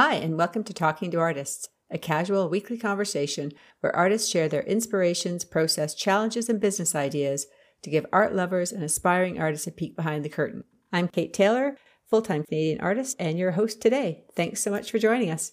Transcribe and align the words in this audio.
Hi, 0.00 0.14
and 0.14 0.38
welcome 0.38 0.62
to 0.62 0.72
Talking 0.72 1.10
to 1.10 1.18
Artists, 1.18 1.70
a 1.90 1.98
casual 1.98 2.48
weekly 2.48 2.78
conversation 2.78 3.50
where 3.80 3.96
artists 3.96 4.30
share 4.30 4.48
their 4.48 4.62
inspirations, 4.62 5.44
process, 5.44 5.92
challenges, 5.92 6.48
and 6.48 6.60
business 6.60 6.94
ideas 6.94 7.48
to 7.82 7.90
give 7.90 8.06
art 8.12 8.32
lovers 8.32 8.70
and 8.70 8.84
aspiring 8.84 9.40
artists 9.40 9.66
a 9.66 9.72
peek 9.72 9.96
behind 9.96 10.24
the 10.24 10.28
curtain. 10.28 10.62
I'm 10.92 11.08
Kate 11.08 11.34
Taylor, 11.34 11.76
full 12.08 12.22
time 12.22 12.44
Canadian 12.44 12.80
artist, 12.80 13.16
and 13.18 13.40
your 13.40 13.50
host 13.50 13.82
today. 13.82 14.22
Thanks 14.36 14.62
so 14.62 14.70
much 14.70 14.92
for 14.92 15.00
joining 15.00 15.32
us. 15.32 15.50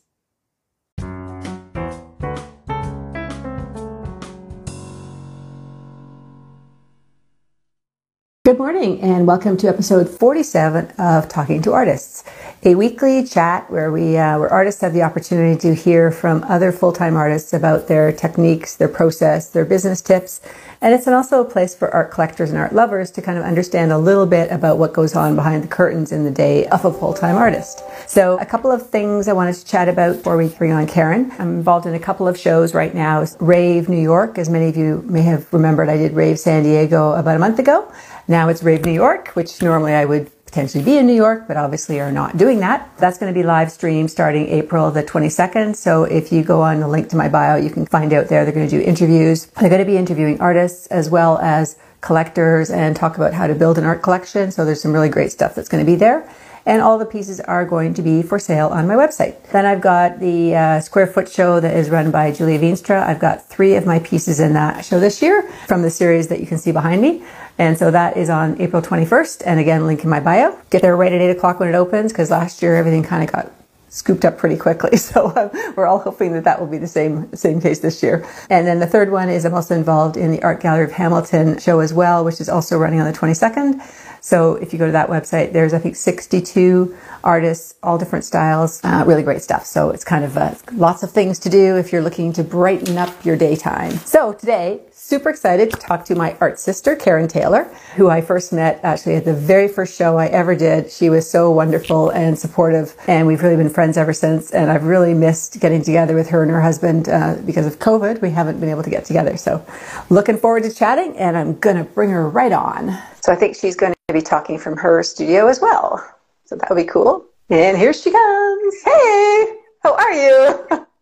Good 8.56 8.62
morning, 8.62 9.02
and 9.02 9.28
welcome 9.28 9.58
to 9.58 9.68
episode 9.68 10.10
47 10.10 10.92
of 10.98 11.28
Talking 11.28 11.62
to 11.64 11.74
Artists, 11.74 12.24
a 12.64 12.74
weekly 12.76 13.26
chat 13.26 13.70
where 13.70 13.92
we, 13.92 14.16
uh, 14.16 14.40
where 14.40 14.50
artists 14.50 14.80
have 14.80 14.94
the 14.94 15.02
opportunity 15.02 15.60
to 15.60 15.76
hear 15.76 16.10
from 16.10 16.42
other 16.46 16.72
full-time 16.72 17.18
artists 17.18 17.52
about 17.52 17.90
their 17.90 18.14
techniques, 18.14 18.78
their 18.78 18.88
process, 18.88 19.50
their 19.50 19.66
business 19.66 20.00
tips, 20.00 20.40
and 20.82 20.94
it's 20.94 21.06
also 21.06 21.42
a 21.42 21.46
place 21.46 21.76
for 21.76 21.94
art 21.94 22.12
collectors 22.12 22.50
and 22.50 22.58
art 22.58 22.74
lovers 22.74 23.12
to 23.12 23.22
kind 23.22 23.38
of 23.38 23.44
understand 23.44 23.92
a 23.92 23.98
little 23.98 24.26
bit 24.26 24.50
about 24.52 24.78
what 24.78 24.94
goes 24.94 25.16
on 25.16 25.36
behind 25.36 25.62
the 25.62 25.68
curtains 25.68 26.14
in 26.14 26.24
the 26.24 26.32
day 26.32 26.66
of 26.68 26.86
a 26.86 26.94
full-time 26.94 27.36
artist. 27.36 27.84
So, 28.08 28.38
a 28.40 28.46
couple 28.46 28.72
of 28.72 28.90
things 28.90 29.28
I 29.28 29.34
wanted 29.34 29.56
to 29.56 29.66
chat 29.66 29.90
about 29.90 30.18
before 30.18 30.38
we 30.38 30.48
bring 30.48 30.72
on 30.72 30.88
Karen. 30.88 31.30
I'm 31.40 31.56
involved 31.56 31.88
in 31.88 31.94
a 31.94 32.00
couple 32.00 32.26
of 32.26 32.40
shows 32.40 32.74
right 32.74 32.96
now. 32.96 33.26
Rave 33.40 33.90
New 33.90 34.02
York, 34.02 34.38
as 34.38 34.48
many 34.48 34.70
of 34.70 34.78
you 34.78 35.04
may 35.08 35.24
have 35.24 35.52
remembered, 35.52 35.90
I 35.90 35.98
did 35.98 36.14
Rave 36.14 36.40
San 36.40 36.64
Diego 36.64 37.12
about 37.12 37.36
a 37.36 37.40
month 37.40 37.60
ago. 37.60 37.92
Now 38.28 38.50
it's 38.50 38.64
Rave 38.64 38.86
New 38.86 38.92
York, 38.92 39.30
which 39.30 39.62
normally 39.62 39.94
I 39.94 40.06
would 40.06 40.32
potentially 40.46 40.84
be 40.84 40.98
in 40.98 41.06
New 41.06 41.14
York, 41.14 41.48
but 41.48 41.58
obviously 41.58 42.00
are 42.00 42.12
not 42.12 42.38
doing 42.38 42.60
that. 42.62 42.90
That's 42.98 43.18
going 43.18 43.32
to 43.32 43.38
be 43.38 43.44
live 43.44 43.72
stream 43.72 44.08
starting 44.08 44.48
April 44.48 44.90
the 44.90 45.04
22nd. 45.04 45.76
So 45.76 46.06
if 46.06 46.32
you 46.32 46.44
go 46.44 46.62
on 46.62 46.80
the 46.80 46.88
link 46.88 47.10
to 47.10 47.16
my 47.18 47.30
bio, 47.30 47.58
you 47.58 47.70
can 47.70 47.86
find 47.86 48.14
out 48.14 48.30
there. 48.30 48.46
They're 48.46 48.54
going 48.54 48.68
to 48.68 48.78
do 48.78 48.82
interviews. 48.82 49.46
They're 49.48 49.70
going 49.70 49.84
to 49.84 49.86
be 49.86 49.98
interviewing 49.98 50.40
artists 50.40 50.88
as 50.88 51.10
well 51.10 51.38
as 51.40 51.78
collectors 52.02 52.70
and 52.70 52.96
talk 52.96 53.18
about 53.18 53.34
how 53.34 53.48
to 53.48 53.54
build 53.54 53.78
an 53.78 53.84
art 53.84 54.02
collection. 54.02 54.52
So 54.52 54.66
there's 54.66 54.82
some 54.82 54.94
really 54.94 55.10
great 55.10 55.32
stuff 55.32 55.54
that's 55.54 55.70
going 55.70 55.86
to 55.86 55.92
be 55.92 55.98
there 55.98 56.28
and 56.66 56.82
all 56.82 56.98
the 56.98 57.06
pieces 57.06 57.40
are 57.42 57.66
going 57.66 57.94
to 57.94 58.02
be 58.02 58.22
for 58.22 58.40
sale 58.40 58.68
on 58.70 58.88
my 58.88 58.96
website. 58.96 59.42
Then 59.52 59.66
I've 59.66 59.82
got 59.82 60.20
the 60.20 60.56
uh, 60.56 60.80
Square 60.80 61.08
Foot 61.08 61.30
show 61.30 61.60
that 61.60 61.76
is 61.76 61.90
run 61.90 62.12
by 62.12 62.32
Julia 62.32 62.60
Veenstra. 62.60 63.04
I've 63.04 63.20
got 63.20 63.48
three 63.48 63.76
of 63.76 63.86
my 63.86 64.00
pieces 64.00 64.40
in 64.40 64.54
that 64.54 64.84
show 64.84 65.00
this 65.00 65.22
year 65.22 65.44
from 65.68 65.82
the 65.82 65.90
series 65.90 66.28
that 66.30 66.40
you 66.40 66.48
can 66.48 66.58
see 66.58 66.72
behind 66.72 67.02
me. 67.02 67.24
And 67.58 67.78
so 67.78 67.92
that 67.92 68.18
is 68.18 68.30
on 68.30 68.60
April 68.60 68.82
21st. 68.82 69.44
And 69.46 69.60
again, 69.60 69.86
link 69.86 70.04
in 70.04 70.10
my 70.10 70.20
bio. 70.20 70.60
Get 70.72 70.82
there 70.82 70.98
right 70.98 71.14
at 71.14 71.22
8 71.22 71.30
o'clock 71.32 71.60
when 71.60 71.70
it 71.70 71.76
opens 71.76 72.12
because 72.12 72.32
last 72.32 72.62
year 72.62 72.76
everything 72.76 73.04
kind 73.04 73.24
of 73.24 73.32
got 73.32 73.52
scooped 73.96 74.26
up 74.26 74.38
pretty 74.38 74.58
quickly. 74.58 74.98
So 75.06 75.32
um, 75.36 75.52
we're 75.76 75.86
all 75.86 76.00
hoping 76.00 76.34
that 76.34 76.44
that 76.46 76.60
will 76.60 76.68
be 76.68 76.80
the 76.80 76.88
same 76.88 77.34
same 77.36 77.62
case 77.62 77.80
this 77.80 78.02
year. 78.02 78.26
And 78.50 78.66
then 78.66 78.80
the 78.80 78.88
third 78.88 79.12
one 79.12 79.30
is 79.30 79.46
I'm 79.46 79.54
also 79.54 79.76
involved 79.76 80.18
in 80.18 80.32
the 80.32 80.42
Art 80.42 80.60
Gallery 80.62 80.84
of 80.84 80.92
Hamilton 80.92 81.60
show 81.60 81.80
as 81.80 81.94
well, 81.94 82.26
which 82.26 82.42
is 82.42 82.50
also 82.50 82.78
running 82.78 83.00
on 83.00 83.10
the 83.10 83.18
22nd. 83.18 83.80
So 84.26 84.56
if 84.56 84.74
you 84.74 84.80
go 84.80 84.88
to 84.88 84.92
that 84.94 85.08
website, 85.08 85.54
there's 85.54 85.72
I 85.72 85.78
think 85.78 85.96
62 85.96 86.98
artists, 87.24 87.76
all 87.84 88.00
different 88.00 88.26
styles, 88.26 88.84
uh, 88.84 89.04
really 89.06 89.22
great 89.22 89.44
stuff. 89.44 89.68
So 89.68 89.92
it's 89.92 90.04
kind 90.04 90.26
of 90.26 90.36
uh, 90.36 90.56
lots 90.74 91.04
of 91.04 91.12
things 91.12 91.38
to 91.40 91.50
do 91.50 91.78
if 91.78 91.92
you're 91.92 92.02
looking 92.02 92.34
to 92.34 92.44
brighten 92.44 92.98
up 92.98 93.14
your 93.24 93.38
daytime. 93.38 93.92
So 93.98 94.34
today, 94.34 94.82
super 95.06 95.30
excited 95.30 95.70
to 95.70 95.78
talk 95.78 96.04
to 96.04 96.16
my 96.16 96.36
art 96.42 96.60
sister, 96.60 96.96
Karen 96.96 97.28
Taylor, 97.28 97.66
who 97.96 98.10
I 98.10 98.22
first 98.22 98.52
met 98.52 98.80
actually 98.82 99.14
at 99.14 99.24
the 99.24 99.36
very 99.36 99.68
first 99.68 99.96
show 99.96 100.18
I 100.18 100.26
ever 100.28 100.56
did. 100.56 100.92
She 100.92 101.12
was 101.12 101.30
so 101.30 101.52
wonderful 101.52 102.10
and 102.10 102.38
supportive, 102.38 102.96
and 103.06 103.28
we've 103.28 103.44
really 103.44 103.56
been 103.56 103.70
friends 103.70 103.98
ever 103.98 104.14
since. 104.14 104.50
And 104.50 104.72
I've 104.72 104.86
really 104.86 105.14
missed 105.14 105.60
getting 105.60 105.84
together 105.84 106.16
with 106.16 106.30
her 106.30 106.42
and 106.42 106.50
her 106.50 106.60
husband 106.60 107.08
uh, 107.08 107.36
because 107.46 107.68
of 107.68 107.78
COVID. 107.78 108.24
We 108.24 108.32
haven't 108.32 108.60
been 108.60 108.70
able 108.70 108.82
to 108.82 108.90
get 108.90 109.06
together. 109.06 109.38
So 109.38 109.64
looking 110.10 110.38
forward 110.38 110.64
to 110.64 110.74
chatting, 110.74 111.16
and 111.18 111.38
I'm 111.38 111.60
going 111.60 111.78
to 111.78 111.84
bring 111.84 112.10
her 112.10 112.28
right 112.28 112.52
on. 112.52 112.98
So 113.22 113.32
I 113.32 113.36
think 113.36 113.56
she's 113.56 113.76
going 113.76 113.94
to 114.08 114.14
be 114.14 114.24
talking 114.24 114.58
from 114.58 114.76
her 114.78 115.04
studio 115.04 115.48
as 115.48 115.62
well. 115.62 116.04
So 116.46 116.56
that 116.56 116.68
would 116.68 116.78
be 116.78 116.84
cool. 116.84 117.28
And 117.52 117.78
here 117.78 117.94
she 117.94 118.10
comes. 118.10 118.76
Hey, 118.84 119.56
how 119.84 119.94
are 119.94 120.14
you? 120.14 120.86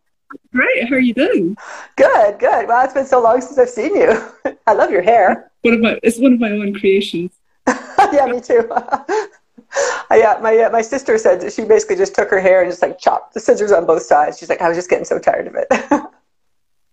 Great. 0.51 0.89
How 0.89 0.95
are 0.95 0.99
you 0.99 1.13
doing? 1.13 1.57
Good, 1.95 2.39
good. 2.39 2.67
Well, 2.67 2.83
it's 2.83 2.93
been 2.93 3.05
so 3.05 3.21
long 3.21 3.41
since 3.41 3.57
I've 3.57 3.69
seen 3.69 3.95
you. 3.95 4.21
I 4.67 4.73
love 4.73 4.91
your 4.91 5.01
hair. 5.01 5.51
One 5.61 5.73
of 5.73 5.79
my 5.79 5.99
it's 6.03 6.19
one 6.19 6.33
of 6.33 6.39
my 6.39 6.51
own 6.51 6.73
creations. 6.73 7.31
yeah, 7.67 8.25
me 8.25 8.41
too. 8.41 8.67
yeah, 10.11 10.39
my 10.41 10.57
uh, 10.57 10.69
my 10.71 10.81
sister 10.81 11.17
said 11.17 11.41
that 11.41 11.53
she 11.53 11.63
basically 11.63 11.95
just 11.95 12.15
took 12.15 12.29
her 12.29 12.39
hair 12.39 12.61
and 12.61 12.71
just 12.71 12.81
like 12.81 12.99
chopped 12.99 13.33
the 13.33 13.39
scissors 13.39 13.71
on 13.71 13.85
both 13.85 14.03
sides. 14.03 14.37
She's 14.37 14.49
like, 14.49 14.61
I 14.61 14.67
was 14.67 14.77
just 14.77 14.89
getting 14.89 15.05
so 15.05 15.19
tired 15.19 15.47
of 15.47 15.55
it. 15.55 15.67
well, 15.89 16.11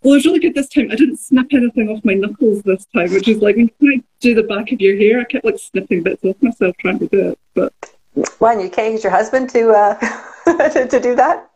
it 0.04 0.08
was 0.08 0.24
really 0.24 0.38
good 0.38 0.54
this 0.54 0.68
time. 0.68 0.90
I 0.90 0.96
didn't 0.96 1.18
snip 1.18 1.48
anything 1.52 1.88
off 1.88 2.04
my 2.04 2.14
knuckles 2.14 2.62
this 2.62 2.86
time, 2.94 3.12
which 3.12 3.28
is 3.28 3.38
like 3.38 3.56
when 3.56 3.70
you 3.80 4.02
do 4.20 4.34
the 4.34 4.44
back 4.44 4.72
of 4.72 4.80
your 4.80 4.96
hair, 4.96 5.20
I 5.20 5.24
kept 5.24 5.44
like 5.44 5.58
snipping 5.58 6.02
bits 6.02 6.24
off 6.24 6.36
myself 6.40 6.76
trying 6.78 6.98
to 7.00 7.08
do 7.08 7.30
it. 7.30 7.38
But 7.54 7.72
when 8.38 8.60
you 8.60 8.70
can't 8.70 8.92
use 8.92 9.04
your 9.04 9.12
husband 9.12 9.50
to 9.50 9.70
uh, 9.70 9.94
to, 10.70 10.86
to 10.88 11.00
do 11.00 11.14
that. 11.16 11.50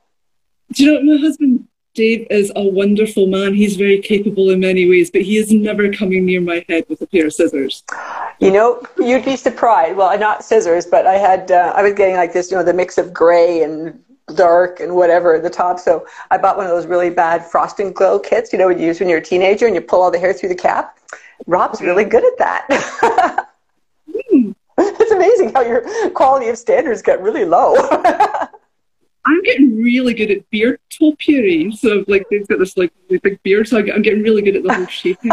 Do 0.73 0.85
you 0.85 0.91
know 0.91 0.95
what 0.99 1.05
my 1.05 1.27
husband 1.27 1.69
Dave 1.95 2.27
is 2.29 2.51
a 2.57 2.63
wonderful 2.63 3.29
man. 3.29 3.55
He's 3.55 3.77
very 3.77 4.01
capable 4.01 4.51
in 4.51 4.61
many 4.61 4.89
ways, 4.89 5.11
but 5.13 5.23
he 5.23 5.37
is 5.37 5.53
never 5.53 5.93
coming 5.93 6.27
near 6.27 6.41
my 6.41 6.65
head 6.69 6.85
with 6.89 7.01
a 7.01 7.07
pair 7.07 7.27
of 7.27 7.33
scissors. 7.33 7.85
You 8.41 8.51
know, 8.51 8.83
you'd 8.99 9.25
be 9.25 9.37
surprised. 9.37 9.97
Well, 9.97 10.19
not 10.19 10.45
scissors, 10.45 10.87
but 10.87 11.07
I 11.07 11.15
had, 11.15 11.53
uh, 11.53 11.73
I 11.77 11.83
was 11.83 11.95
getting 11.95 12.17
like 12.17 12.33
this, 12.33 12.51
you 12.51 12.57
know, 12.57 12.65
the 12.65 12.75
mix 12.75 12.99
of 12.99 13.13
gray 13.13 13.63
and 13.63 14.03
dark 14.35 14.81
and 14.81 14.97
whatever 14.97 15.37
at 15.37 15.45
the 15.45 15.51
top. 15.51 15.79
So 15.79 16.05
I 16.33 16.39
bought 16.39 16.57
one 16.57 16.67
of 16.67 16.73
those 16.73 16.87
really 16.87 17.11
bad 17.11 17.45
frost 17.45 17.79
and 17.79 17.95
glow 17.95 18.19
kits, 18.19 18.53
you 18.53 18.59
know, 18.59 18.67
what 18.67 18.81
you 18.81 18.87
use 18.87 18.99
when 18.99 19.09
you're 19.09 19.19
a 19.19 19.25
teenager 19.25 19.67
and 19.67 19.75
you 19.75 19.81
pull 19.81 20.03
all 20.03 20.11
the 20.11 20.19
hair 20.19 20.33
through 20.33 20.49
the 20.49 20.55
cap. 20.57 20.99
Rob's 21.47 21.81
really 21.81 22.05
good 22.05 22.25
at 22.25 22.39
that. 22.39 22.67
mm. 24.09 24.55
It's 24.79 25.13
amazing 25.13 25.53
how 25.53 25.61
your 25.61 26.11
quality 26.11 26.49
of 26.49 26.59
standards 26.59 27.03
get 27.03 27.21
really 27.21 27.45
low. 27.45 27.77
I'm 29.27 29.43
getting 29.43 29.83
really 29.83 30.15
good 30.15 30.31
at 30.31 30.49
beard 30.51 30.81
topiary. 30.91 31.73
So 31.73 32.05
like 32.09 32.27
they've 32.31 32.47
got 32.47 32.59
this 32.59 32.77
like 32.77 32.93
big 33.09 33.43
beard, 33.43 33.69
so 33.69 33.79
I'm 33.79 34.03
getting 34.03 34.23
really 34.23 34.43
good 34.43 34.57
at 34.57 34.63
the 34.63 34.73
whole 34.73 34.87
shaping. 34.87 35.31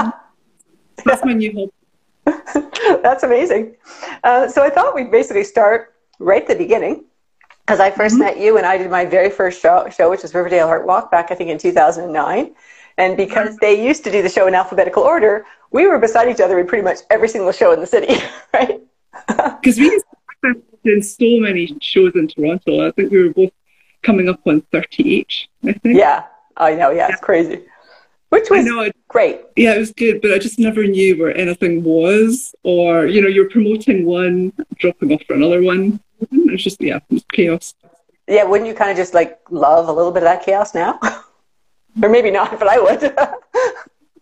That's 1.06 1.26
my 1.26 1.34
new 1.34 1.72
hobby. 2.26 2.70
That's 3.04 3.24
amazing. 3.24 3.76
Uh, 4.24 4.48
so 4.48 4.64
I 4.64 4.70
thought 4.70 4.96
we'd 4.96 5.12
basically 5.12 5.44
start 5.44 5.96
right 6.20 6.44
at 6.44 6.48
the 6.48 6.56
beginning 6.56 7.06
because 7.66 7.80
I 7.80 7.92
1st 7.92 7.96
mm-hmm. 7.96 8.20
met 8.20 8.40
you 8.40 8.58
and 8.58 8.66
I 8.66 8.78
did 8.78 8.90
my 8.92 9.06
very 9.06 9.30
first 9.30 9.62
show, 9.62 9.88
show, 9.90 10.10
which 10.10 10.22
was 10.22 10.34
Riverdale 10.34 10.68
Art 10.68 10.86
Walk 10.86 11.12
back 11.12 11.32
I 11.32 11.36
think 11.36 11.50
in 11.50 11.58
2009. 11.58 12.54
And 12.98 13.18
because 13.18 13.58
they 13.58 13.84
used 13.84 14.04
to 14.04 14.12
do 14.12 14.22
the 14.22 14.30
show 14.30 14.48
in 14.48 14.54
alphabetical 14.54 15.04
order, 15.04 15.46
we 15.72 15.88
were 15.88 15.98
beside 15.98 16.30
each 16.30 16.42
other 16.42 16.60
in 16.60 16.68
pretty 16.68 16.84
much 16.84 17.00
every 17.10 17.30
single 17.30 17.52
show 17.52 17.72
in 17.72 17.80
the 17.80 17.88
city, 17.88 18.14
right? 18.54 18.80
Because 19.28 19.78
we 19.78 19.86
used 19.86 20.06
to 20.44 20.62
in 20.84 21.02
so 21.02 21.26
many 21.40 21.78
shows 21.82 22.14
in 22.16 22.28
Toronto. 22.28 22.88
I 22.88 22.92
think 22.92 23.12
we 23.12 23.24
were 23.24 23.34
both 23.34 23.52
coming 24.04 24.30
up 24.30 24.40
on 24.46 24.62
30 24.72 25.04
each, 25.04 25.50
I 25.64 25.74
think. 25.74 25.98
Yeah, 25.98 26.26
I 26.58 26.76
know. 26.76 26.92
Yeah, 26.92 27.10
it's 27.10 27.22
crazy. 27.22 27.64
Which 28.30 28.50
was 28.50 28.60
I 28.60 28.64
know, 28.64 28.82
it, 28.82 28.96
great. 29.10 29.42
Yeah, 29.58 29.76
it 29.76 29.80
was 29.80 29.92
good, 29.92 30.22
but 30.22 30.32
I 30.32 30.40
just 30.40 30.58
never 30.58 30.86
knew 30.86 31.20
where 31.20 31.36
anything 31.36 31.84
was, 31.84 32.56
or, 32.64 33.06
you 33.06 33.22
know, 33.22 33.28
you're 33.28 33.50
promoting 33.50 34.06
one, 34.06 34.54
dropping 34.78 35.12
off 35.12 35.22
for 35.28 35.34
another 35.34 35.62
one. 35.62 36.00
It's 36.32 36.64
just, 36.64 36.82
yeah, 36.82 37.00
it 37.10 37.26
chaos. 37.34 37.74
Yeah, 38.28 38.46
wouldn't 38.46 38.70
you 38.70 38.74
kind 38.74 38.90
of 38.90 38.96
just 38.96 39.14
like 39.14 39.40
love 39.50 39.90
a 39.90 39.92
little 39.92 40.12
bit 40.12 40.24
of 40.24 40.30
that 40.30 40.46
chaos 40.46 40.74
now? 40.74 40.98
or 42.02 42.08
maybe 42.08 42.32
not, 42.32 42.58
but 42.58 42.70
I 42.70 42.80
would. 42.80 43.04
a 43.18 43.38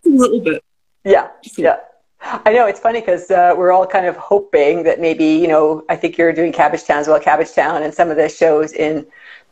little 0.05 0.39
bit. 0.39 0.63
Yeah, 1.03 1.29
yeah. 1.57 1.77
I 2.21 2.51
know 2.51 2.65
it's 2.65 2.79
funny 2.79 2.99
because 2.99 3.31
uh, 3.31 3.53
we're 3.55 3.71
all 3.71 3.87
kind 3.87 4.05
of 4.05 4.17
hoping 4.17 4.83
that 4.83 4.99
maybe 4.99 5.25
you 5.25 5.47
know 5.47 5.85
I 5.87 5.95
think 5.95 6.17
you're 6.17 6.33
doing 6.33 6.51
Cabbage 6.51 6.83
Town 6.83 6.99
as 6.99 7.07
well, 7.07 7.19
Cabbage 7.19 7.53
Town, 7.53 7.83
and 7.83 7.93
some 7.93 8.09
of 8.09 8.17
the 8.17 8.27
shows 8.27 8.73
in 8.73 9.05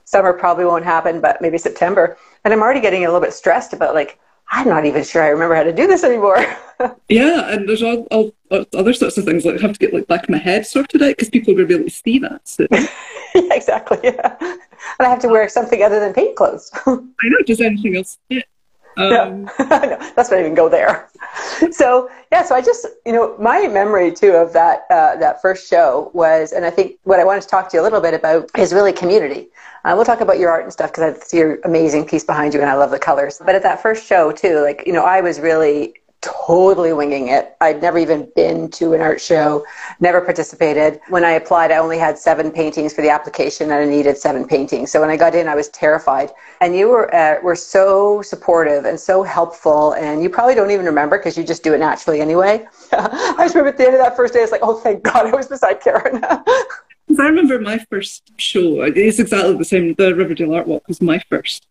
summer 0.07 0.31
probably 0.31 0.63
won't 0.63 0.85
happen, 0.85 1.19
but 1.19 1.41
maybe 1.41 1.57
September. 1.57 2.17
And 2.45 2.53
I'm 2.53 2.61
already 2.61 2.79
getting 2.79 3.03
a 3.03 3.07
little 3.07 3.19
bit 3.19 3.33
stressed 3.33 3.73
about 3.73 3.93
like, 3.93 4.17
I'm 4.49 4.69
not 4.69 4.85
even 4.85 5.03
sure 5.03 5.21
I 5.21 5.27
remember 5.27 5.55
how 5.55 5.63
to 5.63 5.73
do 5.73 5.85
this 5.85 6.05
anymore. 6.05 6.37
yeah, 7.09 7.51
and 7.51 7.67
there's 7.67 7.83
all, 7.83 8.07
all, 8.09 8.31
all, 8.49 8.65
other 8.73 8.93
sorts 8.93 9.17
of 9.17 9.25
things 9.25 9.43
like 9.43 9.59
I 9.59 9.61
have 9.61 9.73
to 9.73 9.79
get 9.79 9.93
like 9.93 10.07
back 10.07 10.23
of 10.23 10.29
my 10.29 10.37
head 10.37 10.65
sorted 10.65 11.03
out 11.03 11.09
because 11.09 11.29
people 11.29 11.51
are 11.51 11.57
going 11.57 11.67
to 11.67 11.73
be 11.73 11.79
able 11.81 11.89
to 11.89 11.95
see 11.95 12.19
that. 12.19 12.47
So. 12.47 12.65
yeah, 12.71 12.87
exactly. 13.51 13.99
Yeah, 14.01 14.37
and 14.39 14.59
I 14.99 15.09
have 15.09 15.19
to 15.19 15.27
wear 15.27 15.49
something 15.49 15.83
other 15.83 15.99
than 15.99 16.13
paint 16.13 16.37
clothes. 16.37 16.71
I 16.85 16.91
know. 16.95 17.37
Does 17.45 17.59
anything 17.59 17.97
else 17.97 18.17
fit? 18.29 18.45
Um, 18.97 19.45
no, 19.59 19.79
no, 19.79 20.11
let's 20.17 20.31
not 20.31 20.39
even 20.39 20.53
go 20.53 20.69
there. 20.69 21.09
So 21.71 22.09
yeah, 22.31 22.43
so 22.43 22.55
I 22.55 22.61
just 22.61 22.85
you 23.05 23.11
know 23.11 23.35
my 23.37 23.67
memory 23.67 24.11
too 24.11 24.31
of 24.31 24.53
that 24.53 24.85
uh, 24.89 25.15
that 25.17 25.41
first 25.41 25.69
show 25.69 26.11
was, 26.13 26.51
and 26.51 26.65
I 26.65 26.69
think 26.69 26.97
what 27.03 27.19
I 27.19 27.23
wanted 27.23 27.41
to 27.41 27.47
talk 27.47 27.69
to 27.69 27.77
you 27.77 27.81
a 27.81 27.85
little 27.85 28.01
bit 28.01 28.13
about 28.13 28.49
is 28.57 28.73
really 28.73 28.91
community. 28.91 29.49
Uh, 29.85 29.93
we'll 29.95 30.05
talk 30.05 30.21
about 30.21 30.39
your 30.39 30.49
art 30.49 30.63
and 30.63 30.73
stuff 30.73 30.91
because 30.91 31.15
I 31.15 31.19
see 31.19 31.37
your 31.37 31.59
amazing 31.63 32.05
piece 32.05 32.23
behind 32.23 32.53
you, 32.53 32.61
and 32.61 32.69
I 32.69 32.73
love 32.75 32.91
the 32.91 32.99
colors. 32.99 33.39
But 33.43 33.55
at 33.55 33.63
that 33.63 33.81
first 33.81 34.05
show 34.05 34.31
too, 34.31 34.61
like 34.61 34.83
you 34.85 34.93
know, 34.93 35.03
I 35.03 35.21
was 35.21 35.39
really 35.39 35.95
totally 36.27 36.91
winging 36.91 37.29
it. 37.29 37.55
I'd 37.61 37.81
never 37.81 37.97
even 37.97 38.29
been 38.35 38.69
to 38.71 38.93
an 38.93 39.01
art 39.01 39.21
show, 39.21 39.65
never 39.99 40.19
participated. 40.19 40.99
When 41.07 41.23
I 41.23 41.31
applied, 41.31 41.71
I 41.71 41.77
only 41.77 41.97
had 41.97 42.17
seven 42.17 42.51
paintings 42.51 42.93
for 42.93 43.01
the 43.01 43.09
application 43.09 43.71
and 43.71 43.73
I 43.73 43.85
needed 43.85 44.17
seven 44.17 44.45
paintings. 44.45 44.91
So 44.91 44.99
when 44.99 45.09
I 45.09 45.15
got 45.15 45.35
in, 45.35 45.47
I 45.47 45.55
was 45.55 45.69
terrified. 45.69 46.31
And 46.59 46.75
you 46.75 46.89
were, 46.89 47.13
uh, 47.15 47.41
were 47.41 47.55
so 47.55 48.21
supportive 48.21 48.85
and 48.85 48.99
so 48.99 49.23
helpful. 49.23 49.93
And 49.93 50.21
you 50.21 50.29
probably 50.29 50.55
don't 50.55 50.71
even 50.71 50.85
remember 50.85 51.17
because 51.17 51.37
you 51.37 51.43
just 51.43 51.63
do 51.63 51.73
it 51.73 51.79
naturally 51.79 52.19
anyway. 52.19 52.65
I 52.91 53.35
just 53.39 53.55
remember 53.55 53.69
at 53.69 53.77
the 53.77 53.85
end 53.85 53.93
of 53.95 54.01
that 54.01 54.17
first 54.17 54.33
day, 54.33 54.41
it's 54.41 54.51
like, 54.51 54.61
oh, 54.63 54.77
thank 54.79 55.03
God 55.03 55.27
I 55.27 55.35
was 55.35 55.47
beside 55.47 55.81
Karen. 55.81 56.23
I 57.19 57.23
remember 57.23 57.59
my 57.59 57.77
first 57.89 58.33
show, 58.37 58.81
it's 58.81 59.17
exactly 59.17 59.55
the 59.55 59.63
same. 59.63 59.93
The 59.93 60.13
Riverdale 60.13 60.53
Art 60.53 60.67
Walk 60.67 60.87
was 60.89 61.01
my 61.01 61.19
first. 61.29 61.65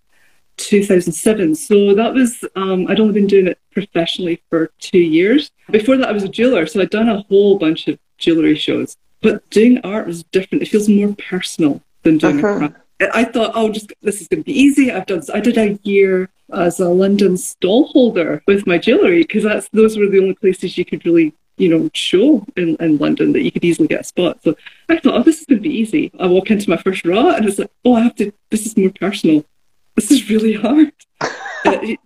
2007. 0.57 1.55
So 1.55 1.95
that 1.95 2.15
was, 2.15 2.45
um, 2.55 2.87
I'd 2.89 3.01
only 3.01 3.15
been 3.15 3.27
doing 3.27 3.47
it 3.47 3.59
professionally 3.73 4.43
for 4.51 4.71
two 4.79 4.99
years. 4.99 5.51
Before 5.71 5.97
that, 5.97 6.09
I 6.09 6.13
was 6.13 6.25
a 6.25 6.29
jeweler, 6.29 6.67
so 6.67 6.81
I'd 6.81 6.91
done 6.91 7.09
a 7.09 7.23
whole 7.23 7.59
bunch 7.59 7.89
of 7.89 7.99
jewellery 8.19 8.57
shows. 8.57 8.97
But 9.23 9.49
doing 9.51 9.79
art 9.85 10.07
was 10.07 10.23
different. 10.25 10.63
It 10.63 10.69
feels 10.69 10.89
more 10.89 11.15
personal 11.19 11.83
than 12.03 12.19
doing 12.19 12.45
uh-huh. 12.45 12.59
craft. 12.59 12.77
I 13.13 13.25
thought, 13.25 13.53
oh, 13.55 13.71
just 13.71 13.93
this 14.03 14.21
is 14.23 14.29
going 14.29 14.43
to 14.43 14.47
be 14.47 14.59
easy. 14.59 14.91
I've 14.91 15.07
done. 15.07 15.23
I 15.35 15.41
did 15.41 15.59
a 15.59 15.79
year 15.83 16.31
as 16.53 16.81
a 16.81 16.89
London 16.89 17.37
stall 17.37 17.89
holder 17.89 18.43
with 18.47 18.67
my 18.67 18.79
jewellery 18.79 19.23
because 19.23 19.43
that's 19.43 19.69
those 19.71 19.99
were 19.99 20.07
the 20.07 20.21
only 20.21 20.35
places 20.35 20.79
you 20.79 20.85
could 20.85 21.05
really, 21.05 21.35
you 21.59 21.69
know, 21.69 21.91
show 21.93 22.47
in, 22.57 22.77
in 22.77 22.97
London 22.97 23.33
that 23.33 23.43
you 23.43 23.53
could 23.53 23.65
easily 23.65 23.89
get 23.89 24.01
a 24.01 24.05
spot. 24.05 24.43
So 24.43 24.57
I 24.89 24.99
thought, 24.99 25.15
oh, 25.15 25.23
this 25.23 25.41
is 25.41 25.47
going 25.47 25.63
to 25.63 25.69
be 25.69 25.75
easy. 25.75 26.11
I 26.19 26.27
walk 26.27 26.51
into 26.51 26.71
my 26.71 26.79
first 26.79 27.05
raw 27.05 27.35
and 27.35 27.45
it's 27.45 27.59
like, 27.59 27.71
oh, 27.85 27.97
I 27.97 28.01
have 28.01 28.15
to. 28.17 28.33
This 28.51 28.65
is 28.65 28.77
more 28.77 28.93
personal 28.99 29.45
this 29.97 30.11
is 30.11 30.31
really 30.31 30.55
hard. 30.55 30.93
Uh, 31.21 31.29
it, 31.83 31.99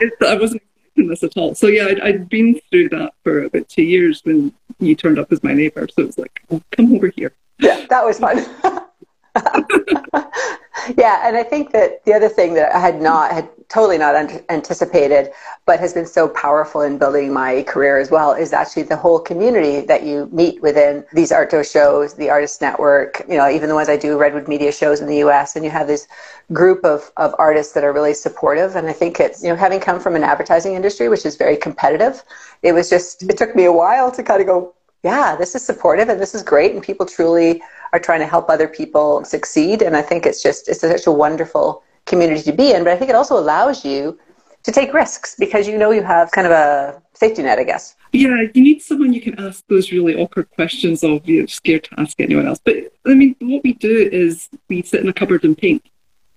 it, 0.00 0.12
I 0.20 0.36
wasn't 0.36 0.62
expecting 0.62 1.08
this 1.08 1.22
at 1.22 1.36
all. 1.36 1.54
So 1.54 1.68
yeah, 1.68 1.94
i 2.02 2.08
had 2.08 2.28
been 2.28 2.60
through 2.70 2.90
that 2.90 3.14
for 3.24 3.44
about 3.44 3.68
two 3.68 3.84
years 3.84 4.20
when 4.24 4.52
you 4.78 4.94
turned 4.94 5.18
up 5.18 5.32
as 5.32 5.42
my 5.42 5.54
neighbor. 5.54 5.88
So 5.88 6.02
it 6.02 6.06
was 6.06 6.18
like, 6.18 6.42
oh, 6.50 6.60
come 6.72 6.94
over 6.94 7.08
here. 7.08 7.32
Yeah, 7.58 7.86
that 7.88 8.04
was 8.04 8.18
fun. 8.18 8.44
yeah, 10.96 11.26
and 11.26 11.36
I 11.36 11.42
think 11.42 11.72
that 11.72 12.04
the 12.04 12.12
other 12.12 12.28
thing 12.28 12.54
that 12.54 12.74
I 12.74 12.80
had 12.80 13.00
not 13.00 13.32
had 13.32 13.48
totally 13.68 13.96
not 13.96 14.14
anticipated, 14.50 15.30
but 15.64 15.80
has 15.80 15.94
been 15.94 16.04
so 16.04 16.28
powerful 16.28 16.82
in 16.82 16.98
building 16.98 17.32
my 17.32 17.62
career 17.62 17.98
as 17.98 18.10
well, 18.10 18.32
is 18.32 18.52
actually 18.52 18.82
the 18.82 18.96
whole 18.96 19.18
community 19.18 19.80
that 19.86 20.02
you 20.02 20.28
meet 20.30 20.60
within 20.60 21.04
these 21.14 21.32
Arto 21.32 21.64
shows, 21.64 22.12
the 22.14 22.28
Artist 22.28 22.60
Network, 22.60 23.24
you 23.26 23.38
know, 23.38 23.48
even 23.48 23.70
the 23.70 23.74
ones 23.74 23.88
I 23.88 23.96
do, 23.96 24.18
Redwood 24.18 24.46
Media 24.48 24.70
shows 24.72 25.00
in 25.00 25.06
the 25.06 25.16
US, 25.24 25.56
and 25.56 25.64
you 25.64 25.70
have 25.70 25.86
this 25.86 26.06
group 26.52 26.84
of, 26.84 27.10
of 27.16 27.34
artists 27.38 27.72
that 27.72 27.84
are 27.84 27.92
really 27.92 28.12
supportive. 28.12 28.76
And 28.76 28.86
I 28.88 28.92
think 28.92 29.18
it's, 29.18 29.42
you 29.42 29.48
know, 29.48 29.56
having 29.56 29.80
come 29.80 29.98
from 30.00 30.16
an 30.16 30.24
advertising 30.24 30.74
industry, 30.74 31.08
which 31.08 31.24
is 31.24 31.36
very 31.36 31.56
competitive, 31.56 32.22
it 32.62 32.72
was 32.72 32.90
just, 32.90 33.22
it 33.22 33.38
took 33.38 33.56
me 33.56 33.64
a 33.64 33.72
while 33.72 34.12
to 34.12 34.22
kind 34.22 34.42
of 34.42 34.46
go, 34.46 34.74
yeah, 35.02 35.34
this 35.34 35.54
is 35.54 35.64
supportive 35.64 36.08
and 36.08 36.20
this 36.20 36.34
is 36.34 36.42
great. 36.42 36.72
And 36.72 36.82
people 36.82 37.06
truly 37.06 37.62
are 37.92 37.98
trying 37.98 38.20
to 38.20 38.26
help 38.26 38.48
other 38.48 38.68
people 38.68 39.24
succeed. 39.24 39.82
And 39.82 39.96
I 39.96 40.02
think 40.02 40.26
it's 40.26 40.42
just, 40.42 40.68
it's 40.68 40.80
such 40.80 41.06
a 41.06 41.12
wonderful 41.12 41.82
community 42.06 42.42
to 42.42 42.52
be 42.52 42.72
in, 42.72 42.84
but 42.84 42.92
I 42.92 42.96
think 42.96 43.10
it 43.10 43.14
also 43.14 43.38
allows 43.38 43.84
you 43.84 44.18
to 44.62 44.72
take 44.72 44.92
risks 44.94 45.34
because 45.38 45.66
you 45.66 45.76
know 45.76 45.90
you 45.90 46.02
have 46.02 46.30
kind 46.30 46.46
of 46.46 46.52
a 46.52 47.02
safety 47.14 47.42
net, 47.42 47.58
I 47.58 47.64
guess. 47.64 47.96
Yeah, 48.12 48.42
you 48.54 48.62
need 48.62 48.82
someone 48.82 49.12
you 49.12 49.20
can 49.20 49.38
ask 49.38 49.64
those 49.68 49.90
really 49.92 50.14
awkward 50.16 50.50
questions 50.50 51.02
of 51.02 51.26
you're 51.28 51.48
scared 51.48 51.84
to 51.84 52.00
ask 52.00 52.20
anyone 52.20 52.46
else. 52.46 52.60
But 52.64 52.76
I 53.06 53.14
mean, 53.14 53.34
what 53.40 53.62
we 53.64 53.72
do 53.74 54.08
is 54.12 54.48
we 54.68 54.82
sit 54.82 55.00
in 55.00 55.08
a 55.08 55.12
cupboard 55.12 55.44
and 55.44 55.56
paint. 55.56 55.84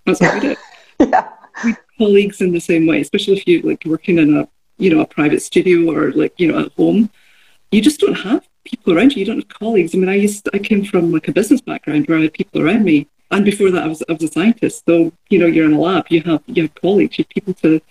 That's 0.05 0.21
what 0.21 0.33
we 0.35 0.39
do. 0.39 0.55
yeah. 0.99 1.29
We 1.63 1.75
colleagues 1.97 2.41
in 2.41 2.51
the 2.51 2.59
same 2.59 2.85
way, 2.85 3.01
especially 3.01 3.37
if 3.37 3.47
you're 3.47 3.61
like 3.61 3.83
working 3.85 4.17
in 4.17 4.37
a 4.37 4.47
you 4.77 4.93
know 4.93 5.01
a 5.01 5.05
private 5.05 5.41
studio 5.41 5.91
or 5.91 6.11
like 6.11 6.33
you 6.37 6.51
know 6.51 6.59
at 6.59 6.71
home. 6.73 7.09
You 7.71 7.81
just 7.81 7.99
don't 7.99 8.15
have 8.15 8.47
people 8.65 8.97
around 8.97 9.13
you. 9.13 9.19
You 9.19 9.25
don't 9.25 9.37
have 9.37 9.47
colleagues. 9.47 9.95
I 9.95 9.97
mean, 9.97 10.09
I 10.09 10.15
used 10.15 10.49
I 10.53 10.59
came 10.59 10.83
from 10.83 11.11
like 11.11 11.27
a 11.27 11.31
business 11.31 11.61
background 11.61 12.07
where 12.07 12.17
I 12.17 12.23
had 12.23 12.33
people 12.33 12.61
around 12.61 12.83
me 12.83 13.07
and 13.31 13.43
before 13.43 13.71
that, 13.71 13.83
I 13.83 13.87
was, 13.87 14.03
I 14.07 14.13
was 14.13 14.23
a 14.23 14.27
scientist. 14.27 14.83
So, 14.85 15.11
you 15.29 15.39
know, 15.39 15.45
you're 15.45 15.65
in 15.65 15.73
a 15.73 15.79
lab, 15.79 16.05
you 16.09 16.21
have, 16.21 16.41
you 16.45 16.63
have 16.63 16.75
colleagues, 16.75 17.17
you 17.17 17.23
have 17.23 17.29
people 17.29 17.53
to 17.55 17.81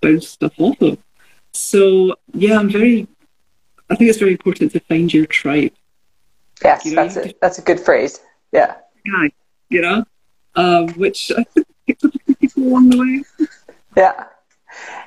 bounce 0.00 0.28
stuff 0.28 0.52
off 0.58 0.80
of. 0.80 0.98
So, 1.52 2.16
yeah, 2.34 2.58
I'm 2.58 2.70
very, 2.70 3.06
I 3.90 3.96
think 3.96 4.10
it's 4.10 4.18
very 4.18 4.32
important 4.32 4.72
to 4.72 4.80
find 4.80 5.12
your 5.12 5.26
tribe. 5.26 5.72
Yes, 6.62 6.84
you 6.84 6.94
know, 6.94 7.08
that's, 7.08 7.16
a, 7.16 7.34
that's 7.40 7.58
a 7.58 7.62
good 7.62 7.80
phrase. 7.80 8.20
Yeah. 8.52 8.76
Yeah, 9.04 9.28
you 9.70 9.80
know, 9.80 10.04
um, 10.54 10.88
which 10.90 11.32
I 11.36 11.42
think 11.44 11.66
picks 11.86 12.04
up 12.04 12.14
a 12.14 12.18
few 12.18 12.34
people 12.36 12.62
along 12.64 12.90
the 12.90 12.98
way. 12.98 13.48
Yeah. 13.96 14.24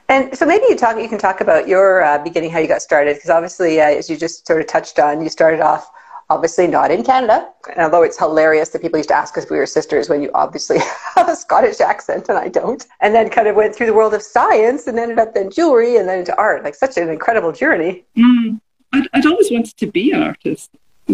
And 0.08 0.38
so 0.38 0.46
maybe 0.46 0.66
you 0.70 0.76
talk, 0.76 1.00
you 1.00 1.10
can 1.10 1.18
talk 1.18 1.42
about 1.42 1.68
your 1.68 2.04
uh, 2.04 2.24
beginning, 2.24 2.52
how 2.52 2.60
you 2.60 2.68
got 2.68 2.82
started, 2.82 3.16
because 3.16 3.30
obviously, 3.30 3.82
uh, 3.82 3.86
as 3.86 4.10
you 4.10 4.18
just 4.18 4.46
sort 4.46 4.62
of 4.62 4.68
touched 4.68 5.00
on, 5.00 5.22
you 5.22 5.30
started 5.30 5.62
off 5.62 5.90
obviously 6.30 6.68
not 6.68 6.92
in 6.92 7.04
Canada. 7.04 7.50
And 7.70 7.82
although 7.82 8.04
it's 8.04 8.18
hilarious 8.18 8.70
that 8.70 8.82
people 8.82 8.98
used 8.98 9.10
to 9.10 9.16
ask 9.16 9.38
us 9.38 9.46
if 9.46 9.52
we 9.52 9.58
were 9.58 9.66
sisters 9.66 10.10
when 10.10 10.22
you 10.22 10.32
obviously 10.34 10.80
have 11.16 11.30
a 11.30 11.36
Scottish 11.36 11.80
accent 11.82 12.30
and 12.30 12.38
I 12.38 12.48
don't. 12.48 12.86
And 13.02 13.14
then 13.14 13.30
kind 13.30 13.48
of 13.48 13.56
went 13.56 13.76
through 13.76 13.88
the 13.88 13.94
world 13.94 14.14
of 14.14 14.22
science 14.22 14.88
and 14.88 14.98
ended 14.98 15.20
up 15.20 15.36
in 15.36 15.52
jewelry 15.52 15.98
and 15.98 16.08
then 16.08 16.20
into 16.20 16.36
art. 16.38 16.64
Like 16.64 16.76
such 16.76 16.98
an 16.98 17.10
incredible 17.10 17.52
journey. 17.52 18.06
Mm. 18.18 18.60
I'd, 18.94 19.08
I'd 19.14 19.26
always 19.26 19.52
wanted 19.52 19.78
to 19.78 19.88
be 19.88 20.12
an 20.12 20.24
artist, 20.24 20.72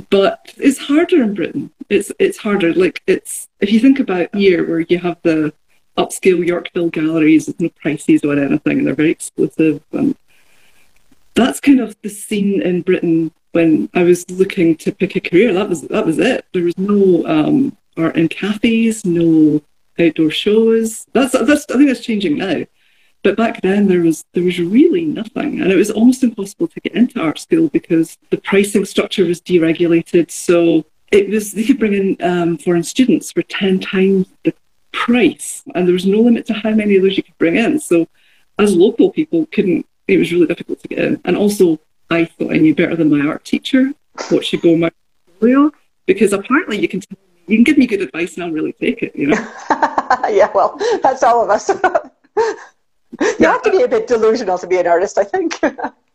but 0.09 0.53
it's 0.57 0.77
harder 0.77 1.23
in 1.23 1.33
Britain. 1.33 1.71
It's 1.89 2.11
it's 2.19 2.37
harder. 2.37 2.73
Like 2.73 3.01
it's 3.07 3.47
if 3.59 3.71
you 3.71 3.79
think 3.79 3.99
about 3.99 4.33
here 4.35 4.67
where 4.67 4.81
you 4.81 4.99
have 4.99 5.17
the 5.23 5.53
upscale 5.97 6.45
Yorkville 6.45 6.89
galleries 6.89 7.47
with 7.47 7.59
no 7.59 7.69
prices 7.69 8.23
or 8.23 8.37
anything, 8.37 8.79
and 8.79 8.87
they're 8.87 8.93
very 8.93 9.11
exclusive. 9.11 9.81
And 9.91 10.15
that's 11.35 11.59
kind 11.59 11.79
of 11.79 11.95
the 12.01 12.09
scene 12.09 12.61
in 12.61 12.81
Britain 12.81 13.31
when 13.51 13.89
I 13.93 14.03
was 14.03 14.29
looking 14.29 14.75
to 14.77 14.91
pick 14.91 15.15
a 15.15 15.19
career, 15.19 15.53
that 15.53 15.69
was 15.69 15.81
that 15.83 16.05
was 16.05 16.19
it. 16.19 16.45
There 16.53 16.63
was 16.63 16.77
no 16.77 17.25
um, 17.25 17.77
art 17.97 18.15
in 18.15 18.27
cafes, 18.29 19.05
no 19.05 19.61
outdoor 19.99 20.31
shows. 20.31 21.05
That's 21.13 21.33
that's 21.33 21.65
I 21.69 21.75
think 21.75 21.87
that's 21.87 22.05
changing 22.05 22.37
now. 22.37 22.65
But 23.23 23.37
back 23.37 23.61
then 23.61 23.87
there 23.87 24.01
was 24.01 24.25
there 24.33 24.43
was 24.43 24.59
really 24.59 25.05
nothing, 25.05 25.61
and 25.61 25.71
it 25.71 25.75
was 25.75 25.91
almost 25.91 26.23
impossible 26.23 26.67
to 26.69 26.79
get 26.79 26.93
into 26.93 27.21
art 27.21 27.39
school 27.39 27.69
because 27.69 28.17
the 28.29 28.37
pricing 28.37 28.85
structure 28.85 29.25
was 29.25 29.41
deregulated. 29.41 30.31
So 30.31 30.85
it 31.11 31.29
was 31.29 31.51
they 31.51 31.63
could 31.63 31.79
bring 31.79 31.93
in 31.93 32.17
um, 32.21 32.57
foreign 32.57 32.83
students 32.83 33.31
for 33.31 33.41
ten 33.43 33.79
times 33.79 34.27
the 34.43 34.53
price, 34.91 35.63
and 35.73 35.87
there 35.87 35.93
was 35.93 36.05
no 36.05 36.19
limit 36.19 36.45
to 36.47 36.53
how 36.53 36.71
many 36.71 36.95
of 36.95 37.03
those 37.03 37.17
you 37.17 37.23
could 37.23 37.37
bring 37.37 37.55
in. 37.55 37.79
So 37.79 38.07
as 38.59 38.75
local 38.75 39.11
people 39.11 39.47
couldn't. 39.51 39.85
It 40.07 40.17
was 40.17 40.31
really 40.33 40.47
difficult 40.47 40.81
to 40.81 40.87
get 40.89 40.99
in, 40.99 41.21
and 41.23 41.37
also 41.37 41.79
I 42.09 42.25
thought 42.25 42.51
I 42.51 42.57
knew 42.57 42.75
better 42.75 42.97
than 42.97 43.09
my 43.09 43.25
art 43.25 43.45
teacher 43.45 43.93
what 44.29 44.43
should 44.43 44.61
go 44.61 44.69
in 44.69 44.81
my 44.81 44.91
portfolio 45.25 45.71
because 46.05 46.33
apparently 46.33 46.77
you 46.77 46.87
can 46.89 46.99
tell 46.99 47.17
me, 47.17 47.41
you 47.47 47.57
can 47.57 47.63
give 47.63 47.77
me 47.77 47.87
good 47.87 48.01
advice 48.01 48.35
and 48.35 48.43
I'll 48.43 48.51
really 48.51 48.73
take 48.73 49.01
it, 49.01 49.15
you 49.15 49.27
know. 49.27 49.37
yeah, 50.29 50.51
well, 50.53 50.77
that's 51.01 51.23
all 51.23 51.41
of 51.41 51.49
us. 51.49 51.69
you 52.39 52.55
yeah. 53.39 53.51
have 53.51 53.61
to 53.63 53.71
be 53.71 53.83
a 53.83 53.87
bit 53.87 54.07
delusional 54.07 54.57
to 54.57 54.67
be 54.67 54.77
an 54.77 54.87
artist, 54.87 55.17
I 55.17 55.23
think. 55.23 55.59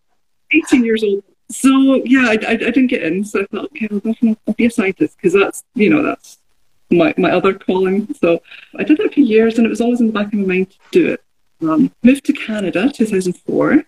18 0.53 0.85
years 0.85 1.03
old. 1.03 1.23
So 1.51 2.03
yeah, 2.05 2.27
I, 2.29 2.33
I, 2.33 2.51
I, 2.51 2.57
didn't 2.57 2.89
get 2.89 3.03
in. 3.03 3.25
So 3.25 3.41
I 3.41 3.47
thought, 3.47 3.65
okay, 3.67 3.89
I'll 3.91 3.99
definitely 3.99 4.37
I'll 4.47 4.55
be 4.55 4.67
a 4.67 4.71
scientist 4.71 5.17
because 5.17 5.33
that's 5.33 5.65
you 5.75 5.89
know 5.91 6.03
that's 6.03 6.39
my 6.91 7.15
my 7.17 7.31
other 7.31 7.55
calling. 7.55 8.13
So 8.15 8.43
I 8.77 8.85
did 8.85 8.99
that 8.99 9.15
for 9.15 9.21
years, 9.21 9.59
and 9.59 9.67
it 9.67 9.71
was 9.71 9.81
always 9.81 10.01
in 10.01 10.07
the 10.07 10.13
back 10.13 10.29
of 10.29 10.35
my 10.35 10.47
mind 10.47 10.71
to 10.71 10.79
do 10.91 11.13
it. 11.13 11.23
Um, 11.61 11.91
moved 12.03 12.27
to 12.27 12.33
Canada 12.33 12.91
2004 12.93 13.85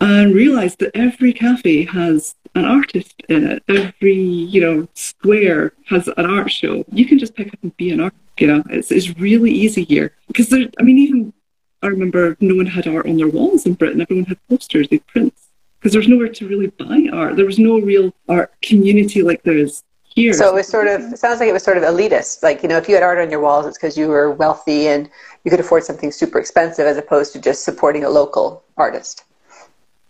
and 0.00 0.34
realized 0.34 0.80
that 0.80 0.90
every 0.96 1.32
cafe 1.32 1.84
has 1.84 2.34
an 2.56 2.64
artist 2.64 3.14
in 3.28 3.46
it. 3.46 3.62
Every, 3.68 4.14
you 4.14 4.60
know, 4.60 4.88
square 4.94 5.74
has 5.86 6.08
an 6.08 6.26
art 6.26 6.50
show. 6.50 6.84
You 6.90 7.06
can 7.06 7.20
just 7.20 7.36
pick 7.36 7.48
up 7.48 7.62
and 7.62 7.76
be 7.76 7.92
an 7.92 8.00
artist, 8.00 8.20
you 8.38 8.48
know. 8.48 8.64
It's, 8.68 8.90
it's 8.90 9.16
really 9.16 9.52
easy 9.52 9.84
here. 9.84 10.12
Because 10.26 10.48
there, 10.48 10.66
I 10.78 10.82
mean, 10.82 10.98
even 10.98 11.32
I 11.82 11.86
remember 11.86 12.36
no 12.40 12.56
one 12.56 12.66
had 12.66 12.88
art 12.88 13.06
on 13.06 13.16
their 13.16 13.28
walls 13.28 13.64
in 13.64 13.74
Britain. 13.74 14.00
Everyone 14.00 14.24
had 14.24 14.38
posters, 14.48 14.88
they 14.88 14.98
prints. 14.98 15.48
Because 15.78 15.92
there's 15.92 16.08
nowhere 16.08 16.28
to 16.28 16.48
really 16.48 16.68
buy 16.68 17.08
art. 17.12 17.36
There 17.36 17.46
was 17.46 17.58
no 17.58 17.80
real 17.80 18.12
art 18.28 18.52
community 18.60 19.22
like 19.22 19.44
there 19.44 19.58
is 19.58 19.82
So 20.14 20.48
it 20.48 20.54
was 20.54 20.68
sort 20.68 20.86
of, 20.88 21.00
it 21.12 21.18
sounds 21.18 21.40
like 21.40 21.48
it 21.48 21.52
was 21.52 21.62
sort 21.62 21.76
of 21.76 21.82
elitist. 21.82 22.42
Like, 22.42 22.62
you 22.62 22.68
know, 22.68 22.76
if 22.76 22.88
you 22.88 22.94
had 22.94 23.02
art 23.02 23.18
on 23.18 23.30
your 23.30 23.40
walls, 23.40 23.66
it's 23.66 23.78
because 23.78 23.96
you 23.96 24.08
were 24.08 24.30
wealthy 24.30 24.88
and 24.88 25.08
you 25.44 25.50
could 25.50 25.60
afford 25.60 25.84
something 25.84 26.12
super 26.12 26.38
expensive 26.38 26.86
as 26.86 26.96
opposed 26.96 27.32
to 27.32 27.40
just 27.40 27.64
supporting 27.64 28.04
a 28.04 28.10
local 28.10 28.62
artist 28.76 29.24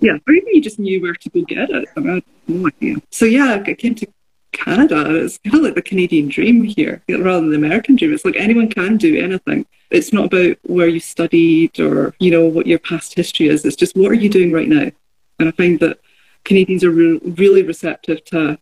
yeah, 0.02 0.18
or 0.26 0.35
even 0.35 0.49
you 0.54 0.61
just 0.61 0.80
knew 0.80 1.00
where 1.00 1.14
to 1.14 1.30
go 1.30 1.42
get 1.42 1.71
it. 1.71 1.88
I, 1.97 2.00
mean, 2.00 2.11
I 2.11 2.14
had 2.14 2.25
no 2.49 2.66
idea. 2.66 2.97
So 3.11 3.25
yeah, 3.25 3.62
I 3.64 3.75
came 3.75 3.94
to 3.94 4.06
Canada. 4.50 5.25
It's 5.25 5.38
kind 5.38 5.54
of 5.54 5.62
like 5.62 5.76
the 5.76 5.82
Canadian 5.82 6.28
dream 6.28 6.64
here, 6.64 7.02
rather 7.09 7.40
than 7.40 7.50
the 7.50 7.56
American 7.56 7.94
dream. 7.94 8.12
It's 8.12 8.25
like 8.25 8.37
anyone 8.37 8.68
can 8.68 8.97
do 8.97 9.16
anything. 9.23 9.64
It's 9.90 10.12
not 10.12 10.26
about 10.26 10.56
where 10.64 10.88
you 10.88 10.99
studied 10.99 11.78
or 11.78 12.14
you 12.18 12.32
know 12.32 12.47
what 12.47 12.66
your 12.66 12.80
past 12.80 13.14
history 13.14 13.49
is. 13.49 13.64
It's 13.64 13.76
just 13.76 13.97
what 13.97 14.11
are 14.11 14.14
you 14.14 14.28
doing 14.28 14.50
right 14.50 14.68
now. 14.68 14.90
And 15.38 15.49
I 15.49 15.52
find 15.52 15.78
that 15.80 16.00
Canadians 16.44 16.82
are 16.82 16.90
re- 16.90 17.21
really 17.23 17.62
receptive 17.62 18.25
to, 18.26 18.59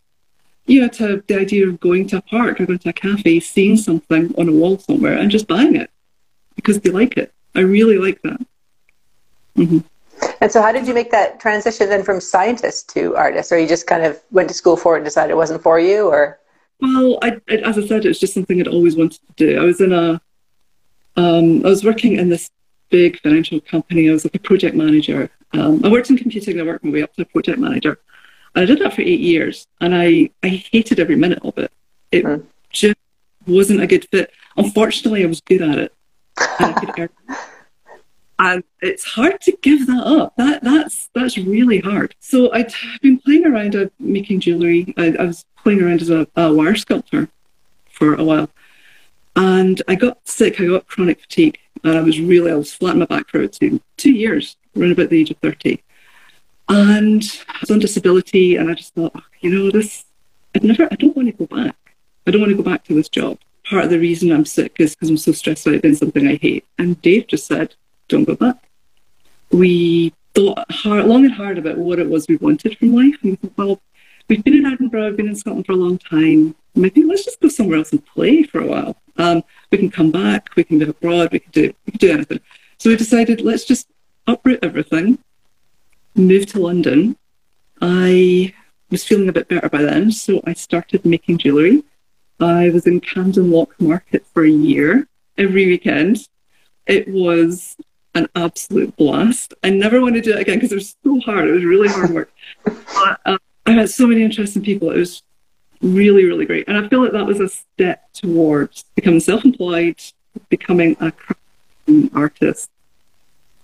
you 0.65 0.81
know, 0.81 0.87
to 0.87 1.23
the 1.27 1.39
idea 1.39 1.67
of 1.67 1.79
going 1.79 2.07
to 2.07 2.17
a 2.17 2.21
park 2.21 2.59
or 2.59 2.65
going 2.65 2.79
to 2.79 2.89
a 2.89 2.93
cafe, 2.93 3.39
seeing 3.39 3.77
something 3.77 4.33
on 4.37 4.47
a 4.47 4.51
wall 4.51 4.77
somewhere, 4.77 5.17
and 5.17 5.31
just 5.31 5.47
buying 5.47 5.75
it 5.75 5.89
because 6.55 6.79
they 6.79 6.89
like 6.89 7.17
it. 7.17 7.33
I 7.55 7.61
really 7.61 7.97
like 7.97 8.21
that. 8.21 8.39
Mm-hmm. 9.57 9.79
And 10.39 10.51
so, 10.51 10.61
how 10.61 10.71
did 10.71 10.87
you 10.87 10.93
make 10.93 11.11
that 11.11 11.39
transition 11.39 11.89
then 11.89 12.03
from 12.03 12.19
scientist 12.19 12.89
to 12.89 13.15
artist? 13.15 13.51
Or 13.51 13.59
you 13.59 13.67
just 13.67 13.87
kind 13.87 14.03
of 14.03 14.19
went 14.31 14.49
to 14.49 14.53
school 14.53 14.77
for 14.77 14.95
it 14.95 14.99
and 14.99 15.05
decided 15.05 15.31
it 15.31 15.35
wasn't 15.35 15.61
for 15.61 15.79
you, 15.79 16.07
or? 16.07 16.39
Well, 16.79 17.19
I, 17.21 17.39
as 17.49 17.77
I 17.77 17.85
said, 17.85 18.05
it 18.05 18.07
was 18.07 18.19
just 18.19 18.33
something 18.33 18.59
I'd 18.59 18.67
always 18.67 18.95
wanted 18.95 19.19
to 19.27 19.33
do. 19.35 19.61
I 19.61 19.63
was 19.63 19.81
in 19.81 19.91
a, 19.91 20.21
um, 21.15 21.65
I 21.65 21.69
was 21.69 21.83
working 21.83 22.17
in 22.17 22.29
this 22.29 22.49
big 22.89 23.19
financial 23.21 23.59
company. 23.61 24.09
I 24.09 24.13
was 24.13 24.25
like 24.25 24.35
a 24.35 24.39
project 24.39 24.75
manager. 24.75 25.29
Um, 25.53 25.81
I 25.83 25.89
worked 25.89 26.09
in 26.09 26.17
computing. 26.17 26.59
I 26.59 26.63
worked 26.63 26.83
my 26.83 26.91
way 26.91 27.03
up 27.03 27.13
to 27.15 27.23
a 27.23 27.25
project 27.25 27.59
manager. 27.59 27.99
And 28.55 28.63
I 28.63 28.65
did 28.65 28.79
that 28.79 28.93
for 28.93 29.01
eight 29.01 29.19
years, 29.19 29.67
and 29.79 29.95
I, 29.95 30.29
I 30.43 30.47
hated 30.47 30.99
every 30.99 31.15
minute 31.15 31.39
of 31.43 31.57
it. 31.57 31.71
It 32.11 32.25
mm. 32.25 32.45
just 32.71 32.97
wasn't 33.47 33.81
a 33.81 33.87
good 33.87 34.07
fit. 34.09 34.31
Unfortunately, 34.57 35.23
I 35.23 35.27
was 35.27 35.41
good 35.41 35.61
at 35.61 35.77
it. 35.77 35.93
And, 36.97 37.09
and 38.39 38.63
it's 38.81 39.03
hard 39.03 39.39
to 39.41 39.57
give 39.61 39.87
that 39.87 40.03
up. 40.05 40.33
That 40.35 40.63
that's 40.63 41.09
that's 41.13 41.37
really 41.37 41.79
hard. 41.79 42.15
So 42.19 42.51
I'd 42.51 42.73
been 43.01 43.19
playing 43.19 43.45
around 43.45 43.75
uh, 43.75 43.87
making 43.99 44.41
jewelry. 44.41 44.93
I, 44.97 45.15
I, 45.17 45.25
was 45.25 45.45
playing 45.63 45.81
around 45.81 46.01
as 46.01 46.09
a, 46.09 46.27
a 46.35 46.53
wire 46.53 46.75
sculptor 46.75 47.29
for 47.89 48.15
a 48.15 48.23
while, 48.23 48.49
and 49.35 49.81
I 49.87 49.95
got 49.95 50.27
sick. 50.27 50.59
I 50.59 50.65
got 50.65 50.87
chronic 50.87 51.21
fatigue, 51.21 51.59
and 51.83 51.97
I 51.97 52.01
was 52.01 52.19
really 52.19 52.51
I 52.51 52.55
was 52.55 52.73
flat 52.73 52.93
on 52.93 52.99
my 52.99 53.05
back 53.05 53.29
for 53.29 53.47
two 53.47 53.79
two 53.95 54.11
years, 54.11 54.57
around 54.75 54.91
about 54.91 55.09
the 55.09 55.19
age 55.21 55.31
of 55.31 55.37
thirty. 55.37 55.83
And 56.71 57.21
I 57.49 57.57
was 57.59 57.69
on 57.69 57.79
disability, 57.79 58.55
and 58.55 58.71
I 58.71 58.75
just 58.75 58.93
thought, 58.93 59.11
oh, 59.13 59.23
you 59.41 59.49
know, 59.49 59.71
this 59.71 60.05
I'd 60.55 60.63
never. 60.63 60.87
I 60.89 60.95
don't 60.95 61.15
want 61.17 61.27
to 61.27 61.45
go 61.45 61.53
back. 61.53 61.75
I 62.25 62.31
don't 62.31 62.39
want 62.39 62.51
to 62.51 62.57
go 62.57 62.63
back 62.63 62.85
to 62.85 62.93
this 62.93 63.09
job. 63.09 63.39
Part 63.65 63.83
of 63.83 63.89
the 63.89 63.99
reason 63.99 64.31
I'm 64.31 64.45
sick 64.45 64.77
is 64.79 64.95
because 64.95 65.09
I'm 65.09 65.17
so 65.17 65.33
stressed 65.33 65.67
out 65.67 65.81
doing 65.81 65.95
something 65.95 66.25
I 66.25 66.35
hate. 66.35 66.65
And 66.77 67.01
Dave 67.01 67.27
just 67.27 67.45
said, 67.45 67.75
don't 68.07 68.23
go 68.23 68.35
back. 68.35 68.69
We 69.51 70.13
thought 70.33 70.59
hard, 70.71 71.07
long 71.07 71.25
and 71.25 71.33
hard 71.33 71.57
about 71.57 71.77
what 71.77 71.99
it 71.99 72.09
was 72.09 72.27
we 72.29 72.37
wanted 72.37 72.77
from 72.77 72.95
life. 72.95 73.17
And 73.21 73.31
we 73.31 73.35
thought, 73.35 73.57
well, 73.57 73.81
we've 74.29 74.43
been 74.43 74.53
in 74.53 74.65
Edinburgh, 74.65 75.07
we've 75.07 75.17
been 75.17 75.27
in 75.27 75.35
Scotland 75.35 75.65
for 75.65 75.73
a 75.73 75.75
long 75.75 75.97
time. 75.97 76.55
Maybe 76.73 77.03
let's 77.03 77.25
just 77.25 77.41
go 77.41 77.49
somewhere 77.49 77.79
else 77.79 77.91
and 77.91 78.05
play 78.05 78.43
for 78.43 78.61
a 78.61 78.65
while. 78.65 78.95
Um, 79.17 79.43
we 79.71 79.77
can 79.77 79.91
come 79.91 80.09
back, 80.09 80.49
we 80.55 80.63
can 80.63 80.79
live 80.79 80.89
abroad, 80.89 81.33
we 81.33 81.39
can 81.39 81.51
do 81.51 81.73
we 81.85 81.91
can 81.91 81.99
do 81.99 82.11
anything. 82.11 82.39
So 82.77 82.89
we 82.89 82.95
decided 82.95 83.41
let's 83.41 83.65
just 83.65 83.87
uproot 84.25 84.59
everything, 84.63 85.19
move 86.15 86.45
to 86.47 86.59
London. 86.59 87.15
I 87.81 88.53
was 88.89 89.03
feeling 89.03 89.29
a 89.29 89.33
bit 89.33 89.47
better 89.47 89.69
by 89.69 89.81
then, 89.81 90.11
so 90.11 90.41
I 90.45 90.53
started 90.53 91.05
making 91.05 91.39
jewellery. 91.39 91.83
I 92.39 92.69
was 92.69 92.87
in 92.87 92.99
Camden 92.99 93.51
Lock 93.51 93.79
Market 93.79 94.25
for 94.33 94.43
a 94.43 94.49
year 94.49 95.07
every 95.37 95.67
weekend. 95.67 96.27
It 96.87 97.07
was 97.07 97.77
an 98.15 98.27
absolute 98.35 98.95
blast. 98.97 99.53
I 99.63 99.69
never 99.69 100.01
want 100.01 100.15
to 100.15 100.21
do 100.21 100.33
it 100.33 100.39
again 100.39 100.57
because 100.57 100.71
it 100.71 100.75
was 100.75 100.95
so 101.03 101.19
hard. 101.21 101.47
It 101.47 101.51
was 101.51 101.63
really 101.63 101.87
hard 101.87 102.09
work. 102.11 102.31
but, 102.63 103.19
uh, 103.25 103.37
I 103.65 103.75
met 103.75 103.89
so 103.89 104.07
many 104.07 104.23
interesting 104.23 104.63
people. 104.63 104.91
It 104.91 104.97
was 104.97 105.23
really, 105.81 106.25
really 106.25 106.45
great. 106.45 106.67
And 106.67 106.77
I 106.77 106.87
feel 106.87 107.01
like 107.01 107.13
that 107.13 107.25
was 107.25 107.39
a 107.39 107.47
step 107.47 108.11
towards 108.13 108.83
becoming 108.95 109.19
self 109.19 109.45
employed, 109.45 110.01
becoming 110.49 110.97
a 110.99 111.13
artist. 112.13 112.69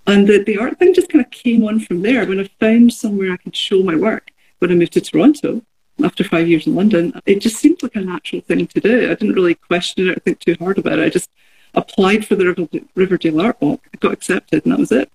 And 0.08 0.28
the, 0.28 0.44
the 0.44 0.58
art 0.58 0.80
thing 0.80 0.94
just 0.94 1.10
kind 1.10 1.24
of 1.24 1.30
came 1.32 1.66
on 1.66 1.80
from 1.80 2.02
there 2.02 2.26
when 2.26 2.40
I 2.40 2.50
found 2.60 2.94
somewhere 2.94 3.34
I 3.34 3.38
could 3.38 3.56
show 3.56 3.84
my 3.84 3.96
work 3.96 4.32
when 4.60 4.72
I 4.72 4.76
moved 4.76 4.94
to 4.94 5.02
Toronto 5.02 5.62
after 6.04 6.24
five 6.24 6.48
years 6.48 6.68
in 6.68 6.76
London, 6.76 7.20
it 7.26 7.40
just 7.40 7.58
seemed 7.58 7.82
like 7.82 7.96
a 7.96 8.02
natural 8.02 8.42
thing 8.42 8.68
to 8.68 8.80
do. 8.80 9.06
I 9.06 9.16
didn't 9.16 9.34
really 9.34 9.56
question 9.56 10.08
it 10.08 10.18
or 10.18 10.20
think 10.20 10.40
too 10.40 10.56
hard 10.60 10.78
about 10.78 11.00
it. 11.00 11.06
I 11.06 11.10
just 11.10 11.30
applied 11.74 12.26
for 12.26 12.36
the 12.36 12.88
Riverdale 12.96 13.42
Art 13.42 13.58
Walk, 13.62 13.82
I 13.94 13.98
got 13.98 14.14
accepted, 14.14 14.64
and 14.66 14.74
that 14.74 14.80
was 14.80 14.92
it. 14.92 15.12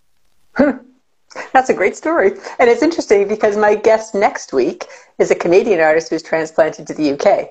That's 1.52 1.70
a 1.70 1.74
great 1.74 1.96
story. 1.96 2.32
And 2.58 2.68
it's 2.68 2.82
interesting 2.82 3.26
because 3.26 3.56
my 3.56 3.74
guest 3.74 4.14
next 4.14 4.52
week 4.52 4.86
is 5.18 5.30
a 5.30 5.34
Canadian 5.34 5.80
artist 5.80 6.10
who's 6.10 6.22
transplanted 6.22 6.86
to 6.88 6.94
the 6.94 7.12
UK. 7.12 7.50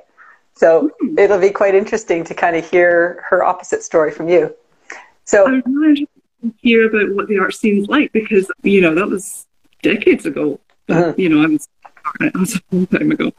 So 0.56 0.92
mm. 1.02 1.18
it'll 1.18 1.40
be 1.40 1.50
quite 1.50 1.74
interesting 1.74 2.24
to 2.26 2.36
kind 2.36 2.56
of 2.56 2.70
hear 2.70 3.24
her 3.28 3.44
opposite 3.44 3.82
story 3.82 4.12
from 4.12 4.30
you. 4.30 4.54
So 5.24 5.62
I 6.44 6.46
am 6.46 6.52
really 6.52 6.58
to 6.58 6.68
hear 6.68 6.88
about 6.88 7.16
what 7.16 7.28
the 7.28 7.40
art 7.40 7.54
scene's 7.54 7.88
like 7.88 8.12
because, 8.12 8.52
you 8.64 8.82
know, 8.82 8.96
that 8.96 9.08
was 9.08 9.48
decades 9.82 10.26
ago. 10.26 10.60
Uh-huh. 10.90 11.14
You 11.18 11.30
know, 11.30 11.44
I 11.44 11.48
was 11.48 11.68
that 12.20 12.36
was 12.40 12.56
a 12.56 12.62
long 12.72 12.88
time 12.88 13.12
ago. 13.12 13.32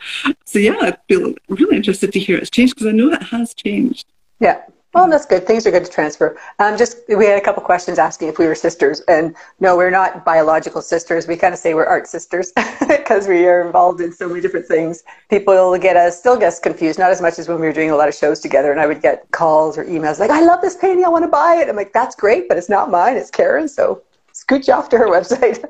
So 0.45 0.59
yeah, 0.59 0.77
I'd 0.81 0.99
be 1.09 1.37
really 1.49 1.77
interested 1.77 2.13
to 2.13 2.19
hear 2.19 2.39
it's 2.39 2.51
changed 2.51 2.75
because 2.75 2.87
I 2.87 2.93
know 2.93 3.13
it 3.13 3.23
has 3.25 3.55
changed. 3.55 4.07
Yeah. 4.41 4.63
Well, 4.95 5.09
that's 5.09 5.25
good. 5.25 5.47
Things 5.47 5.67
are 5.67 5.71
good 5.71 5.87
to 5.87 5.91
transfer. 5.91 6.39
Um, 6.59 6.77
just 6.77 6.99
we 7.09 7.25
had 7.25 7.39
a 7.39 7.41
couple 7.41 7.63
questions 7.63 7.99
asking 7.99 8.29
if 8.29 8.39
we 8.39 8.47
were 8.47 8.55
sisters, 8.55 9.01
and 9.09 9.35
no, 9.59 9.75
we're 9.75 9.91
not 9.91 10.23
biological 10.23 10.83
sisters. 10.83 11.27
We 11.27 11.37
kind 11.37 11.55
of 11.55 11.61
say 11.61 11.73
we're 11.73 11.87
art 11.87 12.07
sisters 12.07 12.53
because 12.89 13.27
we 13.27 13.47
are 13.47 13.65
involved 13.65 14.03
in 14.03 14.13
so 14.13 14.29
many 14.29 14.43
different 14.43 14.67
things. 14.67 15.03
People 15.31 15.79
get 15.79 15.97
us 15.97 16.19
still 16.19 16.37
gets 16.37 16.59
confused, 16.59 16.99
not 16.99 17.11
as 17.11 17.23
much 17.23 17.39
as 17.39 17.49
when 17.49 17.59
we 17.59 17.67
were 17.67 17.73
doing 17.73 17.91
a 17.91 17.97
lot 17.97 18.09
of 18.09 18.15
shows 18.15 18.39
together, 18.41 18.71
and 18.71 18.81
I 18.81 18.87
would 18.87 19.01
get 19.01 19.31
calls 19.31 19.79
or 19.79 19.85
emails 19.87 20.19
like, 20.19 20.31
"I 20.31 20.43
love 20.43 20.61
this 20.61 20.77
painting, 20.77 21.07
I 21.07 21.09
want 21.09 21.25
to 21.25 21.29
buy 21.29 21.57
it." 21.57 21.71
I'm 21.71 21.77
like, 21.77 21.95
"That's 21.95 22.15
great, 22.15 22.47
but 22.47 22.59
it's 22.59 22.69
not 22.69 22.91
mine. 22.91 23.17
It's 23.17 23.31
Karen." 23.31 23.69
So 23.69 24.03
scooch 24.35 24.71
off 24.73 24.91
to 24.91 24.99
her 24.99 25.07
website. 25.17 25.65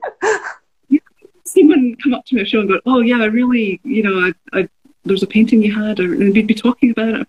someone 1.45 1.95
come 2.03 2.15
up 2.15 2.25
to 2.27 2.35
me 2.35 2.41
at 2.41 2.49
show 2.49 2.59
and 2.59 2.69
go, 2.69 2.81
"Oh 2.87 3.03
yeah, 3.03 3.19
I 3.19 3.27
really, 3.27 3.81
you 3.85 4.03
know, 4.03 4.19
I, 4.19 4.59
I 4.59 4.69
there's 5.05 5.23
a 5.23 5.29
painting 5.29 5.63
you 5.63 5.73
had, 5.73 6.01
and 6.01 6.35
we'd 6.35 6.49
be 6.49 6.55
talking 6.55 6.91
about 6.91 7.21
it. 7.21 7.29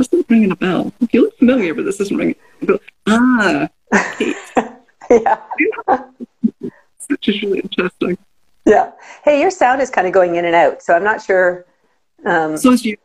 This 0.00 0.08
isn't 0.14 0.30
ringing 0.30 0.50
a 0.50 0.56
bell. 0.56 0.94
You 1.12 1.24
look 1.24 1.36
familiar, 1.36 1.74
but 1.74 1.84
this 1.84 2.00
isn't 2.00 2.16
ringing." 2.16 2.36
I 2.62 2.64
go, 2.64 2.78
"Ah, 3.06 3.68
Kate." 4.16 4.34
yeah. 5.10 5.36
Which 7.08 7.28
is 7.28 7.42
really 7.42 7.58
interesting. 7.60 8.16
Yeah. 8.64 8.92
Hey, 9.22 9.42
your 9.42 9.50
sound 9.50 9.82
is 9.82 9.90
kind 9.90 10.06
of 10.06 10.14
going 10.14 10.36
in 10.36 10.46
and 10.46 10.54
out, 10.54 10.82
so 10.82 10.94
I'm 10.94 11.04
not 11.04 11.22
sure. 11.22 11.66
Um, 12.24 12.56
so 12.56 12.72
is 12.72 12.82
you. 12.82 12.96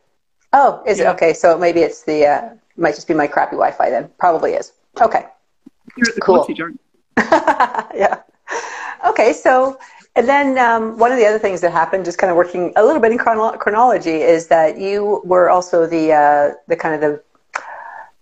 Oh, 0.54 0.82
is 0.86 0.98
yeah. 0.98 1.10
it 1.10 1.14
okay? 1.16 1.34
So 1.34 1.58
maybe 1.58 1.80
it's 1.80 2.02
the 2.04 2.24
uh, 2.24 2.54
might 2.78 2.94
just 2.94 3.08
be 3.08 3.12
my 3.12 3.26
crappy 3.26 3.56
Wi-Fi 3.56 3.90
then. 3.90 4.08
Probably 4.18 4.54
is. 4.54 4.72
Okay. 4.98 5.26
You're 5.98 6.08
at 6.08 6.14
the 6.14 6.22
cool. 6.22 6.46
yeah. 7.18 8.22
Okay, 9.06 9.34
so 9.34 9.78
and 10.16 10.26
then 10.26 10.58
um, 10.58 10.98
one 10.98 11.12
of 11.12 11.18
the 11.18 11.26
other 11.26 11.38
things 11.38 11.60
that 11.60 11.72
happened, 11.72 12.06
just 12.06 12.16
kind 12.16 12.30
of 12.30 12.36
working 12.36 12.72
a 12.76 12.84
little 12.84 13.00
bit 13.00 13.12
in 13.12 13.18
chrono- 13.18 13.56
chronology, 13.58 14.22
is 14.22 14.46
that 14.48 14.78
you 14.78 15.20
were 15.24 15.50
also 15.50 15.86
the 15.86 16.12
uh, 16.12 16.54
the 16.68 16.76
kind 16.76 16.94
of 16.94 17.00
the 17.02 17.22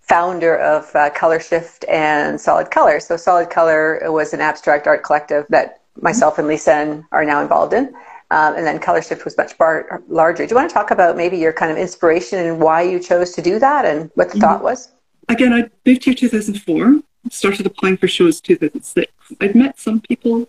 founder 0.00 0.56
of 0.58 0.94
uh, 0.96 1.08
Color 1.10 1.40
Shift 1.40 1.84
and 1.88 2.40
Solid 2.40 2.70
Color. 2.70 2.98
So 3.00 3.16
Solid 3.16 3.48
Color 3.48 4.00
was 4.12 4.34
an 4.34 4.40
abstract 4.40 4.86
art 4.86 5.04
collective 5.04 5.46
that 5.50 5.80
myself 6.02 6.38
and 6.38 6.48
Lisa 6.48 7.02
are 7.12 7.24
now 7.24 7.40
involved 7.40 7.72
in. 7.72 7.94
Um, 8.30 8.56
and 8.56 8.66
then 8.66 8.80
Color 8.80 9.02
Shift 9.02 9.24
was 9.24 9.36
much 9.36 9.56
bar- 9.56 10.02
larger. 10.08 10.44
Do 10.44 10.50
you 10.50 10.56
want 10.56 10.68
to 10.68 10.74
talk 10.74 10.90
about 10.90 11.16
maybe 11.16 11.38
your 11.38 11.52
kind 11.52 11.70
of 11.70 11.78
inspiration 11.78 12.38
and 12.40 12.60
why 12.60 12.82
you 12.82 12.98
chose 12.98 13.30
to 13.32 13.42
do 13.42 13.58
that 13.60 13.84
and 13.84 14.10
what 14.14 14.28
the 14.28 14.34
mm-hmm. 14.34 14.40
thought 14.40 14.62
was? 14.62 14.92
Again, 15.28 15.52
I 15.52 15.70
moved 15.86 16.04
here 16.04 16.14
2004, 16.14 17.00
started 17.30 17.66
applying 17.66 17.96
for 17.96 18.08
shows 18.08 18.40
2006. 18.40 19.12
I'd 19.40 19.54
met 19.54 19.78
some 19.78 20.00
people 20.00 20.48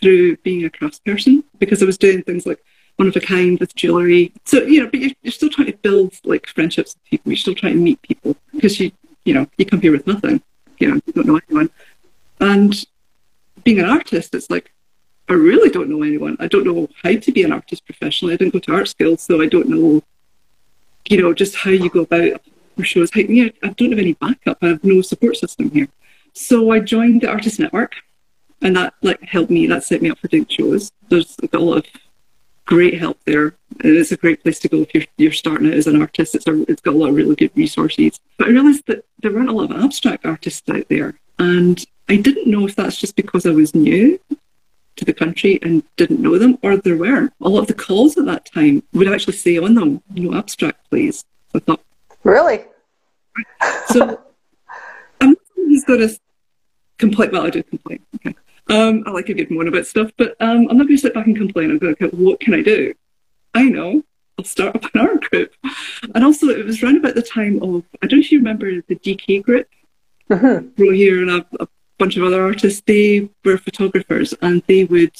through 0.00 0.36
being 0.38 0.64
a 0.64 0.70
craftsperson 0.70 1.44
because 1.58 1.82
I 1.82 1.86
was 1.86 1.98
doing 1.98 2.22
things 2.22 2.46
like 2.46 2.62
one 2.96 3.08
of 3.08 3.16
a 3.16 3.20
kind 3.20 3.58
with 3.58 3.74
jewelry. 3.74 4.32
So, 4.44 4.62
you 4.62 4.82
know, 4.82 4.90
but 4.90 5.00
you're, 5.00 5.10
you're 5.22 5.32
still 5.32 5.50
trying 5.50 5.68
to 5.68 5.78
build 5.78 6.14
like 6.24 6.46
friendships 6.46 6.94
with 6.94 7.04
people. 7.04 7.32
You're 7.32 7.38
still 7.38 7.54
trying 7.54 7.74
to 7.74 7.78
meet 7.78 8.00
people 8.02 8.36
because 8.52 8.78
you, 8.80 8.90
you 9.24 9.34
know, 9.34 9.46
you 9.58 9.66
come 9.66 9.80
here 9.80 9.92
with 9.92 10.06
nothing. 10.06 10.42
You 10.78 10.88
know, 10.88 11.00
you 11.06 11.12
don't 11.12 11.26
know 11.26 11.40
anyone. 11.48 11.70
And 12.40 12.84
being 13.64 13.78
an 13.78 13.86
artist, 13.86 14.34
it's 14.34 14.50
like, 14.50 14.72
I 15.28 15.32
really 15.32 15.70
don't 15.70 15.88
know 15.88 16.02
anyone. 16.02 16.36
I 16.38 16.46
don't 16.46 16.64
know 16.64 16.88
how 17.02 17.14
to 17.16 17.32
be 17.32 17.42
an 17.42 17.52
artist 17.52 17.84
professionally. 17.84 18.34
I 18.34 18.36
didn't 18.36 18.52
go 18.52 18.60
to 18.60 18.74
art 18.74 18.88
school, 18.88 19.16
so 19.16 19.42
I 19.42 19.46
don't 19.46 19.68
know, 19.68 20.02
you 21.08 21.20
know, 21.20 21.32
just 21.32 21.56
how 21.56 21.70
you 21.70 21.90
go 21.90 22.02
about 22.02 22.40
shows. 22.82 23.10
How, 23.12 23.20
yeah, 23.20 23.48
I 23.62 23.70
don't 23.70 23.90
have 23.90 23.98
any 23.98 24.12
backup. 24.12 24.58
I 24.62 24.68
have 24.68 24.84
no 24.84 25.02
support 25.02 25.36
system 25.36 25.70
here. 25.70 25.88
So 26.32 26.70
I 26.70 26.80
joined 26.80 27.22
the 27.22 27.28
Artist 27.28 27.58
Network, 27.58 27.94
and 28.62 28.76
that 28.76 28.94
like 29.02 29.22
helped 29.22 29.50
me. 29.50 29.66
That 29.66 29.84
set 29.84 30.02
me 30.02 30.10
up 30.10 30.18
for 30.18 30.28
doing 30.28 30.46
shows. 30.48 30.90
There's 31.08 31.36
a 31.52 31.58
lot 31.58 31.78
of 31.78 31.84
great 32.64 32.98
help 32.98 33.18
there, 33.24 33.54
and 33.80 33.96
it's 33.96 34.12
a 34.12 34.16
great 34.16 34.42
place 34.42 34.58
to 34.60 34.68
go 34.68 34.78
if 34.78 34.94
you're 34.94 35.04
you're 35.16 35.32
starting 35.32 35.68
out 35.68 35.74
as 35.74 35.86
an 35.86 36.00
artist. 36.00 36.34
It's 36.34 36.46
a, 36.46 36.62
it's 36.70 36.82
got 36.82 36.94
a 36.94 36.98
lot 36.98 37.10
of 37.10 37.14
really 37.14 37.36
good 37.36 37.52
resources. 37.54 38.20
But 38.38 38.48
I 38.48 38.50
realised 38.50 38.84
that 38.86 39.04
there 39.22 39.32
weren't 39.32 39.48
a 39.48 39.52
lot 39.52 39.70
of 39.70 39.82
abstract 39.82 40.26
artists 40.26 40.68
out 40.68 40.88
there, 40.88 41.18
and 41.38 41.84
I 42.08 42.16
didn't 42.16 42.50
know 42.50 42.66
if 42.66 42.76
that's 42.76 42.98
just 42.98 43.16
because 43.16 43.46
I 43.46 43.50
was 43.50 43.74
new 43.74 44.20
to 44.96 45.04
the 45.04 45.12
country 45.12 45.58
and 45.62 45.82
didn't 45.96 46.20
know 46.20 46.38
them, 46.38 46.58
or 46.62 46.76
there 46.76 46.96
were 46.96 47.30
a 47.40 47.48
lot 47.48 47.60
of 47.60 47.66
the 47.66 47.74
calls 47.74 48.16
at 48.16 48.24
that 48.26 48.50
time 48.52 48.82
would 48.92 49.08
actually 49.08 49.34
say 49.34 49.58
on 49.58 49.74
them, 49.74 50.02
"No 50.10 50.34
abstract, 50.34 50.90
please." 50.90 51.24
So 51.52 51.58
I 51.58 51.58
thought, 51.60 51.80
really. 52.24 52.64
So 53.88 54.20
I'm 55.20 55.30
not 55.30 55.38
someone 55.54 55.70
who's 55.70 55.84
got 55.84 56.00
a 56.00 56.18
complaint. 56.98 57.32
Well, 57.32 57.46
I 57.46 57.50
do 57.50 57.62
complain. 57.62 58.00
Okay. 58.16 58.34
Um, 58.68 59.04
I 59.06 59.10
like 59.10 59.28
a 59.28 59.34
good 59.34 59.50
moan 59.50 59.68
about 59.68 59.86
stuff, 59.86 60.10
but 60.16 60.36
um, 60.40 60.68
I'm 60.68 60.76
not 60.76 60.86
going 60.86 60.96
to 60.96 60.98
sit 60.98 61.14
back 61.14 61.26
and 61.26 61.36
complain. 61.36 61.70
I'm 61.70 61.78
going 61.78 61.94
to 61.94 62.08
go, 62.08 62.16
what 62.16 62.40
can 62.40 62.54
I 62.54 62.62
do? 62.62 62.94
I 63.54 63.64
know. 63.64 64.02
I'll 64.38 64.44
start 64.44 64.76
up 64.76 64.94
an 64.94 65.00
art 65.00 65.30
group. 65.30 65.52
And 66.14 66.24
also, 66.24 66.48
it 66.48 66.64
was 66.64 66.82
around 66.82 66.96
about 66.96 67.14
the 67.14 67.22
time 67.22 67.62
of, 67.62 67.84
I 68.02 68.06
don't 68.06 68.18
know 68.18 68.24
if 68.24 68.32
you 68.32 68.38
remember 68.38 68.70
the 68.70 68.96
DK 68.96 69.42
group. 69.42 69.68
Uh-huh. 70.28 70.62
We're 70.76 70.92
here, 70.92 71.22
and 71.22 71.30
I've, 71.30 71.46
I've, 71.60 71.68
bunch 71.98 72.16
of 72.16 72.24
other 72.24 72.42
artists, 72.42 72.82
they 72.86 73.28
were 73.44 73.58
photographers 73.58 74.34
and 74.42 74.62
they 74.66 74.84
would 74.84 75.16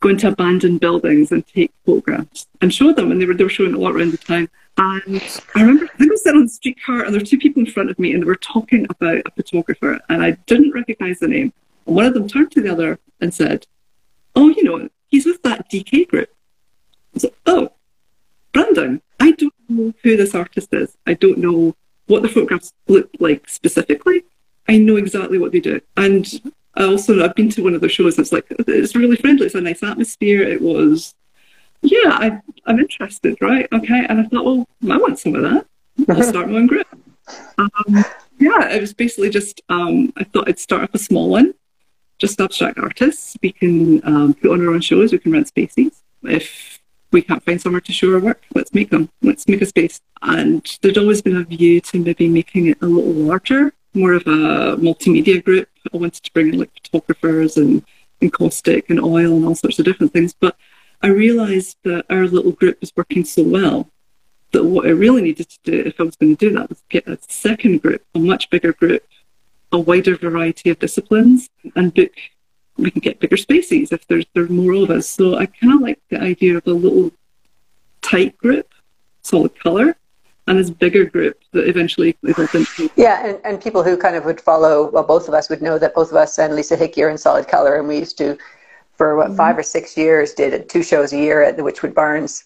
go 0.00 0.10
into 0.10 0.28
abandoned 0.28 0.80
buildings 0.80 1.32
and 1.32 1.46
take 1.46 1.72
photographs 1.84 2.46
and 2.60 2.72
show 2.72 2.92
them. 2.92 3.10
And 3.10 3.20
they 3.20 3.26
were, 3.26 3.34
they 3.34 3.44
were 3.44 3.50
showing 3.50 3.74
a 3.74 3.78
lot 3.78 3.94
around 3.94 4.12
the 4.12 4.18
time. 4.18 4.48
And 4.76 5.22
I 5.54 5.60
remember, 5.60 5.84
I 5.84 5.96
think 5.96 6.10
I 6.10 6.12
was 6.12 6.22
sitting 6.22 6.40
on 6.40 6.46
the 6.46 6.52
streetcar 6.52 7.04
and 7.04 7.14
there 7.14 7.20
were 7.20 7.26
two 7.26 7.38
people 7.38 7.60
in 7.60 7.70
front 7.70 7.90
of 7.90 7.98
me 7.98 8.12
and 8.12 8.22
they 8.22 8.26
were 8.26 8.36
talking 8.36 8.86
about 8.90 9.22
a 9.24 9.30
photographer 9.30 10.00
and 10.08 10.22
I 10.22 10.32
didn't 10.46 10.72
recognize 10.72 11.20
the 11.20 11.28
name. 11.28 11.52
And 11.86 11.96
one 11.96 12.06
of 12.06 12.14
them 12.14 12.28
turned 12.28 12.52
to 12.52 12.60
the 12.60 12.72
other 12.72 12.98
and 13.20 13.32
said, 13.32 13.66
Oh, 14.36 14.48
you 14.48 14.64
know, 14.64 14.88
he's 15.08 15.26
with 15.26 15.42
that 15.42 15.70
DK 15.70 16.08
group. 16.08 16.30
I 17.14 17.18
said, 17.18 17.32
Oh, 17.46 17.70
Brandon, 18.52 19.02
I 19.20 19.32
don't 19.32 19.54
know 19.68 19.94
who 20.02 20.16
this 20.16 20.34
artist 20.34 20.72
is. 20.72 20.96
I 21.06 21.14
don't 21.14 21.38
know 21.38 21.74
what 22.06 22.22
the 22.22 22.28
photographs 22.28 22.72
look 22.88 23.10
like 23.18 23.48
specifically. 23.48 24.24
I 24.68 24.78
know 24.78 24.96
exactly 24.96 25.38
what 25.38 25.52
they 25.52 25.60
do. 25.60 25.80
And 25.96 26.26
I 26.74 26.84
also, 26.84 27.22
I've 27.22 27.34
been 27.34 27.50
to 27.50 27.62
one 27.62 27.74
of 27.74 27.80
their 27.80 27.90
shows. 27.90 28.18
It's 28.18 28.32
like, 28.32 28.46
it's 28.50 28.96
really 28.96 29.16
friendly. 29.16 29.46
It's 29.46 29.54
a 29.54 29.60
nice 29.60 29.82
atmosphere. 29.82 30.42
It 30.42 30.60
was, 30.60 31.14
yeah, 31.82 32.10
I, 32.10 32.40
I'm 32.66 32.78
interested, 32.78 33.36
right? 33.40 33.68
Okay. 33.72 34.06
And 34.08 34.20
I 34.20 34.24
thought, 34.24 34.44
well, 34.44 34.66
I 34.90 34.96
want 34.96 35.18
some 35.18 35.34
of 35.34 35.42
that. 35.42 35.66
I'll 36.08 36.22
start 36.28 36.48
my 36.48 36.56
own 36.56 36.66
group. 36.66 36.86
Um, 37.58 38.04
yeah, 38.38 38.68
it 38.70 38.80
was 38.80 38.92
basically 38.92 39.30
just, 39.30 39.62
um, 39.68 40.12
I 40.16 40.24
thought 40.24 40.48
I'd 40.48 40.58
start 40.58 40.82
up 40.82 40.94
a 40.94 40.98
small 40.98 41.28
one, 41.28 41.54
just 42.24 42.40
abstract 42.40 42.78
artists. 42.78 43.36
We 43.42 43.52
can 43.52 44.00
um, 44.06 44.34
put 44.34 44.50
on 44.52 44.60
our 44.62 44.72
own 44.72 44.80
shows, 44.80 45.12
we 45.12 45.18
can 45.18 45.32
rent 45.32 45.48
spaces. 45.48 46.02
If 46.22 46.80
we 47.12 47.20
can't 47.20 47.44
find 47.44 47.60
somewhere 47.60 47.82
to 47.82 47.92
show 47.92 48.14
our 48.14 48.20
work, 48.20 48.42
let's 48.54 48.72
make 48.72 48.88
them. 48.90 49.10
Let's 49.20 49.46
make 49.46 49.60
a 49.60 49.66
space. 49.66 50.00
And 50.22 50.62
there'd 50.80 50.96
always 50.96 51.20
been 51.20 51.36
a 51.36 51.44
view 51.44 51.82
to 51.82 51.98
maybe 51.98 52.28
making 52.28 52.68
it 52.68 52.78
a 52.80 52.86
little 52.86 53.12
larger, 53.12 53.74
more 53.92 54.14
of 54.14 54.22
a 54.26 54.76
multimedia 54.86 55.44
group. 55.44 55.68
I 55.92 55.96
wanted 55.98 56.22
to 56.22 56.32
bring 56.32 56.48
in 56.48 56.58
like 56.58 56.70
photographers 56.82 57.58
and, 57.58 57.84
and 58.22 58.32
caustic 58.32 58.88
and 58.88 58.98
oil 58.98 59.36
and 59.36 59.44
all 59.44 59.54
sorts 59.54 59.78
of 59.78 59.84
different 59.84 60.14
things. 60.14 60.32
But 60.32 60.56
I 61.02 61.08
realised 61.08 61.76
that 61.84 62.06
our 62.08 62.26
little 62.26 62.52
group 62.52 62.80
was 62.80 62.92
working 62.96 63.24
so 63.26 63.42
well 63.42 63.90
that 64.52 64.64
what 64.64 64.86
I 64.86 64.90
really 64.90 65.20
needed 65.20 65.50
to 65.50 65.58
do 65.62 65.82
if 65.84 66.00
I 66.00 66.04
was 66.04 66.16
going 66.16 66.36
to 66.36 66.48
do 66.48 66.54
that 66.56 66.70
was 66.70 66.82
get 66.88 67.06
a 67.06 67.18
second 67.28 67.82
group, 67.82 68.02
a 68.14 68.18
much 68.18 68.48
bigger 68.48 68.72
group, 68.72 69.02
a 69.74 69.78
wider 69.78 70.16
variety 70.16 70.70
of 70.70 70.78
disciplines, 70.78 71.50
and 71.76 71.92
book. 71.92 72.12
We 72.76 72.90
can 72.90 73.00
get 73.00 73.20
bigger 73.20 73.36
spaces 73.36 73.92
if 73.92 74.04
there's 74.08 74.26
there's 74.34 74.50
more 74.50 74.74
of 74.74 74.90
us. 74.90 75.06
So 75.08 75.36
I 75.36 75.46
kind 75.46 75.74
of 75.74 75.80
like 75.80 76.00
the 76.10 76.20
idea 76.20 76.56
of 76.56 76.66
a 76.66 76.72
little 76.72 77.12
tight 78.02 78.36
group, 78.36 78.68
solid 79.22 79.56
color, 79.60 79.96
and 80.46 80.58
this 80.58 80.70
bigger 80.70 81.04
group 81.04 81.38
that 81.52 81.68
eventually 81.68 82.16
evolved 82.24 82.54
into. 82.54 82.90
Yeah, 82.96 83.24
and, 83.26 83.40
and 83.44 83.62
people 83.62 83.82
who 83.82 83.96
kind 83.96 84.16
of 84.16 84.24
would 84.24 84.40
follow, 84.40 84.90
well, 84.90 85.04
both 85.04 85.28
of 85.28 85.34
us 85.34 85.48
would 85.48 85.62
know 85.62 85.78
that 85.78 85.94
both 85.94 86.10
of 86.10 86.16
us 86.16 86.38
and 86.38 86.54
Lisa 86.54 86.76
Hickey 86.76 87.02
are 87.04 87.10
in 87.10 87.18
solid 87.18 87.46
color, 87.48 87.76
and 87.76 87.86
we 87.88 87.98
used 87.98 88.18
to, 88.18 88.36
for 88.96 89.16
what, 89.16 89.28
mm-hmm. 89.28 89.36
five 89.36 89.56
or 89.56 89.62
six 89.62 89.96
years, 89.96 90.34
did 90.34 90.68
two 90.68 90.82
shows 90.82 91.12
a 91.12 91.16
year 91.16 91.42
at 91.42 91.56
the 91.56 91.62
Wychwood 91.62 91.94
Barns 91.94 92.44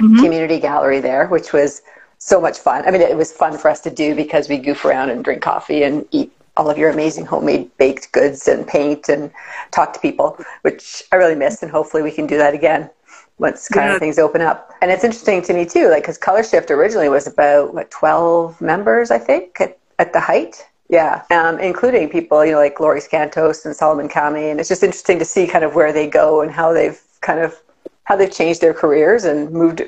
mm-hmm. 0.00 0.22
Community 0.22 0.58
Gallery 0.58 1.00
there, 1.00 1.26
which 1.28 1.52
was 1.52 1.82
so 2.18 2.40
much 2.40 2.58
fun. 2.58 2.86
I 2.86 2.90
mean, 2.90 3.00
it 3.00 3.16
was 3.16 3.32
fun 3.32 3.56
for 3.56 3.68
us 3.68 3.80
to 3.82 3.90
do 3.90 4.14
because 4.14 4.48
we 4.48 4.58
goof 4.58 4.84
around 4.84 5.10
and 5.10 5.22
drink 5.22 5.42
coffee 5.42 5.84
and 5.84 6.06
eat 6.10 6.32
all 6.60 6.68
of 6.68 6.76
your 6.76 6.90
amazing 6.90 7.24
homemade 7.24 7.70
baked 7.78 8.12
goods 8.12 8.46
and 8.46 8.66
paint 8.66 9.08
and 9.08 9.32
talk 9.70 9.94
to 9.94 10.00
people, 10.00 10.38
which 10.60 11.02
I 11.10 11.16
really 11.16 11.34
miss, 11.34 11.62
and 11.62 11.70
hopefully 11.70 12.02
we 12.02 12.12
can 12.12 12.26
do 12.26 12.36
that 12.36 12.52
again 12.52 12.90
once 13.38 13.66
kind 13.68 13.88
yeah. 13.88 13.94
of 13.94 13.98
things 13.98 14.18
open 14.18 14.42
up. 14.42 14.70
And 14.82 14.90
it's 14.90 15.02
interesting 15.02 15.40
to 15.40 15.54
me 15.54 15.64
too, 15.64 15.88
like 15.88 16.02
because 16.02 16.18
Color 16.18 16.44
Shift 16.44 16.70
originally 16.70 17.08
was 17.08 17.26
about 17.26 17.72
what 17.72 17.90
twelve 17.90 18.60
members, 18.60 19.10
I 19.10 19.16
think, 19.16 19.58
at, 19.58 19.78
at 19.98 20.12
the 20.12 20.20
height. 20.20 20.66
Yeah, 20.90 21.22
um, 21.30 21.58
including 21.60 22.10
people 22.10 22.44
you 22.44 22.52
know 22.52 22.58
like 22.58 22.78
Laurie 22.78 23.00
Skantos 23.00 23.64
and 23.64 23.74
Solomon 23.74 24.10
Kami, 24.10 24.50
and 24.50 24.60
it's 24.60 24.68
just 24.68 24.82
interesting 24.82 25.18
to 25.18 25.24
see 25.24 25.46
kind 25.46 25.64
of 25.64 25.74
where 25.74 25.94
they 25.94 26.06
go 26.06 26.42
and 26.42 26.50
how 26.50 26.74
they've 26.74 27.00
kind 27.22 27.40
of 27.40 27.58
how 28.04 28.16
they've 28.16 28.30
changed 28.30 28.60
their 28.60 28.74
careers 28.74 29.24
and 29.24 29.50
moved 29.50 29.82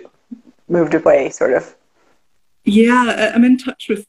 moved 0.69 0.95
away, 0.95 1.29
sort 1.29 1.53
of. 1.53 1.77
Yeah, 2.65 3.33
I'm 3.35 3.45
in 3.45 3.59
touch 3.59 3.91
with 3.91 4.07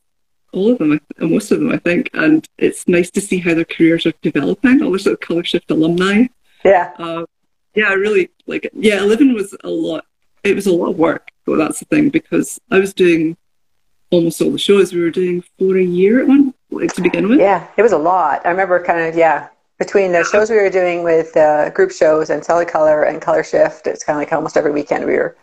all 0.54 0.72
of 0.72 0.78
them, 0.78 1.00
most 1.20 1.52
of 1.52 1.60
them, 1.60 1.72
I 1.72 1.78
think, 1.78 2.10
and 2.14 2.48
it's 2.58 2.88
nice 2.88 3.10
to 3.12 3.22
see 3.22 3.40
how 3.40 3.54
their 3.54 3.66
careers 3.66 4.06
are 4.06 4.14
developing. 4.22 4.82
All 4.82 4.92
the 4.92 5.00
sort 5.00 5.14
of 5.14 5.20
Color 5.20 5.44
Shift 5.44 5.72
alumni. 5.72 6.26
Yeah. 6.64 6.94
Uh, 6.98 7.26
yeah, 7.76 7.90
I 7.90 7.94
really 7.94 8.30
like 8.46 8.66
it. 8.66 8.72
Yeah, 8.76 9.00
Eleven 9.00 9.34
was 9.34 9.56
a 9.64 9.70
lot. 9.70 10.06
It 10.44 10.56
was 10.56 10.68
a 10.68 10.74
lot 10.74 10.92
of 10.92 10.98
work. 10.98 11.30
But 11.46 11.58
that's 11.58 11.80
the 11.80 11.86
thing 11.86 12.10
because 12.10 12.60
I 12.72 12.80
was 12.80 12.94
doing 12.94 13.36
almost 14.12 14.42
all 14.42 14.52
the 14.52 14.58
shows. 14.58 14.94
We 14.94 15.02
were 15.02 15.10
doing 15.10 15.44
for 15.58 15.78
a 15.78 15.84
year 15.84 16.22
at 16.22 16.28
one 16.28 16.54
like 16.70 16.94
to 16.94 17.02
begin 17.02 17.28
with. 17.28 17.40
Yeah, 17.40 17.68
it 17.76 17.82
was 17.82 17.92
a 17.92 17.98
lot. 17.98 18.46
I 18.46 18.50
remember 18.50 18.84
kind 18.84 19.08
of 19.08 19.16
yeah 19.16 19.50
between 19.80 20.12
the 20.12 20.24
shows 20.24 20.50
we 20.50 20.56
were 20.56 20.70
doing 20.70 21.04
with 21.04 21.36
uh, 21.36 21.70
group 21.72 21.92
shows 21.92 22.30
and 22.30 22.44
Solid 22.46 22.68
Color 22.68 23.04
and 23.04 23.22
Color 23.22 23.44
Shift. 23.44 23.88
It's 23.88 24.04
kind 24.04 24.18
of 24.18 24.22
like 24.22 24.32
almost 24.32 24.56
every 24.56 24.72
weekend 24.72 25.06
we 25.06 25.14
were 25.14 25.36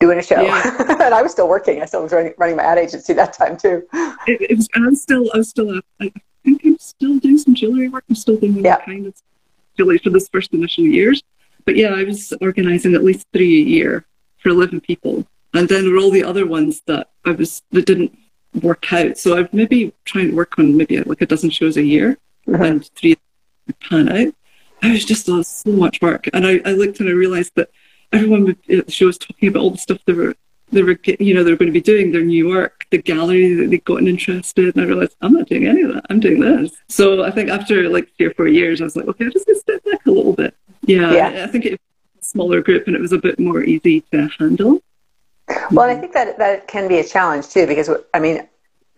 doing 0.00 0.18
a 0.18 0.22
show, 0.22 0.40
yeah. 0.40 0.76
and 1.02 1.14
I 1.14 1.22
was 1.22 1.32
still 1.32 1.48
working. 1.48 1.82
I 1.82 1.86
still 1.86 2.02
was 2.02 2.12
running, 2.12 2.34
running 2.38 2.56
my 2.56 2.62
ad 2.62 2.78
agency 2.78 3.12
that 3.14 3.32
time 3.32 3.56
too. 3.56 3.86
It, 4.26 4.50
it 4.50 4.56
was, 4.56 4.68
I'm 4.74 4.94
still, 4.94 5.30
I 5.34 5.38
was 5.38 5.48
still, 5.48 5.70
uh, 5.70 5.80
I 6.00 6.12
think 6.44 6.62
I'm 6.64 6.78
still 6.78 7.18
doing 7.18 7.38
some 7.38 7.54
jewelry 7.54 7.88
work. 7.88 8.04
I'm 8.08 8.14
still 8.14 8.36
doing 8.36 8.64
yeah. 8.64 8.84
kind 8.84 9.06
of 9.06 9.14
jewelry 9.76 9.98
for 9.98 10.10
this 10.10 10.28
first 10.28 10.52
initial 10.52 10.84
years. 10.84 11.22
But 11.64 11.76
yeah, 11.76 11.88
I 11.88 12.04
was 12.04 12.32
organizing 12.40 12.94
at 12.94 13.04
least 13.04 13.26
three 13.32 13.62
a 13.62 13.64
year 13.64 14.04
for 14.38 14.50
11 14.50 14.80
people. 14.80 15.26
And 15.54 15.68
then 15.68 15.84
there 15.84 15.92
were 15.92 15.98
all 15.98 16.10
the 16.10 16.24
other 16.24 16.46
ones 16.46 16.82
that 16.86 17.10
I 17.24 17.32
was, 17.32 17.62
that 17.72 17.86
didn't 17.86 18.16
work 18.62 18.92
out. 18.92 19.18
So 19.18 19.36
I've 19.36 19.52
maybe 19.52 19.92
trying 20.04 20.30
to 20.30 20.36
work 20.36 20.58
on 20.58 20.76
maybe 20.76 21.00
like 21.02 21.22
a 21.22 21.26
dozen 21.26 21.50
shows 21.50 21.76
a 21.76 21.82
year 21.82 22.18
mm-hmm. 22.46 22.62
and 22.62 22.86
three 22.94 23.16
pan 23.80 24.08
out. 24.08 24.34
I 24.82 24.92
was 24.92 25.04
just 25.04 25.28
uh, 25.28 25.42
so 25.42 25.70
much 25.70 26.00
work. 26.00 26.28
And 26.32 26.46
I, 26.46 26.60
I 26.64 26.72
looked 26.72 27.00
and 27.00 27.08
I 27.08 27.12
realized 27.12 27.52
that 27.56 27.70
everyone 28.16 28.56
at 28.68 28.86
the 28.86 28.92
show 28.92 29.06
was 29.06 29.18
talking 29.18 29.48
about 29.48 29.60
all 29.60 29.70
the 29.70 29.78
stuff 29.78 29.98
they 30.06 30.12
were 30.12 30.34
they 30.72 30.82
were 30.82 30.98
you 31.20 31.34
know 31.34 31.44
they 31.44 31.50
were 31.50 31.56
going 31.56 31.72
to 31.72 31.72
be 31.72 31.80
doing 31.80 32.10
their 32.12 32.22
new 32.22 32.48
work, 32.48 32.86
the 32.90 32.98
gallery 32.98 33.54
that 33.54 33.70
they'd 33.70 33.84
gotten 33.84 34.08
interested, 34.08 34.74
and 34.74 34.84
I 34.84 34.86
realized 34.86 35.16
I'm 35.20 35.32
not 35.32 35.48
doing 35.48 35.66
any 35.66 35.82
of 35.82 35.94
that. 35.94 36.06
I'm 36.10 36.20
doing 36.20 36.40
this. 36.40 36.72
So 36.88 37.22
I 37.22 37.30
think 37.30 37.50
after 37.50 37.88
like 37.88 38.08
three 38.16 38.26
or 38.26 38.34
four 38.34 38.48
years, 38.48 38.80
I 38.80 38.84
was 38.84 38.96
like, 38.96 39.06
okay, 39.06 39.26
I'm 39.26 39.32
just 39.32 39.46
going 39.46 39.56
to 39.56 39.60
step 39.60 39.84
back 39.84 40.04
a 40.06 40.10
little 40.10 40.32
bit. 40.32 40.56
Yeah, 40.82 41.12
yeah. 41.12 41.44
I 41.44 41.46
think 41.46 41.66
it 41.66 41.72
was 41.72 41.80
a 42.20 42.24
smaller 42.24 42.60
group 42.62 42.86
and 42.86 42.96
it 42.96 43.00
was 43.00 43.12
a 43.12 43.18
bit 43.18 43.38
more 43.38 43.62
easy 43.62 44.00
to 44.12 44.28
handle. 44.38 44.80
Well, 45.70 45.88
I 45.88 45.94
think 45.94 46.12
that 46.14 46.38
that 46.38 46.66
can 46.66 46.88
be 46.88 46.98
a 46.98 47.04
challenge 47.04 47.48
too, 47.48 47.66
because 47.68 47.88
I 48.12 48.18
mean, 48.18 48.48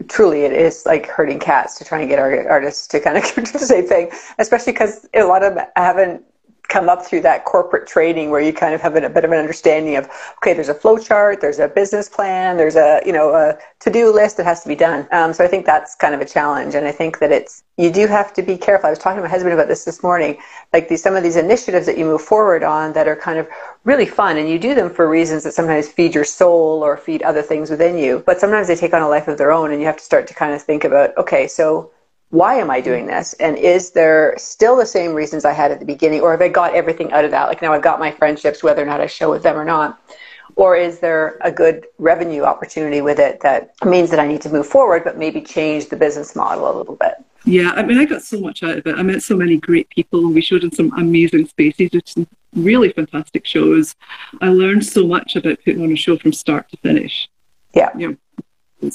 truly, 0.08 0.42
it 0.42 0.52
is 0.52 0.86
like 0.86 1.06
herding 1.06 1.38
cats 1.38 1.76
to 1.78 1.84
try 1.84 2.00
and 2.00 2.08
get 2.08 2.18
our 2.18 2.48
artists 2.48 2.86
to 2.88 3.00
kind 3.00 3.18
of 3.18 3.24
do 3.34 3.42
the 3.42 3.58
same 3.58 3.86
thing, 3.86 4.10
especially 4.38 4.72
because 4.72 5.06
a 5.12 5.24
lot 5.24 5.42
of 5.42 5.54
them 5.54 5.66
haven't 5.76 6.24
come 6.68 6.88
up 6.88 7.04
through 7.04 7.22
that 7.22 7.44
corporate 7.44 7.86
training 7.86 8.30
where 8.30 8.40
you 8.40 8.52
kind 8.52 8.74
of 8.74 8.80
have 8.80 8.94
a, 8.94 9.08
bit 9.08 9.24
of 9.24 9.32
an 9.32 9.38
understanding 9.38 9.96
of 9.96 10.08
okay 10.36 10.52
there's 10.52 10.68
a 10.68 10.74
flow 10.74 10.98
chart 10.98 11.40
there's 11.40 11.58
a 11.58 11.68
business 11.68 12.08
plan 12.08 12.56
there's 12.56 12.76
a 12.76 13.00
you 13.06 13.12
know 13.12 13.34
a 13.34 13.58
to-do 13.80 14.12
list 14.12 14.36
that 14.36 14.44
has 14.44 14.60
to 14.62 14.68
be 14.68 14.74
done. 14.74 15.06
Um, 15.12 15.32
so 15.32 15.44
i 15.44 15.48
think 15.48 15.64
that's 15.64 15.94
kind 15.94 16.14
of 16.14 16.20
a 16.20 16.24
challenge. 16.24 16.74
And 16.74 16.86
i 16.86 16.92
think 16.92 17.18
that 17.20 17.32
it's 17.32 17.64
you 17.76 17.92
do 17.92 18.08
have 18.08 18.34
to 18.34 18.42
be 18.42 18.56
careful. 18.56 18.88
I 18.88 18.90
was 18.90 18.98
talking 18.98 19.18
to 19.18 19.22
my 19.22 19.28
husband 19.28 19.54
about 19.54 19.68
this 19.68 19.84
this 19.84 20.02
morning 20.02 20.38
like 20.72 20.88
these 20.88 21.02
some 21.02 21.16
of 21.16 21.22
these 21.22 21.36
initiatives 21.36 21.86
that 21.86 21.96
you 21.96 22.04
move 22.04 22.22
forward 22.22 22.62
on 22.62 22.92
that 22.92 23.08
are 23.08 23.16
kind 23.16 23.38
of 23.38 23.48
really 23.84 24.06
fun 24.06 24.36
and 24.36 24.48
you 24.48 24.58
do 24.58 24.74
them 24.74 24.90
for 24.90 25.08
reasons 25.08 25.44
that 25.44 25.54
sometimes 25.54 25.88
feed 25.88 26.14
your 26.14 26.24
soul 26.24 26.82
or 26.82 26.96
feed 26.96 27.22
other 27.22 27.42
things 27.42 27.70
within 27.70 27.96
you. 27.96 28.22
But 28.26 28.40
sometimes 28.40 28.66
they 28.66 28.76
take 28.76 28.92
on 28.92 29.02
a 29.02 29.08
life 29.08 29.28
of 29.28 29.38
their 29.38 29.52
own 29.52 29.70
and 29.70 29.80
you 29.80 29.86
have 29.86 29.96
to 29.96 30.04
start 30.04 30.26
to 30.28 30.34
kind 30.34 30.52
of 30.52 30.62
think 30.62 30.84
about 30.84 31.16
okay 31.16 31.46
so 31.48 31.90
why 32.30 32.54
am 32.56 32.70
I 32.70 32.80
doing 32.80 33.06
this? 33.06 33.32
And 33.34 33.56
is 33.56 33.92
there 33.92 34.34
still 34.36 34.76
the 34.76 34.86
same 34.86 35.14
reasons 35.14 35.44
I 35.44 35.52
had 35.52 35.70
at 35.70 35.80
the 35.80 35.86
beginning, 35.86 36.20
or 36.20 36.30
have 36.32 36.42
I 36.42 36.48
got 36.48 36.74
everything 36.74 37.12
out 37.12 37.24
of 37.24 37.30
that? 37.30 37.46
Like 37.46 37.62
now 37.62 37.72
I've 37.72 37.82
got 37.82 37.98
my 37.98 38.10
friendships, 38.10 38.62
whether 38.62 38.82
or 38.82 38.86
not 38.86 39.00
I 39.00 39.06
show 39.06 39.30
with 39.30 39.42
them 39.42 39.56
or 39.56 39.64
not. 39.64 40.00
Or 40.56 40.76
is 40.76 40.98
there 40.98 41.38
a 41.42 41.52
good 41.52 41.86
revenue 41.98 42.42
opportunity 42.42 43.00
with 43.00 43.18
it 43.18 43.40
that 43.40 43.72
means 43.84 44.10
that 44.10 44.18
I 44.18 44.26
need 44.26 44.42
to 44.42 44.50
move 44.50 44.66
forward, 44.66 45.04
but 45.04 45.16
maybe 45.16 45.40
change 45.40 45.88
the 45.88 45.96
business 45.96 46.34
model 46.34 46.70
a 46.70 46.74
little 46.76 46.96
bit? 46.96 47.14
Yeah, 47.44 47.70
I 47.70 47.82
mean, 47.82 47.98
I 47.98 48.04
got 48.04 48.22
so 48.22 48.40
much 48.40 48.62
out 48.62 48.76
of 48.76 48.86
it. 48.86 48.96
I 48.96 49.02
met 49.02 49.22
so 49.22 49.36
many 49.36 49.56
great 49.56 49.88
people, 49.88 50.30
we 50.32 50.40
showed 50.40 50.64
in 50.64 50.72
some 50.72 50.92
amazing 50.98 51.46
spaces, 51.46 51.90
with 51.92 52.08
some 52.08 52.26
really 52.54 52.92
fantastic 52.92 53.46
shows. 53.46 53.94
I 54.40 54.48
learned 54.48 54.84
so 54.84 55.06
much 55.06 55.36
about 55.36 55.58
putting 55.64 55.82
on 55.82 55.92
a 55.92 55.96
show 55.96 56.18
from 56.18 56.32
start 56.32 56.68
to 56.70 56.76
finish. 56.78 57.28
Yeah. 57.72 57.96
You 57.96 58.08
know, 58.08 58.16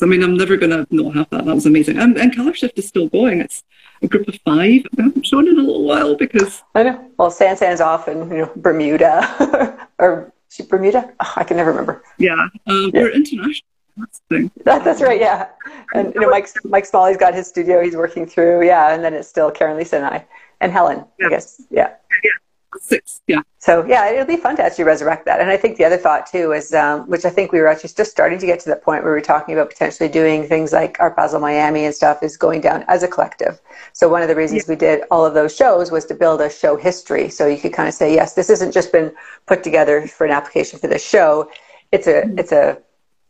I 0.01 0.05
mean, 0.05 0.23
I'm 0.23 0.37
never 0.37 0.55
going 0.57 0.71
to 0.71 0.87
not 0.91 1.15
have 1.15 1.29
that. 1.31 1.45
That 1.45 1.55
was 1.55 1.65
amazing. 1.65 1.97
And, 1.97 2.17
and 2.17 2.35
Color 2.35 2.53
Shift 2.53 2.79
is 2.79 2.87
still 2.87 3.09
going. 3.09 3.41
It's 3.41 3.63
a 4.01 4.07
group 4.07 4.27
of 4.27 4.35
five. 4.45 4.85
I 4.97 5.03
haven't 5.03 5.25
shown 5.25 5.47
in 5.47 5.59
a 5.59 5.61
little 5.61 5.83
while 5.83 6.15
because. 6.15 6.63
I 6.75 6.83
know. 6.83 7.11
Well, 7.17 7.31
San 7.31 7.57
San's 7.57 7.81
off 7.81 8.07
in 8.07 8.19
you 8.31 8.37
know, 8.37 8.51
Bermuda. 8.55 9.87
or 9.99 10.33
Bermuda? 10.69 11.13
Oh, 11.19 11.33
I 11.35 11.43
can 11.43 11.57
never 11.57 11.71
remember. 11.71 12.03
Yeah. 12.17 12.47
Uh, 12.67 12.73
yeah. 12.73 12.89
We're 12.93 13.11
international. 13.11 13.67
That's. 13.97 14.21
That, 14.29 14.83
that's 14.83 15.01
right, 15.01 15.19
yeah. 15.19 15.49
And 15.93 16.13
you 16.15 16.21
know, 16.21 16.29
Mike 16.29 16.47
Mike 16.63 16.85
Smalley's 16.85 17.17
got 17.17 17.35
his 17.35 17.47
studio 17.47 17.83
he's 17.83 17.95
working 17.95 18.25
through, 18.25 18.65
yeah, 18.65 18.93
and 18.93 19.03
then 19.03 19.13
it's 19.13 19.27
still 19.27 19.51
Karen 19.51 19.77
Lisa 19.77 19.97
and 19.97 20.05
I 20.05 20.25
and 20.61 20.71
Helen, 20.71 21.05
yeah. 21.19 21.27
I 21.27 21.29
guess. 21.29 21.61
Yeah. 21.69 21.93
Yeah. 22.23 22.31
Six, 22.79 23.21
yeah. 23.27 23.41
So 23.59 23.85
yeah, 23.85 24.09
it'll 24.09 24.25
be 24.25 24.37
fun 24.37 24.55
to 24.57 24.63
actually 24.63 24.83
resurrect 24.85 25.25
that. 25.25 25.39
And 25.39 25.49
I 25.49 25.57
think 25.57 25.77
the 25.77 25.85
other 25.85 25.97
thought 25.97 26.27
too 26.27 26.51
is, 26.51 26.73
um, 26.73 27.09
which 27.09 27.25
I 27.25 27.29
think 27.29 27.51
we 27.51 27.59
were 27.59 27.67
actually 27.67 27.91
just 27.95 28.11
starting 28.11 28.39
to 28.39 28.45
get 28.45 28.59
to 28.61 28.69
the 28.69 28.75
point 28.75 29.03
where 29.03 29.13
we 29.13 29.19
are 29.19 29.21
talking 29.21 29.53
about 29.53 29.69
potentially 29.69 30.09
doing 30.09 30.47
things 30.47 30.73
like 30.73 30.97
Art 30.99 31.15
Basel 31.15 31.39
Miami 31.39 31.85
and 31.85 31.93
stuff 31.93 32.23
is 32.23 32.37
going 32.37 32.61
down 32.61 32.83
as 32.87 33.03
a 33.03 33.07
collective. 33.07 33.61
So 33.93 34.09
one 34.09 34.21
of 34.21 34.27
the 34.27 34.35
reasons 34.35 34.63
yeah. 34.67 34.73
we 34.73 34.75
did 34.75 35.03
all 35.11 35.25
of 35.25 35.33
those 35.33 35.55
shows 35.55 35.91
was 35.91 36.05
to 36.05 36.13
build 36.13 36.41
a 36.41 36.49
show 36.49 36.75
history. 36.75 37.29
So 37.29 37.47
you 37.47 37.57
could 37.57 37.73
kind 37.73 37.87
of 37.87 37.93
say, 37.93 38.13
yes, 38.13 38.33
this 38.33 38.49
hasn't 38.49 38.73
just 38.73 38.91
been 38.91 39.13
put 39.45 39.63
together 39.63 40.07
for 40.07 40.25
an 40.25 40.31
application 40.31 40.79
for 40.79 40.87
this 40.87 41.07
show. 41.07 41.51
It's 41.91 42.07
a 42.07 42.23
mm-hmm. 42.23 42.39
it's 42.39 42.51
a 42.51 42.81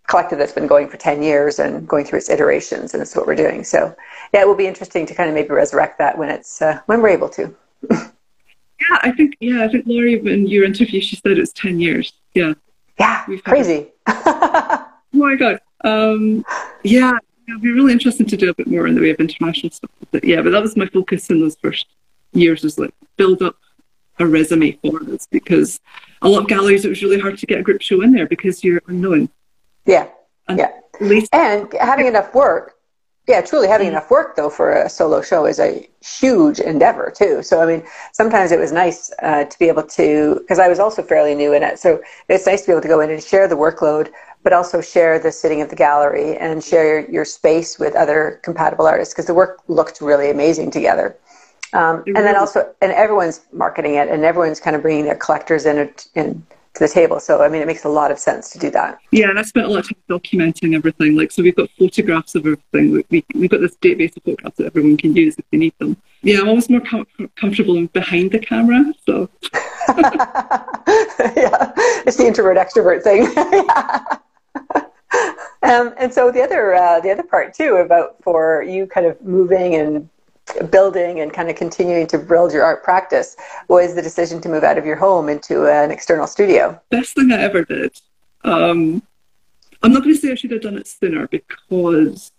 collective 0.08 0.38
that's 0.38 0.52
been 0.52 0.68
going 0.68 0.90
for 0.90 0.98
10 0.98 1.24
years 1.24 1.60
and 1.60 1.88
going 1.88 2.06
through 2.06 2.18
its 2.18 2.30
iterations 2.30 2.94
and 2.94 3.00
that's 3.00 3.16
what 3.16 3.26
we're 3.26 3.36
doing 3.36 3.64
so 3.64 3.96
yeah 4.34 4.42
it 4.42 4.48
will 4.48 4.56
be 4.56 4.68
interesting 4.68 5.06
to 5.06 5.16
kind 5.16 5.30
of 5.30 5.34
maybe 5.34 5.50
resurrect 5.50 5.98
that 5.98 6.18
when 6.18 6.30
it's 6.30 6.62
uh, 6.62 6.80
when 6.88 7.02
we're 7.02 7.10
able 7.10 7.30
to 7.30 7.56
yeah 8.90 8.98
i 9.02 9.12
think 9.12 9.36
yeah 9.40 9.64
i 9.64 9.68
think 9.68 9.86
laurie 9.88 10.20
in 10.20 10.48
your 10.48 10.64
interview 10.64 11.02
she 11.02 11.16
said 11.16 11.38
it's 11.38 11.54
10 11.54 11.80
years 11.80 12.14
yeah 12.34 12.54
yeah 13.00 13.26
crazy 13.44 13.88
oh 14.08 14.88
my 15.14 15.36
god 15.36 15.60
um, 15.86 16.46
yeah 16.84 17.12
it'd 17.50 17.62
be 17.62 17.72
really 17.72 17.92
interesting 17.92 18.26
to 18.26 18.38
do 18.38 18.50
a 18.50 18.54
bit 18.54 18.68
more 18.68 18.88
in 18.88 18.96
the 18.96 19.02
way 19.02 19.10
of 19.10 19.20
international 19.20 19.70
stuff 19.70 19.92
but 20.12 20.24
yeah 20.24 20.42
but 20.42 20.52
that 20.52 20.62
was 20.62 20.78
my 20.78 20.86
focus 20.88 21.30
in 21.30 21.40
those 21.42 21.58
first 21.58 21.88
years 22.32 22.64
was 22.64 22.80
like 22.80 22.94
build 23.18 23.42
up 23.42 23.58
a 24.20 24.26
resume 24.26 24.72
for 24.74 25.04
us 25.12 25.28
because 25.30 25.82
a 26.22 26.30
lot 26.30 26.44
of 26.44 26.48
galleries 26.48 26.86
it 26.86 26.90
was 26.90 27.04
really 27.04 27.20
hard 27.20 27.38
to 27.38 27.46
get 27.46 27.60
a 27.60 27.64
group 27.64 27.82
show 27.82 28.02
in 28.02 28.14
there 28.14 28.28
because 28.28 28.64
you're 28.64 28.82
unknown 28.88 29.30
yeah. 29.86 30.08
And 30.48 30.60
yeah. 30.60 30.72
Least- 31.00 31.34
and 31.34 31.72
having 31.74 32.08
enough 32.08 32.34
work. 32.34 32.76
Yeah, 33.28 33.40
truly 33.42 33.70
having 33.70 33.88
mm-hmm. 33.88 33.96
enough 33.96 34.12
work 34.12 34.36
though 34.36 34.50
for 34.50 34.74
a 34.74 34.90
solo 34.90 35.22
show 35.22 35.46
is 35.46 35.60
a 35.60 35.88
huge 36.02 36.60
endeavor 36.60 37.12
too. 37.16 37.42
So 37.42 37.62
I 37.62 37.66
mean, 37.66 37.84
sometimes 38.12 38.52
it 38.52 38.60
was 38.60 38.72
nice 38.72 39.12
uh, 39.22 39.46
to 39.46 39.60
be 39.60 39.70
able 39.70 39.84
to 39.84 40.36
because 40.40 40.60
I 40.60 40.68
was 40.68 40.80
also 40.80 41.02
fairly 41.02 41.34
new 41.34 41.54
in 41.54 41.64
it. 41.64 41.80
So 41.80 42.02
it's 42.28 42.46
nice 42.46 42.62
to 42.62 42.68
be 42.68 42.72
able 42.74 42.82
to 42.82 42.88
go 42.88 43.00
in 43.00 43.10
and 43.10 43.24
share 43.24 43.48
the 43.48 43.56
workload, 43.56 44.12
but 44.44 44.52
also 44.52 44.82
share 44.82 45.20
the 45.20 45.32
sitting 45.32 45.62
of 45.62 45.70
the 45.70 45.76
gallery 45.76 46.38
and 46.38 46.62
share 46.62 47.02
your, 47.02 47.10
your 47.10 47.26
space 47.26 47.80
with 47.80 47.96
other 47.96 48.42
compatible 48.44 48.86
artists 48.86 49.14
because 49.14 49.28
the 49.28 49.34
work 49.34 49.62
looked 49.70 50.02
really 50.02 50.30
amazing 50.30 50.70
together. 50.70 51.18
Um, 51.72 52.04
and 52.06 52.18
then 52.18 52.36
also, 52.36 52.72
and 52.82 52.92
everyone's 52.92 53.42
marketing 53.52 53.96
it, 53.96 54.08
and 54.08 54.24
everyone's 54.24 54.60
kind 54.60 54.76
of 54.76 54.84
bringing 54.84 55.06
their 55.06 55.16
collectors 55.16 55.66
in, 55.66 55.92
in 56.14 56.46
to 56.74 56.80
the 56.80 56.88
table. 56.88 57.20
So, 57.20 57.42
I 57.42 57.50
mean, 57.50 57.62
it 57.62 57.68
makes 57.68 57.84
a 57.84 57.90
lot 57.90 58.10
of 58.12 58.18
sense 58.18 58.50
to 58.52 58.60
do 58.60 58.70
that. 58.72 59.00
Yeah, 59.12 59.30
and 59.30 59.38
I 59.38 59.44
spent 59.44 59.68
a 59.68 59.70
lot 59.70 59.80
of 59.80 59.90
time 59.90 60.02
documenting 60.10 60.76
everything. 60.76 61.16
Like, 61.16 61.32
so 61.32 61.44
we've 61.44 61.56
got 61.56 61.70
photographs 61.78 62.36
of 62.36 62.46
everything. 62.46 63.04
We, 63.10 63.24
we've 63.36 63.50
got 63.50 63.62
this 63.62 63.76
database 63.78 64.18
of 64.18 64.24
photographs 64.24 64.58
that 64.58 64.66
everyone 64.66 64.98
can 64.98 65.16
use 65.16 65.36
if 65.38 65.46
they 65.52 65.58
need 65.58 65.74
them. 65.78 65.98
Yeah, 66.24 66.40
I'm 66.40 66.50
always 66.50 66.70
more 66.70 66.82
com- 66.82 67.06
comfortable 67.36 67.86
behind 67.88 68.32
the 68.32 68.40
camera. 68.40 68.94
So, 69.06 69.30
yeah, 69.98 71.72
it's 72.06 72.18
the 72.18 72.26
introvert 72.26 72.58
extrovert 72.58 73.04
thing. 73.04 73.28
um, 75.64 75.94
and 75.98 76.12
so 76.12 76.32
the 76.32 76.42
other 76.42 76.74
uh, 76.74 77.00
the 77.02 77.12
other 77.12 77.24
part 77.24 77.54
too 77.54 77.76
about 77.76 78.16
for 78.24 78.64
you 78.64 78.88
kind 78.88 79.06
of 79.06 79.22
moving 79.22 79.76
and 79.76 80.10
building 80.72 81.20
and 81.20 81.34
kind 81.34 81.50
of 81.50 81.56
continuing 81.56 82.08
to 82.08 82.18
build 82.18 82.54
your 82.54 82.64
art 82.64 82.84
practice 82.84 83.36
was 83.68 83.96
the 83.96 84.02
decision 84.02 84.42
to 84.42 84.50
move 84.50 84.64
out 84.64 84.78
of 84.78 84.86
your 84.86 84.96
home 84.96 85.30
into 85.30 85.68
an 85.68 85.92
external 85.92 86.28
studio? 86.28 86.80
Best 86.90 87.16
thing 87.16 87.32
I 87.32 87.42
ever 87.42 87.64
did. 87.64 88.00
Um, 88.44 89.02
I'm 89.82 89.94
not 89.94 90.04
going 90.04 90.16
to 90.16 90.22
say 90.22 90.32
I 90.32 90.36
should 90.36 90.52
have 90.52 90.62
done 90.62 90.78
it 90.78 90.88
sooner 90.88 91.28
because 91.28 92.32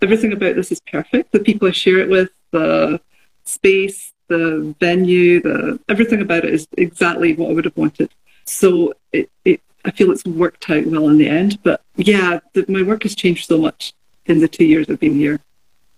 everything 0.00 0.32
about 0.32 0.54
this 0.54 0.72
is 0.72 0.80
perfect. 0.80 1.32
The 1.32 1.40
people 1.40 1.68
I 1.68 1.72
share 1.72 1.98
it 1.98 2.08
with, 2.08 2.30
the 2.50 3.00
space, 3.44 4.12
the 4.28 4.74
venue, 4.80 5.40
the 5.40 5.80
everything 5.88 6.20
about 6.20 6.44
it 6.44 6.54
is 6.54 6.68
exactly 6.76 7.34
what 7.34 7.50
I 7.50 7.54
would 7.54 7.64
have 7.64 7.76
wanted. 7.76 8.10
So 8.44 8.94
it, 9.12 9.30
it 9.44 9.60
I 9.84 9.90
feel 9.90 10.10
it's 10.10 10.24
worked 10.24 10.68
out 10.70 10.86
well 10.86 11.08
in 11.08 11.18
the 11.18 11.28
end. 11.28 11.58
But 11.62 11.82
yeah, 11.96 12.40
the, 12.54 12.64
my 12.68 12.82
work 12.82 13.02
has 13.04 13.14
changed 13.14 13.46
so 13.46 13.58
much 13.58 13.92
in 14.26 14.40
the 14.40 14.48
two 14.48 14.64
years 14.64 14.88
I've 14.88 15.00
been 15.00 15.14
here. 15.14 15.40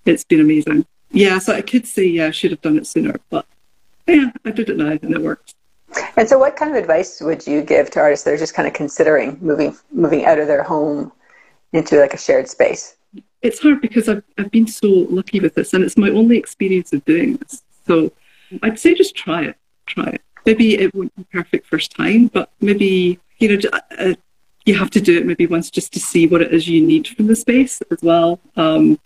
It's 0.07 0.25
been 0.25 0.41
amazing 0.41 0.87
yeah, 1.11 1.39
so 1.39 1.55
I 1.55 1.63
could 1.63 1.87
say, 1.87 2.07
yeah, 2.07 2.27
I 2.27 2.31
should 2.31 2.51
have 2.51 2.61
done 2.61 2.79
it 2.79 2.87
sooner, 2.87 3.17
but 3.31 3.47
yeah, 4.07 4.31
I 4.45 4.51
did 4.51 4.71
it 4.71 4.77
now 4.77 4.91
and 4.91 5.13
it 5.13 5.21
worked. 5.21 5.55
And 6.17 6.29
so, 6.29 6.39
what 6.39 6.57
kind 6.57 6.71
of 6.71 6.77
advice 6.77 7.21
would 7.21 7.47
you 7.47 7.63
give 7.63 7.91
to 7.91 8.01
artists 8.01 8.25
that 8.25 8.35
are 8.35 8.39
just 8.39 8.55
kind 8.55 8.69
of 8.69 8.75
considering 8.75 9.39
moving 9.41 9.77
moving 9.91 10.25
out 10.25 10.39
of 10.39 10.47
their 10.47 10.63
home 10.63 11.11
into 11.73 11.99
like 11.99 12.15
a 12.15 12.19
shared 12.19 12.49
space? 12.49 12.97
It's 13.43 13.59
hard 13.59 13.81
because 13.81 14.09
I've 14.09 14.23
I've 14.39 14.51
been 14.53 14.69
so 14.69 14.87
lucky 14.87 15.41
with 15.41 15.55
this, 15.55 15.75
and 15.75 15.83
it's 15.83 15.97
my 15.97 16.11
only 16.11 16.37
experience 16.37 16.93
of 16.93 17.05
doing 17.05 17.37
this. 17.37 17.63
So, 17.87 18.13
I'd 18.63 18.79
say 18.79 18.95
just 18.95 19.17
try 19.17 19.43
it, 19.45 19.57
try 19.87 20.07
it. 20.07 20.23
Maybe 20.47 20.79
it 20.79 20.95
won't 20.95 21.15
be 21.17 21.25
perfect 21.33 21.67
first 21.67 21.91
time, 21.91 22.29
but 22.29 22.51
maybe 22.61 23.19
you 23.39 23.57
know 23.57 23.71
uh, 23.99 24.15
you 24.65 24.75
have 24.79 24.91
to 24.91 25.01
do 25.01 25.19
it 25.19 25.27
maybe 25.27 25.47
once 25.47 25.71
just 25.71 25.93
to 25.95 26.01
see 26.01 26.29
what 26.29 26.43
it 26.43 26.55
is 26.55 26.69
you 26.69 26.87
need 26.87 27.09
from 27.09 27.27
the 27.27 27.37
space 27.37 27.83
as 27.91 27.99
well. 28.01 28.39
Um, 28.57 29.01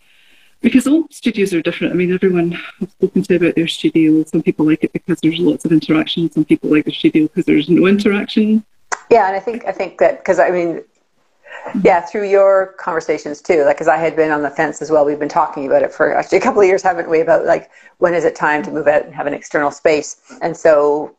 because 0.65 0.87
all 0.87 1.05
studios 1.11 1.53
are 1.53 1.61
different. 1.61 1.93
I 1.93 1.95
mean, 1.95 2.11
everyone 2.11 2.57
I've 2.81 2.89
spoken 2.89 3.21
to 3.21 3.35
about 3.35 3.53
their 3.53 3.67
studio, 3.67 4.23
some 4.23 4.41
people 4.41 4.65
like 4.65 4.83
it 4.83 4.91
because 4.93 5.19
there's 5.21 5.37
lots 5.37 5.63
of 5.63 5.71
interaction. 5.71 6.31
Some 6.31 6.43
people 6.43 6.71
like 6.71 6.85
the 6.85 6.91
studio 6.91 7.27
because 7.27 7.45
there's 7.45 7.69
no 7.69 7.85
interaction. 7.85 8.65
Yeah, 9.11 9.27
and 9.27 9.35
I 9.35 9.39
think 9.39 9.67
I 9.67 9.71
think 9.71 9.99
that 9.99 10.17
because 10.17 10.39
I 10.39 10.49
mean, 10.49 10.83
yeah, 11.83 12.01
through 12.01 12.27
your 12.27 12.73
conversations 12.79 13.43
too, 13.43 13.63
like 13.63 13.75
because 13.75 13.87
I 13.87 13.97
had 13.97 14.15
been 14.15 14.31
on 14.31 14.41
the 14.41 14.49
fence 14.49 14.81
as 14.81 14.89
well. 14.89 15.05
We've 15.05 15.19
been 15.19 15.29
talking 15.29 15.67
about 15.67 15.83
it 15.83 15.93
for 15.93 16.11
actually 16.15 16.39
a 16.39 16.41
couple 16.41 16.61
of 16.61 16.67
years, 16.67 16.81
haven't 16.81 17.11
we? 17.11 17.19
About 17.19 17.45
like 17.45 17.69
when 17.99 18.15
is 18.15 18.25
it 18.25 18.35
time 18.35 18.63
to 18.63 18.71
move 18.71 18.87
out 18.87 19.05
and 19.05 19.13
have 19.13 19.27
an 19.27 19.35
external 19.35 19.69
space? 19.69 20.19
And 20.41 20.57
so 20.57 21.15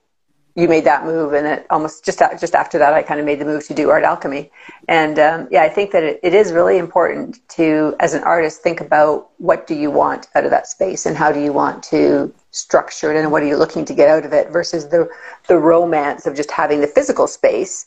you 0.57 0.69
made 0.69 0.85
that 0.85 1.05
move, 1.05 1.35
and 1.35 1.47
it 1.47 1.67
almost 1.69 2.03
just 2.03 2.19
just 2.41 2.55
after 2.55 2.79
that, 2.79 2.95
I 2.95 3.03
kind 3.03 3.21
of 3.21 3.27
made 3.27 3.39
the 3.39 3.45
move 3.45 3.67
to 3.67 3.75
do 3.75 3.91
art 3.91 4.05
alchemy. 4.05 4.51
And 4.89 5.19
um, 5.19 5.49
yeah, 5.51 5.63
I 5.63 5.69
think 5.69 5.91
that 5.93 6.03
it, 6.03 6.19
it 6.23 6.33
is 6.33 6.51
really 6.51 6.79
important 6.79 7.47
to, 7.51 7.95
as 8.01 8.15
an 8.15 8.23
artist, 8.25 8.63
think 8.63 8.81
about 8.81 9.29
what 9.37 9.67
do 9.67 9.75
you 9.75 9.91
want 9.91 10.29
out 10.35 10.45
of 10.45 10.51
that 10.51 10.67
space, 10.67 11.05
and 11.05 11.15
how 11.15 11.31
do 11.31 11.41
you 11.41 11.53
want 11.53 11.83
to 11.85 12.33
structure 12.53 13.15
it, 13.15 13.21
and 13.21 13.31
what 13.31 13.43
are 13.43 13.47
you 13.47 13.59
looking 13.59 13.85
to 13.85 13.95
get 13.95 14.09
out 14.09 14.25
of 14.25 14.33
it, 14.33 14.51
versus 14.51 14.89
the 14.89 15.07
the 15.47 15.59
romance 15.59 16.27
of 16.27 16.35
just 16.35 16.51
having 16.51 16.81
the 16.81 16.87
physical 16.87 17.27
space. 17.27 17.87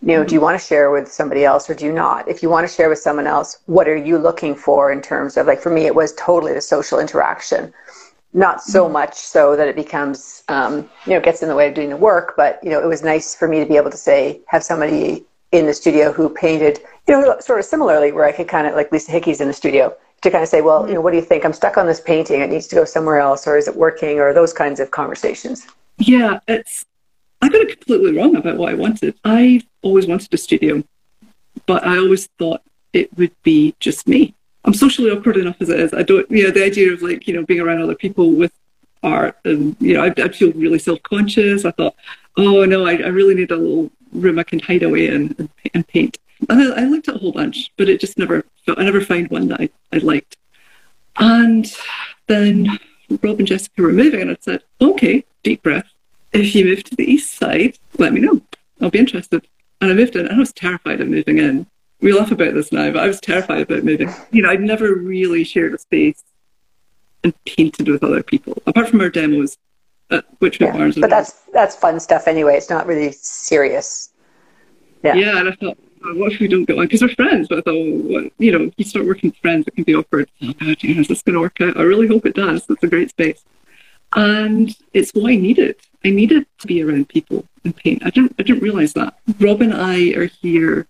You 0.00 0.08
know, 0.08 0.20
mm-hmm. 0.20 0.28
do 0.28 0.34
you 0.36 0.40
want 0.40 0.58
to 0.58 0.64
share 0.64 0.90
with 0.90 1.12
somebody 1.12 1.44
else, 1.44 1.68
or 1.68 1.74
do 1.74 1.84
you 1.84 1.92
not? 1.92 2.26
If 2.26 2.42
you 2.42 2.48
want 2.48 2.66
to 2.66 2.72
share 2.72 2.88
with 2.88 3.00
someone 3.00 3.26
else, 3.26 3.58
what 3.66 3.86
are 3.86 3.96
you 3.96 4.16
looking 4.16 4.54
for 4.54 4.90
in 4.90 5.02
terms 5.02 5.36
of 5.36 5.46
like 5.46 5.60
for 5.60 5.70
me, 5.70 5.84
it 5.84 5.94
was 5.94 6.14
totally 6.14 6.54
the 6.54 6.62
social 6.62 6.98
interaction 6.98 7.74
not 8.32 8.62
so 8.62 8.84
mm-hmm. 8.84 8.94
much 8.94 9.14
so 9.14 9.56
that 9.56 9.68
it 9.68 9.76
becomes 9.76 10.42
um, 10.48 10.88
you 11.06 11.12
know 11.12 11.20
gets 11.20 11.42
in 11.42 11.48
the 11.48 11.54
way 11.54 11.68
of 11.68 11.74
doing 11.74 11.90
the 11.90 11.96
work 11.96 12.34
but 12.36 12.60
you 12.62 12.70
know 12.70 12.82
it 12.82 12.86
was 12.86 13.02
nice 13.02 13.34
for 13.34 13.48
me 13.48 13.58
to 13.58 13.66
be 13.66 13.76
able 13.76 13.90
to 13.90 13.96
say 13.96 14.40
have 14.46 14.62
somebody 14.62 15.24
in 15.52 15.66
the 15.66 15.72
studio 15.72 16.12
who 16.12 16.28
painted 16.28 16.80
you 17.06 17.14
know 17.14 17.36
sort 17.40 17.58
of 17.58 17.64
similarly 17.64 18.12
where 18.12 18.24
i 18.24 18.32
could 18.32 18.48
kind 18.48 18.66
of 18.66 18.74
like 18.74 18.92
lisa 18.92 19.10
hickey's 19.10 19.40
in 19.40 19.48
the 19.48 19.54
studio 19.54 19.94
to 20.20 20.30
kind 20.30 20.42
of 20.42 20.48
say 20.48 20.60
well 20.60 20.86
you 20.88 20.94
know 20.94 21.00
what 21.00 21.10
do 21.10 21.16
you 21.16 21.22
think? 21.24 21.44
I'm 21.44 21.52
stuck 21.52 21.76
on 21.76 21.86
this 21.86 22.00
painting. 22.00 22.40
It 22.40 22.50
needs 22.50 22.66
to 22.68 22.74
go 22.74 22.84
somewhere 22.84 23.18
else 23.18 23.46
or 23.46 23.56
is 23.56 23.68
it 23.68 23.76
working? 23.76 24.18
Or 24.18 24.32
those 24.32 24.52
kinds 24.52 24.80
of 24.80 24.90
conversations. 24.90 25.66
Yeah 25.98 26.40
it's 26.48 26.84
i 27.40 27.48
got 27.48 27.62
it 27.62 27.78
completely 27.78 28.16
wrong 28.16 28.36
about 28.36 28.56
what 28.56 28.70
i 28.70 28.74
wanted. 28.74 29.14
I 29.24 29.62
always 29.82 30.06
wanted 30.06 30.32
a 30.34 30.38
studio 30.38 30.82
but 31.66 31.86
i 31.86 31.96
always 31.98 32.26
thought 32.38 32.62
it 32.92 33.16
would 33.16 33.34
be 33.42 33.74
just 33.80 34.08
me 34.08 34.34
I'm 34.64 34.74
socially 34.74 35.10
awkward 35.10 35.36
enough 35.36 35.56
as 35.60 35.68
it 35.68 35.80
is. 35.80 35.94
I 35.94 36.02
don't, 36.02 36.30
you 36.30 36.44
know, 36.44 36.50
the 36.50 36.64
idea 36.64 36.92
of 36.92 37.02
like, 37.02 37.26
you 37.26 37.34
know, 37.34 37.44
being 37.44 37.60
around 37.60 37.82
other 37.82 37.94
people 37.94 38.32
with 38.32 38.52
art 39.02 39.38
and, 39.44 39.76
you 39.80 39.94
know, 39.94 40.04
I, 40.04 40.12
I 40.16 40.28
feel 40.28 40.52
really 40.52 40.78
self 40.78 41.02
conscious. 41.02 41.64
I 41.64 41.70
thought, 41.70 41.94
oh 42.36 42.64
no, 42.64 42.86
I, 42.86 42.92
I, 42.94 43.08
really 43.08 43.34
need 43.34 43.50
a 43.50 43.56
little 43.56 43.90
room 44.12 44.38
I 44.38 44.42
can 44.42 44.58
hide 44.58 44.82
away 44.82 45.08
in 45.08 45.34
and, 45.38 45.48
and 45.74 45.86
paint. 45.86 46.18
And 46.48 46.60
I, 46.60 46.82
I, 46.82 46.84
liked 46.84 47.08
it 47.08 47.14
a 47.14 47.18
whole 47.18 47.32
bunch, 47.32 47.72
but 47.76 47.88
it 47.88 48.00
just 48.00 48.18
never, 48.18 48.44
I 48.66 48.84
never 48.84 49.00
found 49.00 49.30
one 49.30 49.48
that 49.48 49.60
I, 49.60 49.70
I 49.92 49.98
liked. 49.98 50.36
And 51.16 51.72
then 52.26 52.78
Rob 53.22 53.38
and 53.38 53.46
Jessica 53.46 53.82
were 53.82 53.92
moving 53.92 54.20
and 54.20 54.30
I 54.30 54.36
said, 54.40 54.62
okay, 54.80 55.24
deep 55.42 55.62
breath. 55.62 55.88
If 56.32 56.54
you 56.54 56.64
move 56.64 56.84
to 56.84 56.96
the 56.96 57.10
east 57.10 57.36
side, 57.36 57.78
let 57.98 58.12
me 58.12 58.20
know. 58.20 58.40
I'll 58.80 58.90
be 58.90 58.98
interested. 58.98 59.46
And 59.80 59.90
I 59.90 59.94
moved 59.94 60.16
in 60.16 60.26
and 60.26 60.34
I 60.34 60.38
was 60.38 60.52
terrified 60.52 61.00
of 61.00 61.08
moving 61.08 61.38
in 61.38 61.66
we 62.00 62.12
laugh 62.12 62.30
about 62.30 62.54
this 62.54 62.72
now, 62.72 62.90
but 62.90 63.02
I 63.02 63.08
was 63.08 63.20
terrified 63.20 63.62
about 63.62 63.84
moving. 63.84 64.12
You 64.30 64.42
know, 64.42 64.50
I'd 64.50 64.60
never 64.60 64.94
really 64.94 65.44
shared 65.44 65.74
a 65.74 65.78
space 65.78 66.22
and 67.24 67.34
painted 67.44 67.88
with 67.88 68.04
other 68.04 68.22
people, 68.22 68.62
apart 68.66 68.88
from 68.88 69.00
our 69.00 69.10
demos 69.10 69.58
at 70.10 70.24
uh, 70.24 70.28
Wychwood 70.40 70.60
yeah, 70.60 70.72
Barns. 70.72 70.98
But 70.98 71.10
that's 71.10 71.32
that's 71.52 71.76
fun 71.76 71.98
stuff 72.00 72.28
anyway. 72.28 72.56
It's 72.56 72.70
not 72.70 72.86
really 72.86 73.12
serious. 73.12 74.10
Yeah. 75.02 75.14
Yeah, 75.14 75.38
and 75.38 75.48
I 75.48 75.52
thought, 75.52 75.78
oh, 76.04 76.14
what 76.14 76.32
if 76.32 76.40
we 76.40 76.48
don't 76.48 76.64
get 76.64 76.76
one? 76.76 76.86
Because 76.86 77.02
we're 77.02 77.14
friends. 77.14 77.48
But 77.48 77.58
I 77.58 77.60
thought, 77.62 77.74
oh, 77.74 77.98
what, 78.02 78.32
you 78.38 78.52
know, 78.52 78.70
you 78.76 78.84
start 78.84 79.06
working 79.06 79.30
with 79.30 79.36
friends, 79.38 79.66
it 79.66 79.74
can 79.74 79.84
be 79.84 79.94
awkward. 79.94 80.30
Oh 80.42 80.52
God, 80.52 80.82
you 80.82 80.94
know, 80.94 81.00
is 81.00 81.08
this 81.08 81.22
going 81.22 81.34
to 81.34 81.40
work 81.40 81.60
out? 81.60 81.76
I 81.76 81.82
really 81.82 82.06
hope 82.06 82.26
it 82.26 82.34
does. 82.34 82.64
It's 82.68 82.82
a 82.82 82.88
great 82.88 83.10
space, 83.10 83.42
and 84.14 84.74
it's 84.92 85.12
what 85.12 85.30
I 85.30 85.36
needed. 85.36 85.76
I 86.04 86.10
needed 86.10 86.46
to 86.58 86.66
be 86.66 86.82
around 86.82 87.08
people 87.08 87.44
and 87.64 87.74
paint. 87.74 88.06
I 88.06 88.10
didn't. 88.10 88.34
I 88.38 88.44
didn't 88.44 88.62
realize 88.62 88.92
that. 88.94 89.18
Rob 89.40 89.62
and 89.62 89.74
I 89.74 90.12
are 90.14 90.26
here 90.26 90.86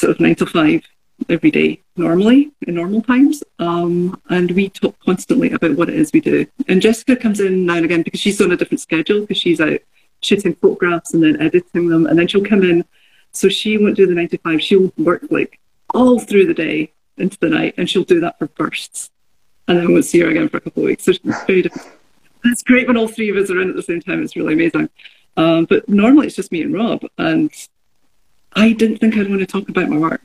sort 0.00 0.10
of 0.12 0.20
nine 0.20 0.34
to 0.36 0.46
five 0.46 0.82
every 1.28 1.50
day 1.50 1.80
normally 1.96 2.50
in 2.66 2.74
normal 2.74 3.02
times. 3.02 3.42
Um, 3.58 4.20
and 4.30 4.50
we 4.52 4.70
talk 4.70 4.98
constantly 5.04 5.52
about 5.52 5.76
what 5.76 5.90
it 5.90 5.96
is 5.96 6.10
we 6.12 6.20
do. 6.20 6.46
And 6.68 6.80
Jessica 6.80 7.16
comes 7.16 7.40
in 7.40 7.66
now 7.66 7.74
and 7.76 7.84
again 7.84 8.02
because 8.02 8.20
she's 8.20 8.40
on 8.40 8.52
a 8.52 8.56
different 8.56 8.80
schedule 8.80 9.20
because 9.20 9.36
she's 9.36 9.60
out 9.60 9.80
shooting 10.22 10.54
photographs 10.54 11.14
and 11.14 11.22
then 11.22 11.40
editing 11.40 11.88
them. 11.88 12.06
And 12.06 12.18
then 12.18 12.26
she'll 12.26 12.44
come 12.44 12.62
in. 12.62 12.84
So 13.32 13.48
she 13.48 13.78
won't 13.78 13.96
do 13.96 14.06
the 14.06 14.14
nine 14.14 14.28
to 14.28 14.38
five. 14.38 14.62
She'll 14.62 14.92
work 14.96 15.22
like 15.30 15.60
all 15.94 16.18
through 16.18 16.46
the 16.46 16.54
day 16.54 16.92
into 17.16 17.38
the 17.38 17.50
night 17.50 17.74
and 17.76 17.88
she'll 17.88 18.04
do 18.04 18.20
that 18.20 18.38
for 18.38 18.46
bursts. 18.46 19.10
And 19.68 19.78
then 19.78 19.92
we'll 19.92 20.02
see 20.02 20.20
her 20.20 20.30
again 20.30 20.48
for 20.48 20.56
a 20.56 20.60
couple 20.60 20.82
of 20.82 20.86
weeks. 20.88 21.04
So 21.04 21.12
it's 21.12 21.46
very 21.46 21.62
different. 21.62 21.88
It's 22.44 22.62
great 22.62 22.88
when 22.88 22.96
all 22.96 23.06
three 23.06 23.30
of 23.30 23.36
us 23.36 23.50
are 23.50 23.60
in 23.60 23.68
at 23.68 23.76
the 23.76 23.82
same 23.82 24.00
time. 24.00 24.22
It's 24.22 24.34
really 24.34 24.54
amazing. 24.54 24.88
Um, 25.36 25.66
but 25.66 25.88
normally 25.88 26.26
it's 26.26 26.36
just 26.36 26.50
me 26.50 26.62
and 26.62 26.74
Rob. 26.74 27.02
And 27.18 27.52
I 28.54 28.72
didn't 28.72 28.98
think 28.98 29.16
I'd 29.16 29.28
want 29.28 29.40
to 29.40 29.46
talk 29.46 29.68
about 29.68 29.88
my 29.88 29.98
work. 29.98 30.22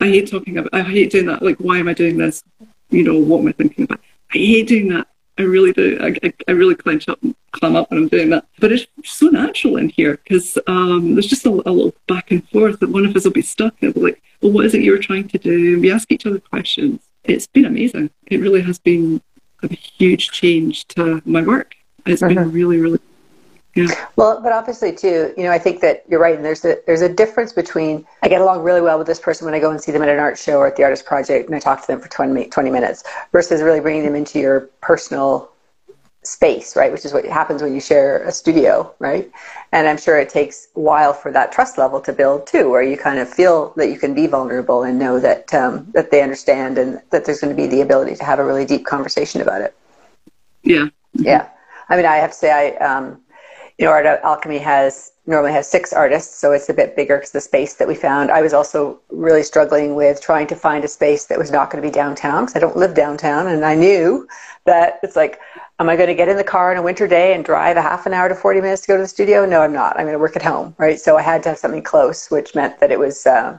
I 0.00 0.06
hate 0.06 0.30
talking 0.30 0.58
about. 0.58 0.72
I 0.72 0.82
hate 0.82 1.12
doing 1.12 1.26
that. 1.26 1.42
Like, 1.42 1.58
why 1.58 1.78
am 1.78 1.88
I 1.88 1.94
doing 1.94 2.18
this? 2.18 2.42
You 2.90 3.04
know, 3.04 3.18
what 3.18 3.40
am 3.40 3.48
I 3.48 3.52
thinking 3.52 3.84
about? 3.84 4.00
I 4.34 4.38
hate 4.38 4.68
doing 4.68 4.88
that. 4.88 5.06
I 5.38 5.42
really 5.42 5.72
do. 5.72 5.98
I, 6.00 6.16
I, 6.22 6.32
I 6.48 6.52
really 6.52 6.74
clench 6.74 7.08
up 7.08 7.22
and 7.22 7.34
clam 7.52 7.76
up 7.76 7.90
when 7.90 8.00
I'm 8.00 8.08
doing 8.08 8.30
that. 8.30 8.46
But 8.58 8.72
it's 8.72 8.86
so 9.04 9.28
natural 9.28 9.76
in 9.76 9.88
here 9.88 10.18
because 10.22 10.58
um, 10.66 11.14
there's 11.14 11.26
just 11.26 11.46
a, 11.46 11.50
a, 11.50 11.72
little 11.72 11.94
back 12.06 12.30
and 12.30 12.46
forth 12.50 12.80
that 12.80 12.90
one 12.90 13.06
of 13.06 13.16
us 13.16 13.24
will 13.24 13.32
be 13.32 13.42
stuck 13.42 13.74
and 13.80 13.94
be 13.94 14.00
like, 14.00 14.22
well, 14.42 14.52
what 14.52 14.66
is 14.66 14.74
it 14.74 14.82
you 14.82 14.92
were 14.92 14.98
trying 14.98 15.28
to 15.28 15.38
do? 15.38 15.74
And 15.74 15.82
we 15.82 15.90
ask 15.90 16.10
each 16.12 16.26
other 16.26 16.38
questions. 16.38 17.00
It's 17.24 17.46
been 17.46 17.64
amazing. 17.64 18.10
It 18.26 18.40
really 18.40 18.60
has 18.62 18.78
been 18.78 19.22
a 19.62 19.68
huge 19.72 20.32
change 20.32 20.86
to 20.88 21.22
my 21.24 21.42
work. 21.42 21.76
It's 22.04 22.20
been 22.20 22.36
uh-huh. 22.36 22.50
really, 22.50 22.78
really 22.78 22.98
yeah. 23.74 24.08
Well, 24.16 24.40
but 24.42 24.52
obviously 24.52 24.94
too, 24.94 25.32
you 25.36 25.44
know, 25.44 25.50
I 25.50 25.58
think 25.58 25.80
that 25.80 26.04
you're 26.08 26.20
right, 26.20 26.36
and 26.36 26.44
there's 26.44 26.64
a 26.64 26.78
there's 26.86 27.00
a 27.00 27.08
difference 27.08 27.52
between 27.52 28.06
I 28.22 28.28
get 28.28 28.42
along 28.42 28.62
really 28.62 28.82
well 28.82 28.98
with 28.98 29.06
this 29.06 29.18
person 29.18 29.46
when 29.46 29.54
I 29.54 29.60
go 29.60 29.70
and 29.70 29.80
see 29.80 29.92
them 29.92 30.02
at 30.02 30.10
an 30.10 30.18
art 30.18 30.38
show 30.38 30.58
or 30.58 30.66
at 30.66 30.76
the 30.76 30.84
artist 30.84 31.06
project, 31.06 31.46
and 31.46 31.54
I 31.54 31.58
talk 31.58 31.80
to 31.80 31.86
them 31.86 32.00
for 32.00 32.08
20, 32.08 32.46
20 32.46 32.70
minutes, 32.70 33.02
versus 33.32 33.62
really 33.62 33.80
bringing 33.80 34.04
them 34.04 34.14
into 34.14 34.38
your 34.38 34.68
personal 34.82 35.50
space, 36.22 36.76
right? 36.76 36.92
Which 36.92 37.04
is 37.06 37.14
what 37.14 37.24
happens 37.24 37.62
when 37.62 37.74
you 37.74 37.80
share 37.80 38.22
a 38.24 38.30
studio, 38.30 38.94
right? 38.98 39.30
And 39.72 39.88
I'm 39.88 39.96
sure 39.96 40.18
it 40.18 40.28
takes 40.28 40.68
a 40.76 40.80
while 40.80 41.14
for 41.14 41.32
that 41.32 41.50
trust 41.50 41.78
level 41.78 42.00
to 42.02 42.12
build 42.12 42.46
too, 42.46 42.70
where 42.70 42.82
you 42.82 42.98
kind 42.98 43.18
of 43.18 43.28
feel 43.28 43.72
that 43.76 43.88
you 43.88 43.98
can 43.98 44.14
be 44.14 44.26
vulnerable 44.26 44.82
and 44.82 44.98
know 44.98 45.18
that 45.18 45.52
um, 45.54 45.86
that 45.94 46.10
they 46.10 46.22
understand 46.22 46.76
and 46.76 47.00
that 47.10 47.24
there's 47.24 47.40
going 47.40 47.56
to 47.56 47.60
be 47.60 47.66
the 47.66 47.80
ability 47.80 48.16
to 48.16 48.24
have 48.24 48.38
a 48.38 48.44
really 48.44 48.66
deep 48.66 48.84
conversation 48.84 49.40
about 49.40 49.62
it. 49.62 49.74
Yeah. 50.62 50.88
Yeah. 51.14 51.48
I 51.88 51.96
mean, 51.96 52.06
I 52.06 52.16
have 52.16 52.30
to 52.30 52.36
say, 52.36 52.50
I 52.50 52.84
um, 52.84 53.20
you 53.82 53.88
know, 53.88 53.94
Art 53.94 54.06
Alchemy 54.22 54.58
has 54.58 55.10
normally 55.26 55.50
has 55.50 55.68
six 55.68 55.92
artists, 55.92 56.38
so 56.38 56.52
it's 56.52 56.68
a 56.68 56.74
bit 56.74 56.94
bigger 56.94 57.16
because 57.16 57.32
the 57.32 57.40
space 57.40 57.74
that 57.74 57.88
we 57.88 57.96
found. 57.96 58.30
I 58.30 58.40
was 58.40 58.52
also 58.52 59.00
really 59.10 59.42
struggling 59.42 59.96
with 59.96 60.20
trying 60.20 60.46
to 60.48 60.54
find 60.54 60.84
a 60.84 60.88
space 60.88 61.24
that 61.26 61.36
was 61.36 61.50
not 61.50 61.68
going 61.68 61.82
to 61.82 61.88
be 61.88 61.92
downtown 61.92 62.44
because 62.44 62.54
I 62.54 62.60
don't 62.60 62.76
live 62.76 62.94
downtown, 62.94 63.48
and 63.48 63.64
I 63.64 63.74
knew 63.74 64.28
that 64.66 65.00
it's 65.02 65.16
like, 65.16 65.40
am 65.80 65.88
I 65.88 65.96
going 65.96 66.06
to 66.06 66.14
get 66.14 66.28
in 66.28 66.36
the 66.36 66.44
car 66.44 66.70
on 66.70 66.76
a 66.76 66.82
winter 66.82 67.08
day 67.08 67.34
and 67.34 67.44
drive 67.44 67.76
a 67.76 67.82
half 67.82 68.06
an 68.06 68.14
hour 68.14 68.28
to 68.28 68.36
40 68.36 68.60
minutes 68.60 68.82
to 68.82 68.86
go 68.86 68.96
to 68.96 69.02
the 69.02 69.08
studio? 69.08 69.44
No, 69.44 69.62
I'm 69.62 69.72
not. 69.72 69.96
I'm 69.96 70.04
going 70.04 70.12
to 70.12 70.20
work 70.20 70.36
at 70.36 70.42
home, 70.42 70.76
right? 70.78 71.00
So 71.00 71.16
I 71.16 71.22
had 71.22 71.42
to 71.42 71.48
have 71.48 71.58
something 71.58 71.82
close, 71.82 72.30
which 72.30 72.54
meant 72.54 72.78
that 72.78 72.92
it 72.92 73.00
was. 73.00 73.26
Uh, 73.26 73.58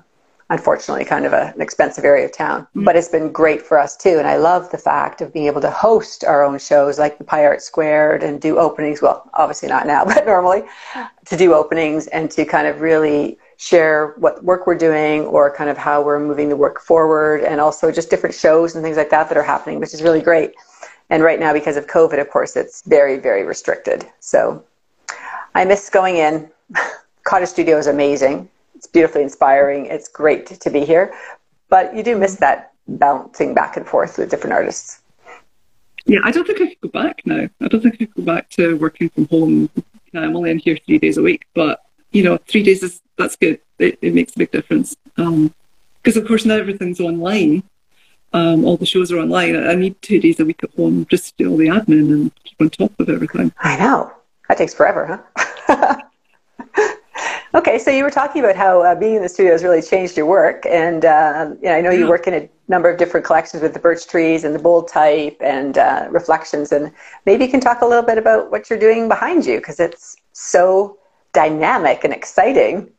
unfortunately 0.49 1.05
kind 1.05 1.25
of 1.25 1.33
a, 1.33 1.53
an 1.55 1.61
expensive 1.61 2.03
area 2.03 2.25
of 2.25 2.31
town. 2.31 2.61
Mm-hmm. 2.61 2.83
But 2.83 2.95
it's 2.95 3.07
been 3.07 3.31
great 3.31 3.61
for 3.61 3.79
us 3.79 3.95
too. 3.95 4.17
And 4.19 4.27
I 4.27 4.37
love 4.37 4.69
the 4.71 4.77
fact 4.77 5.21
of 5.21 5.33
being 5.33 5.47
able 5.47 5.61
to 5.61 5.71
host 5.71 6.23
our 6.23 6.43
own 6.43 6.59
shows 6.59 6.99
like 6.99 7.17
the 7.17 7.23
Pie 7.23 7.45
Art 7.45 7.61
Squared 7.61 8.23
and 8.23 8.41
do 8.41 8.57
openings. 8.57 9.01
Well, 9.01 9.29
obviously 9.33 9.69
not 9.69 9.87
now, 9.87 10.05
but 10.13 10.25
normally 10.25 10.63
to 11.25 11.37
do 11.37 11.53
openings 11.53 12.07
and 12.07 12.29
to 12.31 12.45
kind 12.45 12.67
of 12.67 12.81
really 12.81 13.37
share 13.57 14.13
what 14.17 14.43
work 14.43 14.67
we're 14.67 14.75
doing 14.77 15.21
or 15.21 15.55
kind 15.55 15.69
of 15.69 15.77
how 15.77 16.01
we're 16.01 16.19
moving 16.19 16.49
the 16.49 16.55
work 16.55 16.81
forward 16.81 17.41
and 17.41 17.61
also 17.61 17.91
just 17.91 18.09
different 18.09 18.35
shows 18.35 18.75
and 18.75 18.83
things 18.83 18.97
like 18.97 19.09
that 19.09 19.29
that 19.29 19.37
are 19.37 19.43
happening, 19.43 19.79
which 19.79 19.93
is 19.93 20.01
really 20.01 20.21
great. 20.21 20.53
And 21.09 21.23
right 21.23 21.39
now, 21.39 21.53
because 21.53 21.77
of 21.77 21.87
COVID, 21.87 22.19
of 22.19 22.29
course, 22.29 22.55
it's 22.55 22.81
very, 22.83 23.17
very 23.17 23.43
restricted. 23.43 24.05
So 24.19 24.63
I 25.55 25.65
miss 25.65 25.89
going 25.89 26.17
in. 26.17 26.49
Cottage 27.23 27.49
Studio 27.49 27.77
is 27.77 27.87
amazing 27.87 28.49
it's 28.83 28.91
beautifully 28.91 29.23
inspiring. 29.23 29.85
It's 29.85 30.09
great 30.09 30.45
to 30.47 30.69
be 30.69 30.83
here, 30.83 31.13
but 31.69 31.95
you 31.95 32.03
do 32.03 32.17
miss 32.17 32.35
that 32.35 32.73
bouncing 32.85 33.53
back 33.53 33.77
and 33.77 33.87
forth 33.87 34.17
with 34.17 34.29
different 34.29 34.53
artists. 34.53 35.01
Yeah, 36.05 36.19
I 36.25 36.31
don't 36.31 36.45
think 36.45 36.59
I 36.59 36.67
could 36.67 36.81
go 36.81 36.89
back 36.89 37.21
now. 37.25 37.47
I 37.61 37.67
don't 37.69 37.81
think 37.81 37.93
I 37.93 37.97
could 37.97 38.13
go 38.13 38.23
back 38.23 38.49
to 38.51 38.75
working 38.75 39.07
from 39.07 39.29
home. 39.29 39.69
I'm 40.13 40.35
only 40.35 40.51
in 40.51 40.59
here 40.59 40.77
three 40.85 40.99
days 40.99 41.17
a 41.17 41.21
week, 41.21 41.45
but 41.53 41.79
you 42.11 42.23
know, 42.23 42.37
three 42.45 42.61
days 42.61 42.83
is 42.83 43.01
that's 43.17 43.37
good. 43.37 43.61
It, 43.79 43.99
it 44.01 44.13
makes 44.13 44.35
a 44.35 44.39
big 44.39 44.51
difference. 44.51 44.97
Because 45.15 46.17
um, 46.17 46.21
of 46.21 46.27
course 46.27 46.43
now 46.43 46.55
everything's 46.55 46.99
online. 46.99 47.63
Um, 48.33 48.65
all 48.65 48.75
the 48.75 48.85
shows 48.85 49.13
are 49.13 49.19
online. 49.19 49.55
I 49.55 49.75
need 49.75 50.01
two 50.01 50.19
days 50.19 50.41
a 50.41 50.45
week 50.45 50.61
at 50.61 50.75
home 50.75 51.05
just 51.09 51.37
to 51.37 51.43
do 51.45 51.51
all 51.51 51.57
the 51.57 51.67
admin 51.67 52.11
and 52.11 52.35
keep 52.43 52.59
on 52.59 52.69
top 52.69 52.99
of 52.99 53.07
everything. 53.07 53.53
I 53.59 53.77
know 53.77 54.11
that 54.49 54.57
takes 54.57 54.73
forever, 54.73 55.23
huh? 55.67 56.01
Okay, 57.55 57.77
so 57.77 57.91
you 57.91 58.03
were 58.03 58.09
talking 58.09 58.43
about 58.43 58.55
how 58.55 58.81
uh, 58.81 58.95
being 58.95 59.13
in 59.15 59.21
the 59.21 59.29
studio 59.29 59.51
has 59.51 59.63
really 59.63 59.81
changed 59.81 60.17
your 60.17 60.25
work, 60.25 60.65
and 60.65 61.05
uh, 61.05 61.51
you 61.61 61.69
know, 61.69 61.75
I 61.75 61.81
know 61.81 61.91
you 61.91 62.09
work 62.09 62.25
in 62.25 62.33
a 62.33 62.49
number 62.67 62.89
of 62.89 62.97
different 62.97 63.27
collections 63.27 63.61
with 63.61 63.73
the 63.73 63.79
birch 63.79 64.07
trees 64.07 64.43
and 64.43 64.55
the 64.55 64.59
bold 64.59 64.87
type 64.87 65.37
and 65.39 65.77
uh, 65.77 66.07
reflections, 66.09 66.71
and 66.71 66.91
maybe 67.27 67.45
you 67.45 67.51
can 67.51 67.59
talk 67.59 67.81
a 67.81 67.85
little 67.85 68.03
bit 68.03 68.17
about 68.17 68.49
what 68.49 68.71
you're 68.71 68.79
doing 68.79 69.07
behind 69.07 69.45
you 69.45 69.57
because 69.57 69.79
it's 69.79 70.15
so 70.31 70.97
dynamic 71.33 72.03
and 72.03 72.11
exciting. 72.11 72.89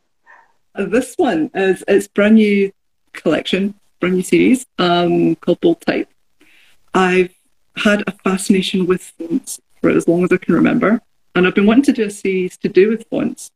Uh, 0.73 0.85
this 0.85 1.15
one 1.17 1.51
is 1.53 1.83
it's 1.89 2.07
brand 2.07 2.35
new 2.35 2.71
collection, 3.11 3.73
brand 3.99 4.15
new 4.15 4.23
series 4.23 4.65
um, 4.79 5.35
called 5.35 5.59
Bold 5.59 5.81
Type. 5.81 6.07
I've 6.93 7.35
had 7.75 8.05
a 8.07 8.13
fascination 8.23 8.85
with 8.85 9.01
fonts 9.01 9.59
for 9.81 9.89
as 9.89 10.07
long 10.07 10.23
as 10.23 10.31
I 10.31 10.37
can 10.37 10.53
remember, 10.53 11.01
and 11.35 11.45
I've 11.45 11.55
been 11.55 11.65
wanting 11.65 11.83
to 11.83 11.91
do 11.91 12.05
a 12.05 12.09
series 12.09 12.55
to 12.59 12.69
do 12.69 12.87
with 12.87 13.05
fonts 13.09 13.51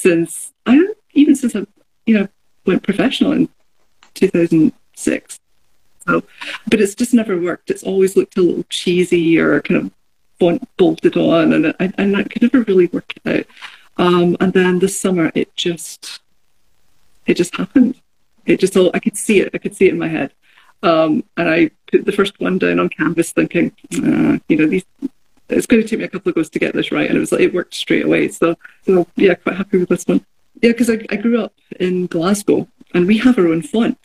since 0.00 0.52
I 0.66 0.94
even 1.12 1.36
since 1.36 1.54
I 1.54 1.66
you 2.06 2.14
know 2.18 2.28
went 2.66 2.82
professional 2.82 3.32
in 3.32 3.48
2006. 4.14 5.40
So, 6.06 6.22
but 6.66 6.80
it's 6.80 6.94
just 6.94 7.14
never 7.14 7.38
worked. 7.38 7.70
It's 7.70 7.82
always 7.82 8.16
looked 8.16 8.38
a 8.38 8.42
little 8.42 8.64
cheesy 8.68 9.38
or 9.38 9.60
kind 9.60 9.80
of 9.80 9.92
bolted 10.78 11.16
on, 11.16 11.52
and 11.52 11.74
I, 11.78 11.92
and 11.98 12.16
I 12.16 12.24
could 12.24 12.42
never 12.42 12.62
really 12.62 12.86
work 12.86 13.12
it 13.22 13.38
out. 13.38 13.46
Um, 14.04 14.36
and 14.40 14.52
then 14.52 14.78
this 14.78 14.98
summer, 14.98 15.30
it 15.34 15.54
just 15.56 16.20
it 17.26 17.34
just 17.34 17.54
happened. 17.56 17.96
It 18.46 18.58
just 18.60 18.76
all 18.76 18.90
I 18.94 18.98
could 18.98 19.16
see 19.16 19.40
it. 19.40 19.50
I 19.54 19.58
could 19.58 19.76
see 19.76 19.86
it 19.86 19.92
in 19.92 19.98
my 19.98 20.08
head. 20.08 20.32
Um, 20.82 21.24
and 21.36 21.48
I 21.50 21.70
put 21.90 22.06
the 22.06 22.12
first 22.12 22.40
one 22.40 22.58
down 22.58 22.78
on 22.78 22.88
canvas, 22.88 23.32
thinking, 23.32 23.72
uh, 23.92 24.38
you 24.48 24.56
know, 24.56 24.66
these 24.66 24.86
it's 25.50 25.66
going 25.66 25.82
to 25.82 25.88
take 25.88 25.98
me 25.98 26.04
a 26.04 26.08
couple 26.08 26.30
of 26.30 26.34
goes 26.34 26.50
to 26.50 26.58
get 26.58 26.74
this 26.74 26.92
right, 26.92 27.08
and 27.08 27.16
it 27.16 27.20
was 27.20 27.32
like 27.32 27.42
it 27.42 27.54
worked 27.54 27.74
straight 27.74 28.04
away. 28.04 28.28
So, 28.28 28.56
so 28.84 29.06
yeah, 29.16 29.34
quite 29.34 29.56
happy 29.56 29.78
with 29.78 29.88
this 29.88 30.04
one. 30.04 30.24
Yeah, 30.62 30.72
because 30.72 30.90
I, 30.90 31.04
I 31.10 31.16
grew 31.16 31.42
up 31.42 31.54
in 31.78 32.06
Glasgow, 32.06 32.68
and 32.94 33.06
we 33.06 33.18
have 33.18 33.38
our 33.38 33.48
own 33.48 33.62
font 33.62 33.98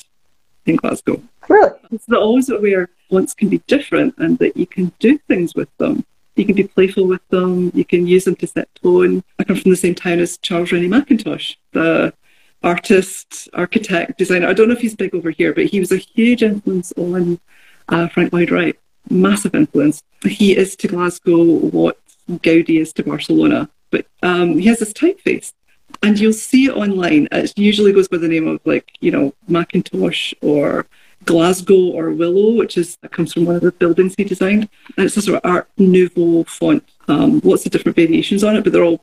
in 0.65 0.75
Glasgow. 0.77 1.21
Really? 1.47 1.71
So 2.07 2.19
always 2.19 2.49
aware 2.49 2.89
fonts 3.09 3.33
can 3.33 3.49
be 3.49 3.59
different, 3.67 4.15
and 4.17 4.37
that 4.39 4.57
you 4.57 4.65
can 4.65 4.91
do 4.99 5.17
things 5.17 5.55
with 5.55 5.69
them. 5.77 6.05
You 6.35 6.45
can 6.45 6.55
be 6.55 6.67
playful 6.67 7.07
with 7.07 7.25
them. 7.29 7.71
You 7.73 7.85
can 7.85 8.07
use 8.07 8.25
them 8.25 8.35
to 8.37 8.47
set 8.47 8.67
tone. 8.75 9.23
I 9.39 9.43
come 9.43 9.55
from 9.55 9.71
the 9.71 9.77
same 9.77 9.95
town 9.95 10.19
as 10.19 10.37
Charles 10.37 10.71
Rennie 10.71 10.89
Mackintosh, 10.89 11.55
the 11.71 12.13
artist, 12.61 13.47
architect, 13.53 14.17
designer. 14.17 14.47
I 14.47 14.53
don't 14.53 14.67
know 14.67 14.73
if 14.73 14.81
he's 14.81 14.95
big 14.95 15.15
over 15.15 15.29
here, 15.29 15.53
but 15.53 15.65
he 15.65 15.79
was 15.79 15.91
a 15.91 15.97
huge 15.97 16.43
influence 16.43 16.91
on 16.97 17.39
uh, 17.87 18.07
Frank 18.09 18.33
Lloyd 18.33 18.51
Wright 18.51 18.75
massive 19.09 19.55
influence. 19.55 20.01
He 20.23 20.55
is 20.55 20.75
to 20.77 20.87
Glasgow 20.87 21.43
what 21.43 21.99
Gaudi 22.29 22.79
is 22.79 22.93
to 22.93 23.03
Barcelona, 23.03 23.69
but 23.91 24.05
um, 24.23 24.57
he 24.57 24.67
has 24.67 24.79
this 24.79 24.93
typeface. 24.93 25.53
And 26.01 26.19
you'll 26.19 26.33
see 26.33 26.65
it 26.65 26.75
online. 26.75 27.27
It 27.31 27.57
usually 27.57 27.93
goes 27.93 28.07
by 28.07 28.17
the 28.17 28.27
name 28.27 28.47
of 28.47 28.59
like, 28.65 28.91
you 28.99 29.11
know, 29.11 29.33
Mackintosh 29.49 30.33
or 30.41 30.87
Glasgow 31.23 31.91
or 31.91 32.11
Willow, 32.11 32.53
which 32.53 32.77
is 32.77 32.97
comes 33.11 33.33
from 33.33 33.45
one 33.45 33.55
of 33.55 33.61
the 33.61 33.71
buildings 33.71 34.13
he 34.17 34.23
designed. 34.23 34.69
And 34.97 35.05
it's 35.05 35.17
a 35.17 35.21
sort 35.21 35.37
of 35.37 35.49
Art 35.49 35.69
Nouveau 35.77 36.43
font. 36.43 36.83
Um, 37.07 37.39
lots 37.43 37.65
of 37.65 37.71
different 37.71 37.95
variations 37.95 38.43
on 38.43 38.55
it, 38.55 38.63
but 38.63 38.73
they're 38.73 38.83
all 38.83 39.01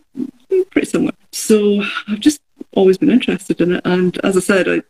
pretty 0.70 0.86
similar. 0.86 1.12
So 1.32 1.82
I've 2.08 2.20
just 2.20 2.40
always 2.74 2.98
been 2.98 3.10
interested 3.10 3.60
in 3.60 3.72
it. 3.76 3.82
And 3.84 4.18
as 4.24 4.36
I 4.36 4.40
said, 4.40 4.68
I, 4.68 4.82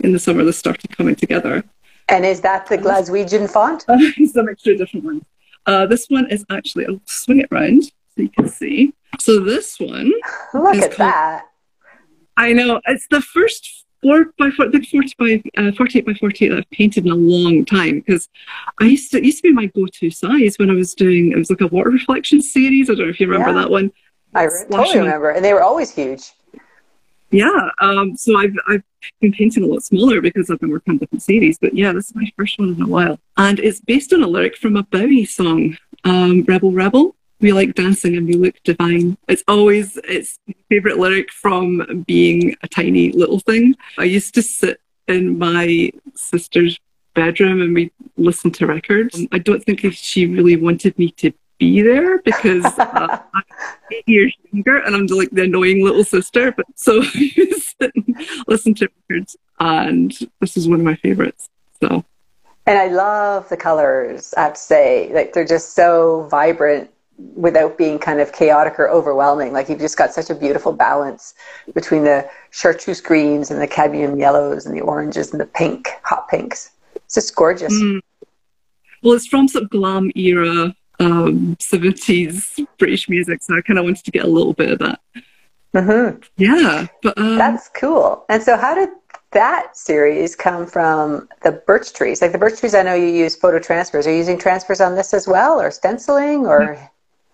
in 0.00 0.12
the 0.12 0.18
summer, 0.18 0.44
this 0.44 0.58
started 0.58 0.96
coming 0.96 1.16
together. 1.16 1.64
And 2.08 2.24
is 2.24 2.40
that 2.42 2.66
the 2.66 2.78
Glaswegian 2.78 3.50
font? 3.50 3.84
Uh, 3.88 3.96
it's 3.98 4.36
a 4.36 4.42
mixture 4.42 4.72
of 4.72 4.78
different 4.78 5.04
ones. 5.04 5.22
Uh, 5.66 5.86
this 5.86 6.06
one 6.08 6.30
is 6.30 6.44
actually, 6.50 6.86
I'll 6.86 7.00
swing 7.06 7.40
it 7.40 7.48
round 7.50 7.84
so 7.84 7.92
you 8.16 8.28
can 8.28 8.48
see. 8.48 8.92
So 9.18 9.40
this 9.40 9.78
one. 9.80 10.12
Look 10.54 10.76
at 10.76 10.82
called, 10.82 10.98
that. 10.98 11.46
I 12.36 12.52
know. 12.52 12.80
It's 12.86 13.06
the 13.08 13.20
first 13.20 13.84
4 14.02 14.26
by 14.38 14.50
4, 14.50 14.68
the 14.68 14.82
40 14.82 15.14
by, 15.18 15.42
uh, 15.56 15.72
48 15.72 16.06
by 16.06 16.14
48 16.14 16.48
that 16.48 16.58
I've 16.58 16.70
painted 16.70 17.06
in 17.06 17.12
a 17.12 17.16
long 17.16 17.64
time 17.64 18.00
because 18.00 18.28
I 18.80 18.84
used 18.84 19.10
to, 19.12 19.18
it 19.18 19.24
used 19.24 19.38
to 19.38 19.44
be 19.44 19.52
my 19.52 19.66
go 19.66 19.86
to 19.86 20.10
size 20.10 20.58
when 20.58 20.70
I 20.70 20.74
was 20.74 20.94
doing, 20.94 21.32
it 21.32 21.38
was 21.38 21.48
like 21.48 21.62
a 21.62 21.68
water 21.68 21.90
reflection 21.90 22.42
series. 22.42 22.90
I 22.90 22.94
don't 22.94 23.06
know 23.06 23.10
if 23.10 23.20
you 23.20 23.26
remember 23.26 23.54
yeah. 23.54 23.62
that 23.62 23.70
one. 23.70 23.92
I 24.34 24.44
re- 24.44 24.64
totally 24.70 24.98
remember. 24.98 25.30
And 25.30 25.44
they 25.44 25.54
were 25.54 25.62
always 25.62 25.94
huge. 25.94 26.32
Yeah, 27.30 27.70
um, 27.80 28.16
so 28.16 28.38
I've, 28.38 28.54
I've 28.68 28.82
been 29.20 29.32
painting 29.32 29.64
a 29.64 29.66
lot 29.66 29.82
smaller 29.82 30.20
because 30.20 30.50
I've 30.50 30.60
been 30.60 30.70
working 30.70 30.92
on 30.92 30.98
different 30.98 31.22
series. 31.22 31.58
But 31.58 31.74
yeah, 31.74 31.92
this 31.92 32.10
is 32.10 32.14
my 32.14 32.30
first 32.36 32.58
one 32.58 32.74
in 32.74 32.82
a 32.82 32.86
while. 32.86 33.18
And 33.36 33.58
it's 33.58 33.80
based 33.80 34.12
on 34.12 34.22
a 34.22 34.28
lyric 34.28 34.56
from 34.56 34.76
a 34.76 34.84
Bowie 34.84 35.24
song, 35.24 35.76
um, 36.04 36.44
Rebel 36.46 36.72
Rebel. 36.72 37.16
We 37.40 37.52
like 37.52 37.74
dancing 37.74 38.16
and 38.16 38.26
we 38.26 38.34
look 38.34 38.54
divine. 38.62 39.18
It's 39.28 39.42
always, 39.48 39.98
it's 40.04 40.38
favourite 40.68 40.98
lyric 40.98 41.30
from 41.32 42.04
being 42.06 42.56
a 42.62 42.68
tiny 42.68 43.10
little 43.12 43.40
thing. 43.40 43.74
I 43.98 44.04
used 44.04 44.34
to 44.34 44.42
sit 44.42 44.80
in 45.08 45.36
my 45.38 45.90
sister's 46.14 46.78
bedroom 47.14 47.60
and 47.60 47.74
we 47.74 47.92
listened 48.16 48.54
to 48.54 48.66
records. 48.66 49.20
I 49.32 49.38
don't 49.38 49.62
think 49.62 49.80
she 49.92 50.26
really 50.26 50.56
wanted 50.56 50.98
me 50.98 51.10
to 51.12 51.32
be 51.58 51.82
there 51.82 52.18
because 52.18 52.64
uh, 52.64 53.18
I'm 53.34 53.42
eight 53.92 54.08
years 54.08 54.34
younger 54.52 54.78
and 54.78 54.94
I'm 54.94 55.06
like 55.06 55.30
the 55.30 55.42
annoying 55.44 55.84
little 55.84 56.04
sister. 56.04 56.52
But 56.52 56.66
so 56.74 56.98
listen 58.48 58.74
to 58.74 58.88
records, 59.08 59.36
and 59.60 60.16
this 60.40 60.56
is 60.56 60.68
one 60.68 60.80
of 60.80 60.84
my 60.84 60.96
favorites. 60.96 61.48
So, 61.80 62.04
and 62.66 62.78
I 62.78 62.88
love 62.88 63.48
the 63.48 63.56
colors. 63.56 64.34
I 64.36 64.42
have 64.42 64.54
to 64.54 64.60
say, 64.60 65.12
like 65.12 65.32
they're 65.32 65.44
just 65.44 65.74
so 65.74 66.26
vibrant 66.30 66.90
without 67.36 67.78
being 67.78 67.98
kind 67.98 68.20
of 68.20 68.32
chaotic 68.32 68.78
or 68.78 68.88
overwhelming. 68.88 69.52
Like 69.52 69.68
you've 69.68 69.78
just 69.78 69.96
got 69.96 70.12
such 70.12 70.30
a 70.30 70.34
beautiful 70.34 70.72
balance 70.72 71.34
between 71.72 72.04
the 72.04 72.28
chartreuse 72.50 73.00
greens 73.00 73.50
and 73.50 73.60
the 73.60 73.68
cadmium 73.68 74.18
yellows 74.18 74.66
and 74.66 74.76
the 74.76 74.80
oranges 74.80 75.30
and 75.30 75.40
the 75.40 75.46
pink, 75.46 75.90
hot 76.02 76.28
pinks. 76.28 76.72
It's 76.96 77.14
just 77.14 77.36
gorgeous. 77.36 77.72
Mm. 77.72 78.00
Well, 79.02 79.14
it's 79.14 79.26
from 79.26 79.46
some 79.48 79.66
glam 79.68 80.10
era 80.16 80.74
um, 81.00 81.56
70s 81.56 82.66
British 82.78 83.08
music, 83.08 83.42
so 83.42 83.56
I 83.56 83.60
kind 83.60 83.78
of 83.78 83.84
wanted 83.84 84.04
to 84.04 84.10
get 84.10 84.24
a 84.24 84.28
little 84.28 84.52
bit 84.52 84.70
of 84.70 84.78
that. 84.80 85.00
Mm-hmm. 85.74 86.20
Yeah, 86.36 86.86
but 87.02 87.18
um, 87.18 87.36
that's 87.36 87.68
cool. 87.70 88.24
And 88.28 88.42
so, 88.42 88.56
how 88.56 88.74
did 88.74 88.90
that 89.32 89.76
series 89.76 90.36
come 90.36 90.66
from 90.66 91.28
the 91.42 91.52
birch 91.52 91.92
trees? 91.92 92.22
Like 92.22 92.32
the 92.32 92.38
birch 92.38 92.60
trees, 92.60 92.74
I 92.74 92.82
know 92.82 92.94
you 92.94 93.06
use 93.06 93.34
photo 93.34 93.58
transfers. 93.58 94.06
Are 94.06 94.10
you 94.12 94.18
using 94.18 94.38
transfers 94.38 94.80
on 94.80 94.94
this 94.94 95.12
as 95.12 95.26
well, 95.26 95.60
or 95.60 95.70
stenciling, 95.70 96.46
or? 96.46 96.78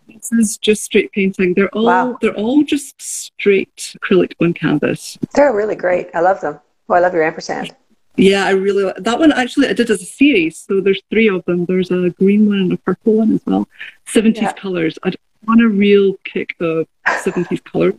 This 0.09 0.33
is 0.33 0.59
just 0.59 0.83
straight 0.83 1.13
painting. 1.13 1.55
They're 1.55 1.69
all 1.69 1.85
wow. 1.85 2.19
they're 2.21 2.35
all 2.35 2.65
just 2.65 3.01
straight 3.01 3.95
acrylic 4.01 4.33
on 4.41 4.55
canvas. 4.55 5.19
They're 5.35 5.55
really 5.55 5.77
great. 5.77 6.09
I 6.15 6.21
love 6.21 6.41
them. 6.41 6.59
Oh, 6.89 6.95
I 6.95 7.01
love 7.01 7.15
your 7.15 7.23
ampersand. 7.23 7.77
Yeah, 8.21 8.45
I 8.45 8.51
really 8.51 8.85
like 8.85 8.97
that 8.97 9.19
one. 9.19 9.33
Actually, 9.33 9.69
I 9.69 9.73
did 9.73 9.91
as 9.91 10.03
a 10.03 10.07
series, 10.07 10.59
so 10.59 10.83
there's 10.83 11.01
three 11.09 11.29
of 11.29 11.43
them. 11.47 11.65
There's 11.65 11.91
a 11.91 12.11
green 12.11 12.47
one 12.47 12.59
and 12.59 12.73
a 12.73 12.77
purple 12.77 13.15
one 13.15 13.33
as 13.33 13.41
well. 13.47 13.67
70s 14.07 14.37
yeah. 14.37 14.53
colors. 14.53 14.99
I 15.03 15.13
want 15.47 15.63
a 15.63 15.69
real 15.69 16.17
kick 16.25 16.55
of 16.61 16.87
70s 17.07 17.65
color. 17.65 17.95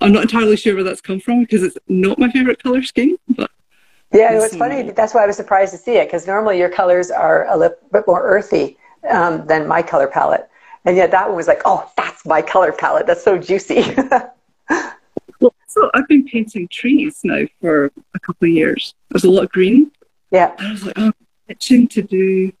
I'm 0.00 0.12
not 0.12 0.22
entirely 0.22 0.56
sure 0.56 0.74
where 0.74 0.84
that's 0.84 1.02
come 1.02 1.20
from 1.20 1.40
because 1.40 1.62
it's 1.62 1.76
not 1.88 2.18
my 2.18 2.30
favorite 2.30 2.62
color 2.62 2.82
scheme. 2.82 3.18
But 3.28 3.50
yeah, 4.14 4.32
it 4.32 4.38
was 4.38 4.56
funny. 4.56 4.90
That's 4.90 5.12
why 5.12 5.24
I 5.24 5.26
was 5.26 5.36
surprised 5.36 5.72
to 5.72 5.78
see 5.78 5.96
it 5.96 6.06
because 6.06 6.26
normally 6.26 6.58
your 6.58 6.70
colors 6.70 7.10
are 7.10 7.46
a 7.48 7.56
little 7.56 7.76
bit 7.92 8.04
more 8.06 8.22
earthy 8.22 8.78
um, 9.10 9.46
than 9.46 9.68
my 9.68 9.82
color 9.82 10.06
palette, 10.06 10.48
and 10.86 10.96
yet 10.96 11.10
that 11.10 11.28
one 11.28 11.36
was 11.36 11.46
like, 11.46 11.60
oh, 11.66 11.90
that's 11.98 12.24
my 12.24 12.40
color 12.40 12.72
palette. 12.72 13.06
That's 13.06 13.22
so 13.22 13.36
juicy. 13.36 13.94
Well, 15.40 15.54
so 15.66 15.90
I've 15.94 16.08
been 16.08 16.24
painting 16.24 16.68
trees 16.68 17.20
now 17.22 17.44
for 17.60 17.86
a 18.14 18.20
couple 18.20 18.46
of 18.46 18.52
years. 18.52 18.94
There's 19.10 19.24
a 19.24 19.30
lot 19.30 19.44
of 19.44 19.50
green. 19.50 19.90
Yeah. 20.30 20.54
And 20.58 20.68
I 20.68 20.72
was 20.72 20.84
like, 20.84 20.98
oh, 20.98 21.06
I'm 21.06 21.14
itching 21.48 21.88
to 21.88 22.02
do 22.02 22.52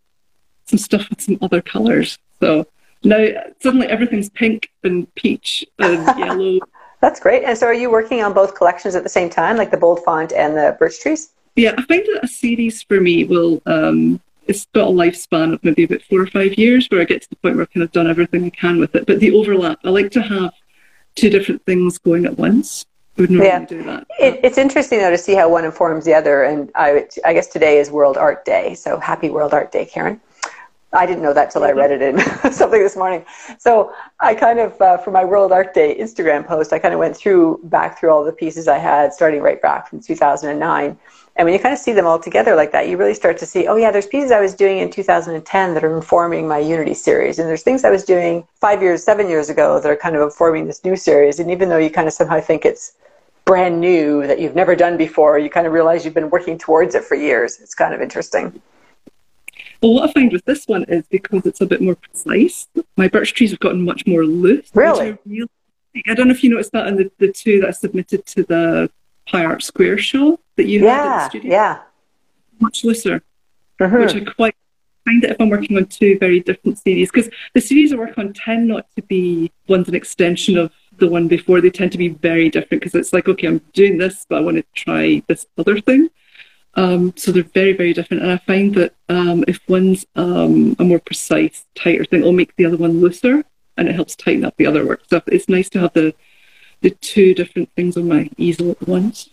some 0.66 0.78
stuff 0.78 1.08
with 1.10 1.20
some 1.20 1.38
other 1.42 1.60
colours. 1.60 2.18
So 2.40 2.66
now 3.02 3.26
suddenly 3.60 3.88
everything's 3.88 4.30
pink 4.30 4.70
and 4.84 5.12
peach 5.14 5.64
and 5.78 6.06
yellow. 6.18 6.58
That's 7.00 7.20
great. 7.20 7.44
And 7.44 7.56
so 7.56 7.66
are 7.66 7.74
you 7.74 7.90
working 7.90 8.22
on 8.22 8.32
both 8.32 8.54
collections 8.54 8.94
at 8.94 9.02
the 9.02 9.08
same 9.08 9.30
time, 9.30 9.56
like 9.56 9.70
the 9.70 9.76
bold 9.76 10.02
font 10.04 10.32
and 10.32 10.56
the 10.56 10.76
birch 10.78 11.00
trees? 11.00 11.30
Yeah, 11.56 11.74
I 11.76 11.82
find 11.82 12.02
that 12.02 12.20
a 12.22 12.28
series 12.28 12.82
for 12.82 13.00
me 13.00 13.24
will 13.24 13.60
um, 13.66 14.20
it's 14.48 14.66
got 14.74 14.88
a 14.88 14.90
lifespan 14.90 15.52
of 15.52 15.62
maybe 15.62 15.84
about 15.84 16.02
four 16.02 16.20
or 16.20 16.26
five 16.26 16.54
years 16.54 16.88
where 16.88 17.00
I 17.00 17.04
get 17.04 17.22
to 17.22 17.28
the 17.28 17.36
point 17.36 17.56
where 17.56 17.62
I've 17.62 17.72
kind 17.72 17.84
of 17.84 17.92
done 17.92 18.08
everything 18.08 18.44
I 18.44 18.50
can 18.50 18.80
with 18.80 18.94
it. 18.94 19.06
But 19.06 19.20
the 19.20 19.32
overlap, 19.32 19.78
I 19.84 19.90
like 19.90 20.10
to 20.12 20.22
have 20.22 20.52
two 21.18 21.30
different 21.30 21.64
things 21.64 21.98
going 21.98 22.26
at 22.26 22.38
once. 22.38 22.86
would 23.16 23.30
normally 23.30 23.48
yeah. 23.48 23.64
do 23.64 23.82
that. 23.84 24.06
It, 24.20 24.40
it's 24.42 24.58
interesting 24.58 25.00
though 25.00 25.10
to 25.10 25.18
see 25.18 25.34
how 25.34 25.48
one 25.48 25.64
informs 25.64 26.04
the 26.04 26.14
other. 26.14 26.44
And 26.44 26.70
I, 26.74 27.08
I 27.24 27.32
guess 27.32 27.48
today 27.48 27.78
is 27.78 27.90
World 27.90 28.16
Art 28.16 28.44
Day, 28.44 28.74
so 28.74 28.98
happy 28.98 29.30
World 29.30 29.52
Art 29.52 29.72
Day, 29.72 29.84
Karen. 29.84 30.20
I 30.92 31.04
didn't 31.04 31.22
know 31.22 31.34
that 31.34 31.50
till 31.50 31.64
I 31.64 31.72
read 31.72 31.90
it 31.90 32.00
in 32.00 32.18
something 32.52 32.80
this 32.80 32.96
morning. 32.96 33.24
So 33.58 33.92
I 34.20 34.34
kind 34.34 34.58
of, 34.58 34.80
uh, 34.80 34.96
for 34.98 35.10
my 35.10 35.22
World 35.22 35.52
Art 35.52 35.74
Day 35.74 35.98
Instagram 35.98 36.46
post, 36.46 36.72
I 36.72 36.78
kind 36.78 36.94
of 36.94 37.00
went 37.00 37.14
through 37.14 37.60
back 37.64 37.98
through 37.98 38.10
all 38.10 38.24
the 38.24 38.32
pieces 38.32 38.68
I 38.68 38.78
had, 38.78 39.12
starting 39.12 39.42
right 39.42 39.60
back 39.60 39.88
from 39.88 40.00
2009, 40.00 40.96
and 41.38 41.44
when 41.46 41.54
you 41.54 41.60
kind 41.60 41.72
of 41.72 41.78
see 41.78 41.92
them 41.92 42.04
all 42.04 42.18
together 42.18 42.56
like 42.56 42.72
that, 42.72 42.88
you 42.88 42.96
really 42.96 43.14
start 43.14 43.38
to 43.38 43.46
see, 43.46 43.68
oh 43.68 43.76
yeah, 43.76 43.92
there's 43.92 44.08
pieces 44.08 44.32
I 44.32 44.40
was 44.40 44.54
doing 44.54 44.78
in 44.78 44.90
2010 44.90 45.74
that 45.74 45.84
are 45.84 45.96
informing 45.96 46.48
my 46.48 46.58
Unity 46.58 46.94
series. 46.94 47.38
And 47.38 47.48
there's 47.48 47.62
things 47.62 47.84
I 47.84 47.90
was 47.90 48.02
doing 48.02 48.44
five 48.60 48.82
years, 48.82 49.04
seven 49.04 49.28
years 49.28 49.48
ago 49.48 49.78
that 49.78 49.88
are 49.88 49.96
kind 49.96 50.16
of 50.16 50.22
informing 50.22 50.66
this 50.66 50.84
new 50.84 50.96
series. 50.96 51.38
And 51.38 51.48
even 51.48 51.68
though 51.68 51.78
you 51.78 51.90
kind 51.90 52.08
of 52.08 52.12
somehow 52.12 52.40
think 52.40 52.64
it's 52.64 52.94
brand 53.44 53.80
new 53.80 54.26
that 54.26 54.40
you've 54.40 54.56
never 54.56 54.74
done 54.74 54.96
before, 54.96 55.38
you 55.38 55.48
kind 55.48 55.64
of 55.64 55.72
realize 55.72 56.04
you've 56.04 56.12
been 56.12 56.28
working 56.28 56.58
towards 56.58 56.96
it 56.96 57.04
for 57.04 57.14
years. 57.14 57.60
It's 57.60 57.74
kind 57.74 57.94
of 57.94 58.02
interesting. 58.02 58.60
Well, 59.80 59.94
what 59.94 60.10
I 60.10 60.12
find 60.12 60.32
with 60.32 60.44
this 60.44 60.66
one 60.66 60.82
is 60.88 61.06
because 61.08 61.46
it's 61.46 61.60
a 61.60 61.66
bit 61.66 61.80
more 61.80 61.94
precise, 61.94 62.66
my 62.96 63.06
birch 63.06 63.34
trees 63.34 63.52
have 63.52 63.60
gotten 63.60 63.84
much 63.84 64.08
more 64.08 64.24
loose. 64.24 64.68
Really? 64.74 65.16
I 66.08 66.14
don't 66.14 66.26
know 66.26 66.34
if 66.34 66.42
you 66.42 66.50
noticed 66.50 66.72
that 66.72 66.88
in 66.88 66.96
the, 66.96 67.12
the 67.18 67.32
two 67.32 67.60
that 67.60 67.68
I 67.68 67.70
submitted 67.70 68.26
to 68.26 68.42
the 68.42 68.90
Pi 69.28 69.44
Art 69.44 69.62
Square 69.62 69.98
show 69.98 70.40
that 70.56 70.66
you 70.66 70.84
yeah, 70.84 70.96
had 70.96 71.06
at 71.06 71.18
the 71.18 71.28
studio. 71.30 71.50
Yeah. 71.52 71.78
Much 72.60 72.84
looser, 72.84 73.22
mm-hmm. 73.80 73.96
which 74.00 74.14
I 74.14 74.20
quite 74.32 74.56
find 75.04 75.22
that 75.22 75.30
if 75.32 75.40
I'm 75.40 75.48
working 75.48 75.76
on 75.76 75.86
two 75.86 76.18
very 76.18 76.40
different 76.40 76.78
series, 76.78 77.10
because 77.10 77.30
the 77.54 77.60
series 77.60 77.92
I 77.92 77.96
work 77.96 78.18
on 78.18 78.32
tend 78.32 78.68
not 78.68 78.86
to 78.96 79.02
be 79.02 79.52
one's 79.68 79.88
an 79.88 79.94
extension 79.94 80.58
of 80.58 80.72
the 80.98 81.08
one 81.08 81.28
before. 81.28 81.60
They 81.60 81.70
tend 81.70 81.92
to 81.92 81.98
be 81.98 82.08
very 82.08 82.50
different 82.50 82.82
because 82.82 82.94
it's 82.94 83.12
like, 83.12 83.28
okay, 83.28 83.46
I'm 83.46 83.60
doing 83.72 83.98
this, 83.98 84.26
but 84.28 84.38
I 84.38 84.40
want 84.40 84.56
to 84.56 84.64
try 84.74 85.22
this 85.28 85.46
other 85.56 85.80
thing. 85.80 86.08
Um, 86.74 87.14
so 87.16 87.32
they're 87.32 87.42
very, 87.42 87.72
very 87.72 87.92
different. 87.92 88.22
And 88.22 88.32
I 88.32 88.38
find 88.38 88.74
that 88.74 88.94
um, 89.08 89.44
if 89.48 89.60
one's 89.68 90.06
um, 90.16 90.76
a 90.78 90.84
more 90.84 91.00
precise, 91.00 91.66
tighter 91.74 92.04
thing, 92.04 92.20
it'll 92.20 92.32
make 92.32 92.54
the 92.56 92.66
other 92.66 92.76
one 92.76 93.00
looser 93.00 93.44
and 93.76 93.88
it 93.88 93.94
helps 93.94 94.16
tighten 94.16 94.44
up 94.44 94.56
the 94.56 94.66
other 94.66 94.86
work. 94.86 95.02
So 95.08 95.22
it's 95.26 95.48
nice 95.48 95.68
to 95.70 95.80
have 95.80 95.92
the 95.92 96.14
the 96.80 96.90
two 96.90 97.34
different 97.34 97.70
things 97.74 97.96
on 97.96 98.08
my 98.08 98.30
easel 98.36 98.70
at 98.70 98.88
once. 98.88 99.30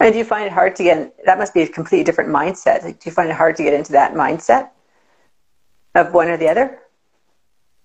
And 0.00 0.12
do 0.12 0.18
you 0.18 0.24
find 0.24 0.44
it 0.46 0.52
hard 0.52 0.76
to 0.76 0.82
get? 0.82 1.24
That 1.24 1.38
must 1.38 1.54
be 1.54 1.62
a 1.62 1.68
completely 1.68 2.04
different 2.04 2.30
mindset. 2.30 2.82
do 2.82 2.96
you 3.04 3.12
find 3.12 3.30
it 3.30 3.36
hard 3.36 3.56
to 3.56 3.62
get 3.62 3.72
into 3.72 3.92
that 3.92 4.14
mindset 4.14 4.70
of 5.94 6.12
one 6.12 6.28
or 6.28 6.36
the 6.36 6.48
other? 6.48 6.78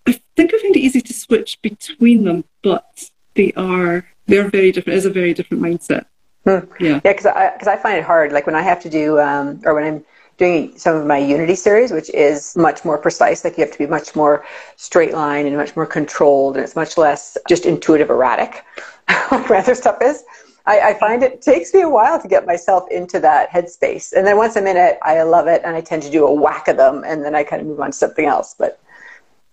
I 0.08 0.20
think 0.36 0.54
I 0.54 0.60
find 0.60 0.76
it 0.76 0.80
easy 0.80 1.02
to 1.02 1.13
switch 1.13 1.62
between 1.62 2.26
them, 2.26 2.44
but 2.63 3.10
they 3.36 3.54
are 3.54 4.06
they 4.28 4.38
are 4.38 4.50
very 4.50 4.72
different. 4.72 4.98
It's 4.98 5.06
a 5.06 5.10
very 5.10 5.34
different 5.34 5.63
mindset. 5.63 6.06
Hmm. 6.44 6.72
Yeah, 6.80 7.00
yeah, 7.04 7.13
because 7.13 7.26
I 7.26 7.52
because 7.52 7.68
I 7.68 7.78
find 7.78 7.98
it 7.98 8.04
hard. 8.04 8.32
Like 8.32 8.46
when 8.46 8.56
I 8.56 8.62
have 8.62 8.82
to 8.82 8.89
do, 8.89 9.20
um, 9.20 9.62
or 9.63 9.74
when 9.74 9.84
I'm 9.84 10.06
doing 10.38 10.78
some 10.78 10.96
of 10.96 11.06
my 11.06 11.18
Unity 11.18 11.56
series, 11.56 11.91
which 11.91 12.10
is 12.10 12.56
much 12.56 12.84
more 12.84 12.98
precise. 12.98 13.44
Like 13.44 13.58
you 13.58 13.63
have 13.63 13.72
to 13.72 13.78
be 13.78 13.88
much 13.88 14.15
more 14.15 14.46
straight 14.76 15.13
line 15.13 15.46
and 15.46 15.56
much 15.56 15.76
more 15.76 15.86
controlled, 15.86 16.56
and 16.56 16.63
it's 16.63 16.76
much 16.76 16.98
less 16.98 17.38
just 17.48 17.65
intuitive 17.65 18.10
erratic. 18.10 18.63
rather 19.50 19.76
stuff 19.76 19.98
is. 20.02 20.24
I, 20.68 20.80
I, 20.80 20.94
find 20.96 21.22
it 21.22 21.44
takes 21.44 21.74
me 21.76 21.82
a 21.82 21.89
while 21.89 22.20
to 22.20 22.28
get 22.28 22.48
myself 22.48 22.89
into 22.89 23.20
that 23.20 23.52
headspace. 23.52 24.13
And 24.13 24.26
then 24.26 24.36
once 24.36 24.56
I'm 24.56 24.65
in 24.65 24.78
it, 24.78 24.98
I 25.04 25.22
love 25.22 25.46
it 25.46 25.62
and 25.63 25.76
I 25.76 25.82
tend 25.82 26.02
to 26.04 26.10
do 26.10 26.26
a 26.26 26.34
whack 26.34 26.68
of 26.68 26.78
them 26.78 27.04
and 27.06 27.24
then 27.24 27.36
I 27.36 27.44
kind 27.44 27.62
of 27.62 27.68
move 27.68 27.80
on 27.80 27.91
to 27.91 27.98
something 27.98 28.26
else. 28.26 28.56
But 28.58 28.80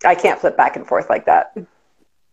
I 0.04 0.14
can't 0.14 0.40
flip 0.40 0.56
back 0.56 0.76
and 0.76 0.86
forth 0.86 1.10
like 1.10 1.26
that. 1.26 1.52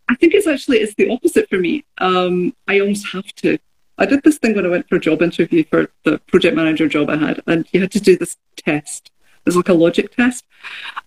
I 0.08 0.15
think 0.15 0.34
it's 0.34 0.47
actually 0.47 0.77
it's 0.77 0.95
the 0.95 1.12
opposite 1.12 1.49
for 1.49 1.58
me. 1.58 1.86
Um, 1.99 2.55
I 2.67 2.79
almost 2.79 3.08
have 3.10 3.27
to. 3.36 3.60
I 3.97 4.05
did 4.05 4.23
this 4.23 4.38
thing 4.38 4.55
when 4.55 4.65
I 4.65 4.69
went 4.69 4.88
for 4.88 4.95
a 4.95 4.99
job 4.99 5.21
interview 5.21 5.63
for 5.65 5.91
the 6.05 6.19
project 6.19 6.55
manager 6.55 6.88
job 6.88 7.10
I 7.10 7.17
had, 7.17 7.41
and 7.45 7.67
you 7.71 7.82
had 7.82 7.91
to 7.91 7.99
do 7.99 8.17
this 8.17 8.38
test. 8.55 9.12
It 9.45 9.45
was 9.45 9.55
like 9.55 9.69
a 9.69 9.73
logic 9.73 10.15
test, 10.15 10.45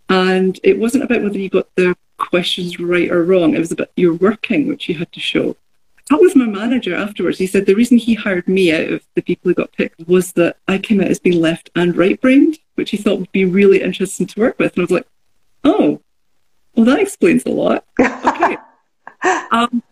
and 0.09 0.61
it 0.62 0.79
wasn't 0.79 1.05
about 1.05 1.22
whether 1.22 1.38
you 1.38 1.48
got 1.48 1.75
the 1.75 1.96
questions 2.18 2.79
right 2.79 3.11
or 3.11 3.25
wrong. 3.25 3.55
It 3.55 3.59
was 3.59 3.72
about 3.72 3.90
your 3.96 4.14
working, 4.14 4.68
which 4.68 4.88
you 4.88 4.94
had 4.96 5.11
to 5.12 5.20
show 5.20 5.57
that 6.12 6.20
was 6.20 6.37
my 6.37 6.44
manager 6.44 6.94
afterwards. 6.94 7.38
He 7.38 7.46
said 7.46 7.64
the 7.64 7.75
reason 7.75 7.96
he 7.96 8.12
hired 8.12 8.46
me 8.46 8.70
out 8.70 8.92
of 8.92 9.03
the 9.14 9.22
people 9.22 9.48
who 9.48 9.55
got 9.55 9.72
picked 9.72 10.07
was 10.07 10.33
that 10.35 10.59
I 10.68 10.77
came 10.77 11.01
out 11.01 11.07
as 11.07 11.18
being 11.18 11.40
left 11.40 11.70
and 11.75 11.96
right 11.96 12.20
brained, 12.20 12.59
which 12.75 12.90
he 12.90 12.98
thought 12.98 13.18
would 13.18 13.33
be 13.33 13.46
really 13.46 13.81
interesting 13.81 14.27
to 14.27 14.40
work 14.40 14.59
with. 14.59 14.75
And 14.75 14.83
I 14.83 14.85
was 14.85 14.90
like, 14.90 15.07
oh, 15.64 16.03
well, 16.76 16.84
that 16.84 17.01
explains 17.01 17.47
a 17.47 17.49
lot. 17.49 17.86
Okay. 17.99 18.59
um, 19.53 19.82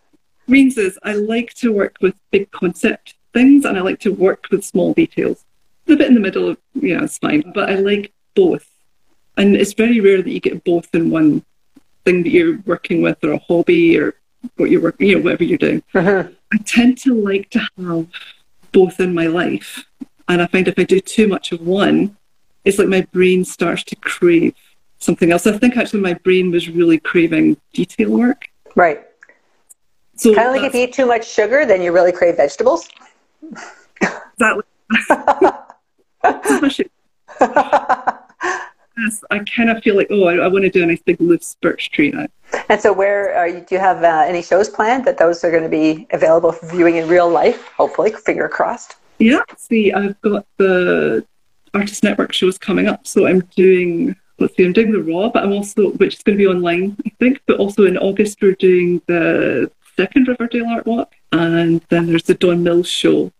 means 0.46 0.76
is 0.76 0.98
I 1.02 1.14
like 1.14 1.54
to 1.54 1.72
work 1.72 1.96
with 2.02 2.14
big 2.30 2.50
concept 2.50 3.14
things 3.32 3.64
and 3.64 3.78
I 3.78 3.80
like 3.80 4.00
to 4.00 4.12
work 4.12 4.44
with 4.50 4.62
small 4.62 4.92
details. 4.92 5.46
The 5.86 5.96
bit 5.96 6.08
in 6.08 6.14
the 6.14 6.20
middle, 6.20 6.54
you 6.74 6.98
know, 6.98 7.04
it's 7.04 7.16
fine, 7.16 7.50
but 7.54 7.70
I 7.70 7.76
like 7.76 8.12
both. 8.34 8.68
And 9.38 9.56
it's 9.56 9.72
very 9.72 10.00
rare 10.00 10.20
that 10.20 10.30
you 10.30 10.40
get 10.40 10.64
both 10.64 10.94
in 10.94 11.08
one 11.08 11.46
thing 12.04 12.24
that 12.24 12.30
you're 12.30 12.58
working 12.66 13.00
with 13.00 13.24
or 13.24 13.32
a 13.32 13.38
hobby 13.38 13.98
or 13.98 14.16
what 14.56 14.70
you're 14.70 14.80
working, 14.80 15.08
you 15.08 15.16
know, 15.16 15.22
whatever 15.22 15.44
you're 15.44 15.58
doing. 15.58 15.82
Uh-huh. 15.94 16.28
I 16.52 16.56
tend 16.58 16.98
to 16.98 17.14
like 17.14 17.50
to 17.50 17.60
have 17.78 18.06
both 18.72 19.00
in 19.00 19.14
my 19.14 19.26
life. 19.26 19.84
And 20.28 20.40
I 20.40 20.46
find 20.46 20.68
if 20.68 20.78
I 20.78 20.84
do 20.84 21.00
too 21.00 21.26
much 21.28 21.52
of 21.52 21.60
one, 21.60 22.16
it's 22.64 22.78
like 22.78 22.88
my 22.88 23.02
brain 23.12 23.44
starts 23.44 23.84
to 23.84 23.96
crave 23.96 24.54
something 24.98 25.32
else. 25.32 25.46
I 25.46 25.56
think 25.58 25.76
actually 25.76 26.00
my 26.00 26.14
brain 26.14 26.50
was 26.50 26.68
really 26.68 26.98
craving 26.98 27.56
detail 27.72 28.10
work. 28.10 28.48
Right. 28.76 29.02
So 30.16 30.34
kind 30.34 30.48
of 30.48 30.54
like 30.54 30.64
if 30.64 30.74
you 30.74 30.82
eat 30.84 30.92
too 30.92 31.06
much 31.06 31.26
sugar, 31.28 31.64
then 31.64 31.82
you 31.82 31.92
really 31.92 32.12
crave 32.12 32.36
vegetables. 32.36 32.88
Exactly. 34.02 34.64
yes, 39.00 39.24
I 39.30 39.40
kind 39.40 39.70
of 39.70 39.82
feel 39.82 39.96
like, 39.96 40.08
oh, 40.10 40.24
I, 40.24 40.36
I, 40.36 40.48
want 40.48 40.64
to 40.64 40.70
do 40.70 40.82
a 40.82 40.86
nice 40.86 41.02
big 41.02 41.20
loose 41.20 41.56
birch 41.60 41.90
tree 41.90 42.10
now. 42.10 42.26
And 42.68 42.80
so, 42.80 42.92
where 42.92 43.34
are 43.36 43.48
you? 43.48 43.60
Do 43.60 43.74
you 43.74 43.80
have 43.80 44.02
uh, 44.02 44.24
any 44.26 44.42
shows 44.42 44.68
planned 44.68 45.04
that 45.04 45.18
those 45.18 45.44
are 45.44 45.50
going 45.50 45.62
to 45.62 45.68
be 45.68 46.06
available 46.10 46.52
for 46.52 46.66
viewing 46.66 46.96
in 46.96 47.08
real 47.08 47.28
life? 47.28 47.68
Hopefully, 47.68 48.12
finger 48.12 48.48
crossed. 48.48 48.96
Yeah. 49.18 49.42
See, 49.56 49.92
I've 49.92 50.20
got 50.20 50.46
the 50.56 51.24
Artist 51.74 52.02
Network 52.02 52.32
shows 52.32 52.58
coming 52.58 52.88
up, 52.88 53.06
so 53.06 53.26
I'm 53.26 53.40
doing. 53.56 54.16
Let's 54.38 54.56
see, 54.56 54.64
I'm 54.64 54.72
doing 54.72 54.90
the 54.90 55.02
Raw, 55.02 55.28
but 55.28 55.44
I'm 55.44 55.52
also, 55.52 55.90
which 55.92 56.14
is 56.14 56.22
going 56.22 56.38
to 56.38 56.42
be 56.42 56.48
online, 56.48 56.96
I 57.04 57.10
think. 57.18 57.42
But 57.46 57.58
also 57.58 57.84
in 57.84 57.98
August, 57.98 58.38
we're 58.40 58.54
doing 58.54 59.02
the 59.06 59.70
second 59.96 60.28
Riverdale 60.28 60.66
Art 60.66 60.86
Walk, 60.86 61.12
and 61.32 61.82
then 61.90 62.06
there's 62.06 62.22
the 62.22 62.34
Don 62.34 62.62
Mills 62.62 62.88
show 62.88 63.30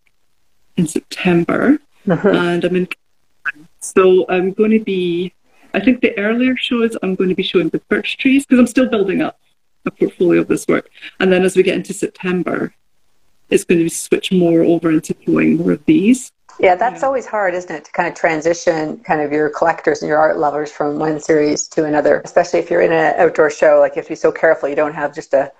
in 0.77 0.87
September, 0.87 1.79
uh-huh. 2.07 2.29
and 2.29 2.63
I'm 2.63 2.75
in. 2.75 2.87
So 3.79 4.25
I'm 4.29 4.53
going 4.53 4.69
to 4.71 4.79
be 4.79 5.33
I 5.73 5.79
think 5.79 6.01
the 6.01 6.17
earlier 6.17 6.55
shows 6.57 6.97
I'm 7.01 7.15
going 7.15 7.29
to 7.29 7.35
be 7.35 7.43
showing 7.43 7.69
the 7.69 7.79
birch 7.89 8.17
trees 8.17 8.45
because 8.45 8.59
I'm 8.59 8.67
still 8.67 8.89
building 8.89 9.21
up 9.21 9.39
a 9.85 9.91
portfolio 9.91 10.41
of 10.41 10.47
this 10.47 10.67
work. 10.67 10.89
And 11.19 11.31
then 11.31 11.43
as 11.43 11.55
we 11.55 11.63
get 11.63 11.75
into 11.75 11.93
September, 11.93 12.73
it's 13.49 13.63
going 13.63 13.81
to 13.81 13.89
switch 13.89 14.31
more 14.31 14.61
over 14.61 14.91
into 14.91 15.15
showing 15.25 15.57
more 15.57 15.73
of 15.73 15.85
these. 15.85 16.31
Yeah, 16.59 16.75
that's 16.75 17.01
yeah. 17.01 17.07
always 17.07 17.25
hard, 17.25 17.53
isn't 17.53 17.73
it, 17.73 17.85
to 17.85 17.91
kind 17.91 18.07
of 18.07 18.15
transition 18.15 18.97
kind 18.99 19.21
of 19.21 19.31
your 19.31 19.49
collectors 19.49 20.01
and 20.01 20.09
your 20.09 20.17
art 20.17 20.37
lovers 20.37 20.71
from 20.71 20.99
one 20.99 21.19
series 21.19 21.67
to 21.69 21.85
another, 21.85 22.21
especially 22.23 22.59
if 22.59 22.69
you're 22.69 22.81
in 22.81 22.91
an 22.91 23.15
outdoor 23.17 23.49
show. 23.49 23.79
Like 23.79 23.93
you 23.95 23.99
have 23.99 24.05
to 24.05 24.11
be 24.11 24.15
so 24.15 24.31
careful 24.31 24.69
you 24.69 24.75
don't 24.75 24.93
have 24.93 25.15
just 25.15 25.33
a 25.33 25.51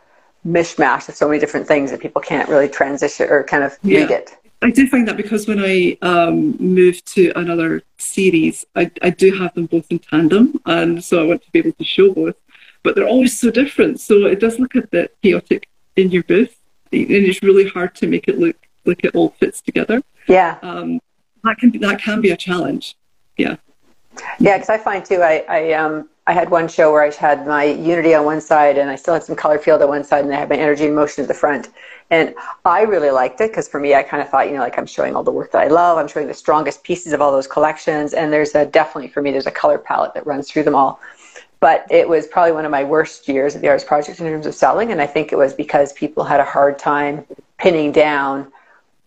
mishmash 0.46 1.08
of 1.08 1.16
so 1.16 1.28
many 1.28 1.40
different 1.40 1.68
things 1.68 1.92
that 1.92 2.00
people 2.00 2.22
can't 2.22 2.50
really 2.50 2.68
transition 2.68 3.30
or 3.30 3.44
kind 3.44 3.64
of 3.64 3.78
yeah. 3.84 4.00
read 4.00 4.12
it. 4.12 4.38
I 4.64 4.70
do 4.70 4.88
find 4.88 5.08
that 5.08 5.18
because 5.18 5.48
when 5.48 5.60
I 5.60 5.98
um, 6.02 6.56
moved 6.58 7.08
to 7.16 7.32
another 7.36 7.82
series, 7.98 8.64
I, 8.76 8.92
I 9.02 9.10
do 9.10 9.34
have 9.34 9.54
them 9.56 9.66
both 9.66 9.88
in 9.90 10.00
tandem, 10.00 10.62
and 10.66 11.04
so 11.04 11.20
I 11.20 11.26
want 11.26 11.44
to 11.44 11.52
be 11.52 11.60
able 11.60 11.74
to 11.74 11.84
show 11.84 12.14
both. 12.14 12.36
But 12.84 12.96
they're 12.96 13.08
always 13.08 13.38
so 13.38 13.50
different, 13.50 14.00
so 14.00 14.26
it 14.26 14.40
does 14.40 14.60
look 14.60 14.76
a 14.76 14.84
bit 14.84 15.16
chaotic 15.24 15.68
in 15.96 16.12
your 16.12 16.24
booth, 16.24 16.56
and 16.92 17.10
it's 17.10 17.42
really 17.42 17.68
hard 17.68 17.96
to 17.96 18.08
make 18.08 18.28
it 18.28 18.38
look 18.38 18.56
like 18.86 19.04
it 19.04 19.16
all 19.16 19.30
fits 19.40 19.62
together. 19.62 20.04
Yeah, 20.28 20.58
um, 20.62 21.00
that 21.44 21.58
can 21.58 21.72
be, 21.72 21.80
that 21.80 22.00
can 22.00 22.22
be 22.22 22.30
a 22.30 22.38
challenge. 22.38 22.96
Yeah, 23.38 23.56
yeah, 24.40 24.58
because 24.58 24.70
I 24.70 24.78
find 24.78 25.04
too, 25.04 25.22
I 25.24 25.44
I 25.50 25.74
um 25.74 26.08
I 26.28 26.34
had 26.34 26.52
one 26.52 26.68
show 26.68 26.92
where 26.92 27.04
I 27.04 27.12
had 27.12 27.48
my 27.48 27.64
Unity 27.64 28.14
on 28.14 28.26
one 28.26 28.42
side, 28.42 28.78
and 28.78 28.92
I 28.92 28.96
still 28.96 29.16
had 29.16 29.24
some 29.24 29.36
color 29.36 29.58
field 29.58 29.82
on 29.82 29.90
one 29.90 30.04
side, 30.04 30.24
and 30.24 30.34
I 30.34 30.38
had 30.38 30.50
my 30.50 30.58
energy 30.58 30.86
and 30.86 30.96
motion 30.96 31.24
at 31.24 31.28
the 31.28 31.34
front 31.34 31.70
and 32.12 32.36
I 32.66 32.82
really 32.82 33.10
liked 33.10 33.40
it 33.40 33.52
because 33.52 33.70
for 33.70 33.80
me, 33.80 33.96
I 33.96 34.04
kind 34.04 34.22
of 34.22 34.30
thought, 34.30 34.48
you 34.48 34.54
know, 34.54 34.60
like 34.60 34.78
I'm 34.78 34.86
showing 34.86 35.16
all 35.16 35.24
the 35.24 35.32
work 35.32 35.54
that 35.54 35.62
I 35.62 35.68
love. 35.68 35.98
I'm 35.98 36.10
showing 36.10 36.28
the 36.28 36.34
strongest 36.34 36.84
pieces 36.84 37.14
of 37.14 37.22
all 37.22 37.32
those 37.32 37.48
collections. 37.48 38.14
And 38.14 38.34
there's 38.34 38.54
a 38.54 38.66
definitely 38.66 39.08
for 39.08 39.22
me, 39.22 39.32
there's 39.32 39.48
a 39.48 39.52
color 39.52 39.78
palette 39.78 40.14
that 40.14 40.28
runs 40.28 40.52
through 40.52 40.64
them 40.64 40.76
all. 40.76 41.00
But 41.62 41.86
it 41.90 42.10
was 42.10 42.28
probably 42.28 42.52
one 42.52 42.66
of 42.66 42.72
my 42.72 42.84
worst 42.84 43.30
years 43.30 43.56
at 43.56 43.62
the 43.62 43.70
arts 43.70 43.86
project 43.86 44.20
in 44.20 44.26
terms 44.26 44.46
of 44.46 44.54
selling. 44.54 44.92
And 44.92 45.02
I 45.02 45.08
think 45.08 45.32
it 45.32 45.38
was 45.38 45.54
because 45.54 45.94
people 45.94 46.26
had 46.26 46.42
a 46.42 46.46
hard 46.46 46.78
time 46.78 47.26
pinning 47.58 47.94
down 47.94 48.52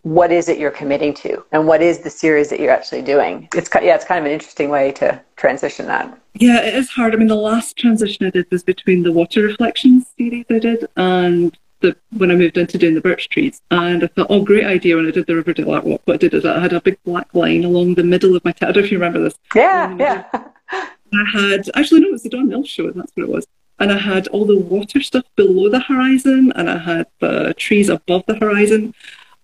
what 0.02 0.30
is 0.30 0.48
it 0.48 0.58
you're 0.58 0.70
committing 0.70 1.12
to 1.14 1.44
and 1.52 1.66
what 1.66 1.82
is 1.82 2.00
the 2.00 2.10
series 2.10 2.48
that 2.50 2.60
you're 2.60 2.70
actually 2.70 3.02
doing. 3.02 3.48
It's 3.54 3.68
yeah, 3.82 3.94
it's 3.94 4.04
kind 4.04 4.18
of 4.18 4.26
an 4.26 4.32
interesting 4.32 4.70
way 4.70 4.92
to 4.92 5.20
transition 5.36 5.86
that. 5.86 6.18
Yeah, 6.34 6.62
it 6.62 6.74
is 6.74 6.88
hard. 6.88 7.14
I 7.14 7.16
mean, 7.16 7.28
the 7.28 7.34
last 7.34 7.76
transition 7.76 8.26
I 8.26 8.30
did 8.30 8.46
was 8.50 8.62
between 8.62 9.02
the 9.02 9.12
water 9.12 9.42
reflections 9.42 10.06
series 10.16 10.46
I 10.50 10.58
did 10.58 10.86
and 10.96 11.56
the 11.80 11.96
when 12.16 12.30
I 12.30 12.34
moved 12.34 12.56
into 12.56 12.78
doing 12.78 12.94
the 12.94 13.00
birch 13.00 13.28
trees, 13.28 13.60
and 13.70 14.04
I 14.04 14.06
thought, 14.08 14.28
oh, 14.30 14.42
great 14.42 14.64
idea 14.64 14.96
when 14.96 15.06
I 15.06 15.10
did 15.10 15.26
the 15.26 15.36
Riverdale 15.36 15.72
art 15.72 15.84
walk. 15.84 16.02
What 16.04 16.14
I 16.14 16.18
did 16.18 16.34
is 16.34 16.44
I 16.44 16.60
had 16.60 16.72
a 16.72 16.80
big 16.80 16.98
black 17.04 17.34
line 17.34 17.64
along 17.64 17.94
the 17.94 18.04
middle 18.04 18.36
of 18.36 18.44
my. 18.44 18.52
T- 18.52 18.66
I 18.66 18.72
don't 18.72 18.82
know 18.82 18.86
if 18.86 18.92
you 18.92 18.98
remember 18.98 19.20
this. 19.20 19.34
Yeah, 19.54 19.94
yeah. 19.98 20.24
I 20.72 21.24
had 21.32 21.70
actually 21.74 22.00
no, 22.00 22.08
it 22.08 22.12
was 22.12 22.22
the 22.22 22.30
Don 22.30 22.48
Mills 22.48 22.68
show. 22.68 22.90
That's 22.90 23.12
what 23.14 23.24
it 23.24 23.28
was. 23.28 23.46
And 23.78 23.92
I 23.92 23.98
had 23.98 24.28
all 24.28 24.44
the 24.44 24.58
water 24.58 25.02
stuff 25.02 25.24
below 25.36 25.68
the 25.68 25.80
horizon, 25.80 26.52
and 26.54 26.70
I 26.70 26.78
had 26.78 27.06
the 27.20 27.54
trees 27.56 27.88
above 27.88 28.24
the 28.26 28.36
horizon, 28.36 28.94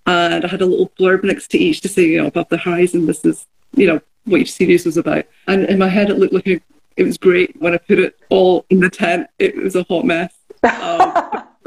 and 0.07 0.45
I 0.45 0.49
had 0.49 0.62
a 0.62 0.66
little 0.66 0.91
blurb 0.99 1.24
next 1.24 1.49
to 1.49 1.59
each 1.59 1.81
to 1.83 1.89
say, 1.89 2.05
you 2.05 2.22
know, 2.22 2.28
above 2.28 2.49
the 2.49 2.57
horizon, 2.57 3.07
this 3.07 3.24
is, 3.24 3.47
you 3.74 3.87
know, 3.87 4.01
what 4.24 4.41
each 4.41 4.53
series 4.53 4.85
was 4.85 4.97
about. 4.97 5.24
And 5.47 5.64
in 5.64 5.78
my 5.78 5.89
head, 5.89 6.11
it 6.11 6.18
looked 6.18 6.33
like 6.33 6.47
a, 6.47 6.61
it 6.97 7.03
was 7.03 7.18
great 7.18 7.61
when 7.61 7.74
I 7.74 7.78
put 7.78 7.99
it 7.99 8.16
all 8.28 8.66
in 8.70 8.81
the 8.81 8.91
tent. 8.91 9.28
It 9.39 9.57
was 9.57 9.76
a 9.76 9.85
hot 9.85 10.05
mess. 10.05 10.33
Um, 10.62 11.09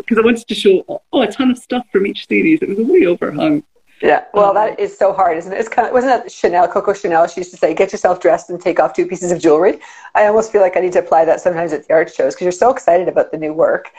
because 0.04 0.18
I 0.18 0.26
wanted 0.26 0.48
to 0.48 0.56
show 0.56 1.02
oh 1.12 1.22
a 1.22 1.32
ton 1.32 1.52
of 1.52 1.58
stuff 1.58 1.86
from 1.92 2.06
each 2.06 2.28
series. 2.28 2.62
It 2.62 2.70
was 2.70 2.80
a 2.80 2.84
way 2.84 3.02
overhung. 3.02 3.64
Yeah, 4.02 4.26
well, 4.34 4.50
um, 4.50 4.56
that 4.56 4.80
is 4.80 4.98
so 4.98 5.14
hard, 5.14 5.38
isn't 5.38 5.54
it? 5.54 5.58
It's 5.58 5.70
kind 5.70 5.88
of, 5.88 5.94
wasn't 5.94 6.24
that 6.24 6.30
Chanel, 6.30 6.68
Coco 6.68 6.94
Chanel? 6.94 7.26
She 7.28 7.40
used 7.40 7.52
to 7.52 7.58
say, 7.58 7.74
"Get 7.74 7.92
yourself 7.94 8.20
dressed 8.20 8.50
and 8.50 8.60
take 8.60 8.80
off 8.80 8.94
two 8.94 9.08
pieces 9.08 9.32
of 9.32 9.40
jewelry." 9.40 9.80
I 10.14 10.26
almost 10.26 10.52
feel 10.52 10.62
like 10.62 10.76
I 10.76 10.82
need 10.82 10.92
to 10.94 11.00
apply 11.00 11.24
that 11.26 11.40
sometimes 11.40 11.72
at 11.72 11.88
the 11.88 11.94
art 11.94 12.14
shows 12.14 12.36
because 12.36 12.44
you're 12.44 12.52
so 12.52 12.70
excited 12.70 13.08
about 13.08 13.32
the 13.32 13.38
new 13.38 13.54
work, 13.54 13.92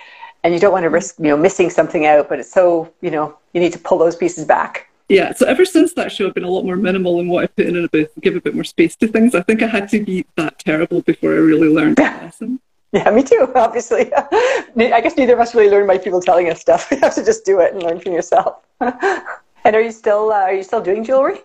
and 0.43 0.53
you 0.53 0.61
don't 0.61 0.73
want 0.73 0.83
to 0.83 0.91
risk, 0.91 1.17
you 1.19 1.25
know, 1.25 1.39
missing 1.39 1.71
something 1.71 2.05
out. 2.05 2.29
But 2.29 2.41
it's 2.41 2.53
so, 2.53 2.93
you 3.01 3.11
know, 3.11 3.37
you 3.55 3.61
need 3.61 3.73
to 3.73 3.79
pull 3.79 3.97
those 3.97 4.15
pieces 4.15 4.45
back. 4.45 4.89
Yeah, 5.09 5.33
so 5.35 5.47
ever 5.47 5.65
since 5.65 5.93
that 5.95 6.13
show, 6.13 6.27
I've 6.27 6.35
been 6.35 6.45
a 6.45 6.51
lot 6.51 6.65
more 6.65 6.77
minimal 6.77 7.21
in 7.21 7.29
what 7.29 7.45
I 7.45 7.47
put 7.47 7.67
in 7.67 7.77
a 7.77 7.89
booth, 7.89 8.11
give 8.21 8.37
a 8.37 8.41
bit 8.41 8.55
more 8.55 8.65
space 8.65 8.97
to 8.97 9.09
things. 9.09 9.35
I 9.35 9.43
think 9.43 9.63
I 9.63 9.67
had 9.67 9.89
to 9.91 10.03
be 10.03 10.25
that 10.37 10.59
terrible 10.59 11.03
before 11.03 11.33
I 11.33 11.37
really 11.37 11.69
learned 11.69 11.97
the 11.97 12.03
lesson. 12.23 12.61
Yeah, 12.95 13.11
me 13.11 13.25
too, 13.25 13.51
obviously. 13.57 14.13
I 14.15 15.01
guess 15.03 15.17
neither 15.17 15.35
of 15.35 15.41
us 15.41 15.55
really 15.55 15.69
learn 15.69 15.87
by 15.87 15.99
people 15.99 16.21
telling 16.21 16.49
us 16.49 16.61
stuff. 16.61 16.89
You 16.93 16.99
have 17.01 17.15
to 17.17 17.25
just 17.25 17.45
do 17.45 17.61
it 17.61 17.75
and 17.75 17.83
learn 17.83 17.99
from 17.99 18.13
yourself. 18.13 18.63
and 18.81 19.75
are 19.75 19.81
you 19.81 19.91
still 19.91 20.33
uh, 20.33 20.43
are 20.43 20.55
you 20.55 20.63
still 20.63 20.81
doing 20.81 21.03
jewelry? 21.03 21.41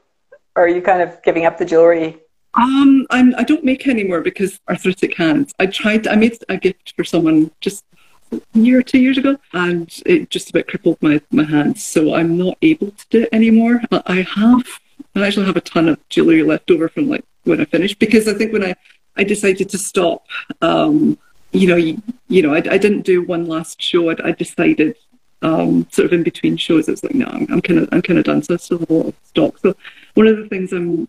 Or 0.56 0.66
are 0.66 0.68
you 0.68 0.82
kind 0.82 1.02
of 1.02 1.22
giving 1.24 1.46
up 1.46 1.58
the 1.58 1.66
jewelry? 1.66 2.20
Um, 2.54 3.08
I'm, 3.10 3.34
I 3.36 3.44
don't 3.44 3.64
make 3.64 3.88
anymore 3.88 4.22
because 4.22 4.60
arthritic 4.70 5.16
hands. 5.16 5.54
I 5.60 5.68
tried, 5.68 6.08
I 6.08 6.16
made 6.16 6.38
a 6.50 6.58
gift 6.58 6.94
for 6.96 7.04
someone 7.04 7.52
just 7.62 7.86
a 8.32 8.40
year 8.54 8.80
or 8.80 8.84
two 8.84 9.00
years 9.00 9.18
ago 9.18 9.38
and 9.54 9.90
it 10.06 10.30
just 10.30 10.50
about 10.50 10.68
crippled 10.68 11.02
my, 11.02 11.22
my 11.32 11.44
hands. 11.44 11.84
So 11.84 12.14
I'm 12.16 12.38
not 12.38 12.58
able 12.62 12.92
to 12.92 13.06
do 13.10 13.22
it 13.24 13.30
anymore. 13.32 13.82
I 13.92 14.22
have, 14.22 14.68
I 15.16 15.26
actually 15.26 15.46
have 15.46 15.58
a 15.58 15.62
ton 15.62 15.88
of 15.88 16.10
jewelry 16.10 16.44
left 16.44 16.70
over 16.70 16.90
from 16.90 17.08
like 17.08 17.24
when 17.44 17.62
I 17.62 17.66
finished 17.66 18.00
because 18.00 18.28
I 18.28 18.34
think 18.34 18.52
when 18.52 18.66
I, 18.66 18.76
I 19.16 19.24
decided 19.24 19.70
to 19.70 19.78
stop, 19.78 20.26
um, 20.62 21.18
you 21.52 21.68
know, 21.68 21.76
you, 21.76 22.02
you 22.28 22.42
know, 22.42 22.54
I, 22.54 22.58
I, 22.58 22.78
didn't 22.78 23.02
do 23.02 23.24
one 23.24 23.48
last 23.48 23.82
show. 23.82 24.10
I, 24.12 24.16
I 24.24 24.32
decided 24.32 24.96
um, 25.42 25.88
sort 25.92 26.06
of 26.06 26.14
in 26.14 26.24
between 26.24 26.58
shows, 26.58 26.88
it's 26.88 27.04
like, 27.04 27.16
no, 27.16 27.26
I'm, 27.26 27.62
kind 27.62 27.80
of, 27.80 27.90
I'm 27.92 28.02
kind 28.02 28.20
of 28.20 28.26
done. 28.26 28.44
So 28.44 28.54
I 28.54 28.58
still 28.58 28.80
have 28.80 28.90
a 28.90 28.94
lot 28.94 29.08
of 29.08 29.16
stock. 29.24 29.58
So 29.60 29.76
one 30.14 30.28
of 30.28 30.38
the 30.38 30.48
things 30.48 30.74
I'm 30.74 31.08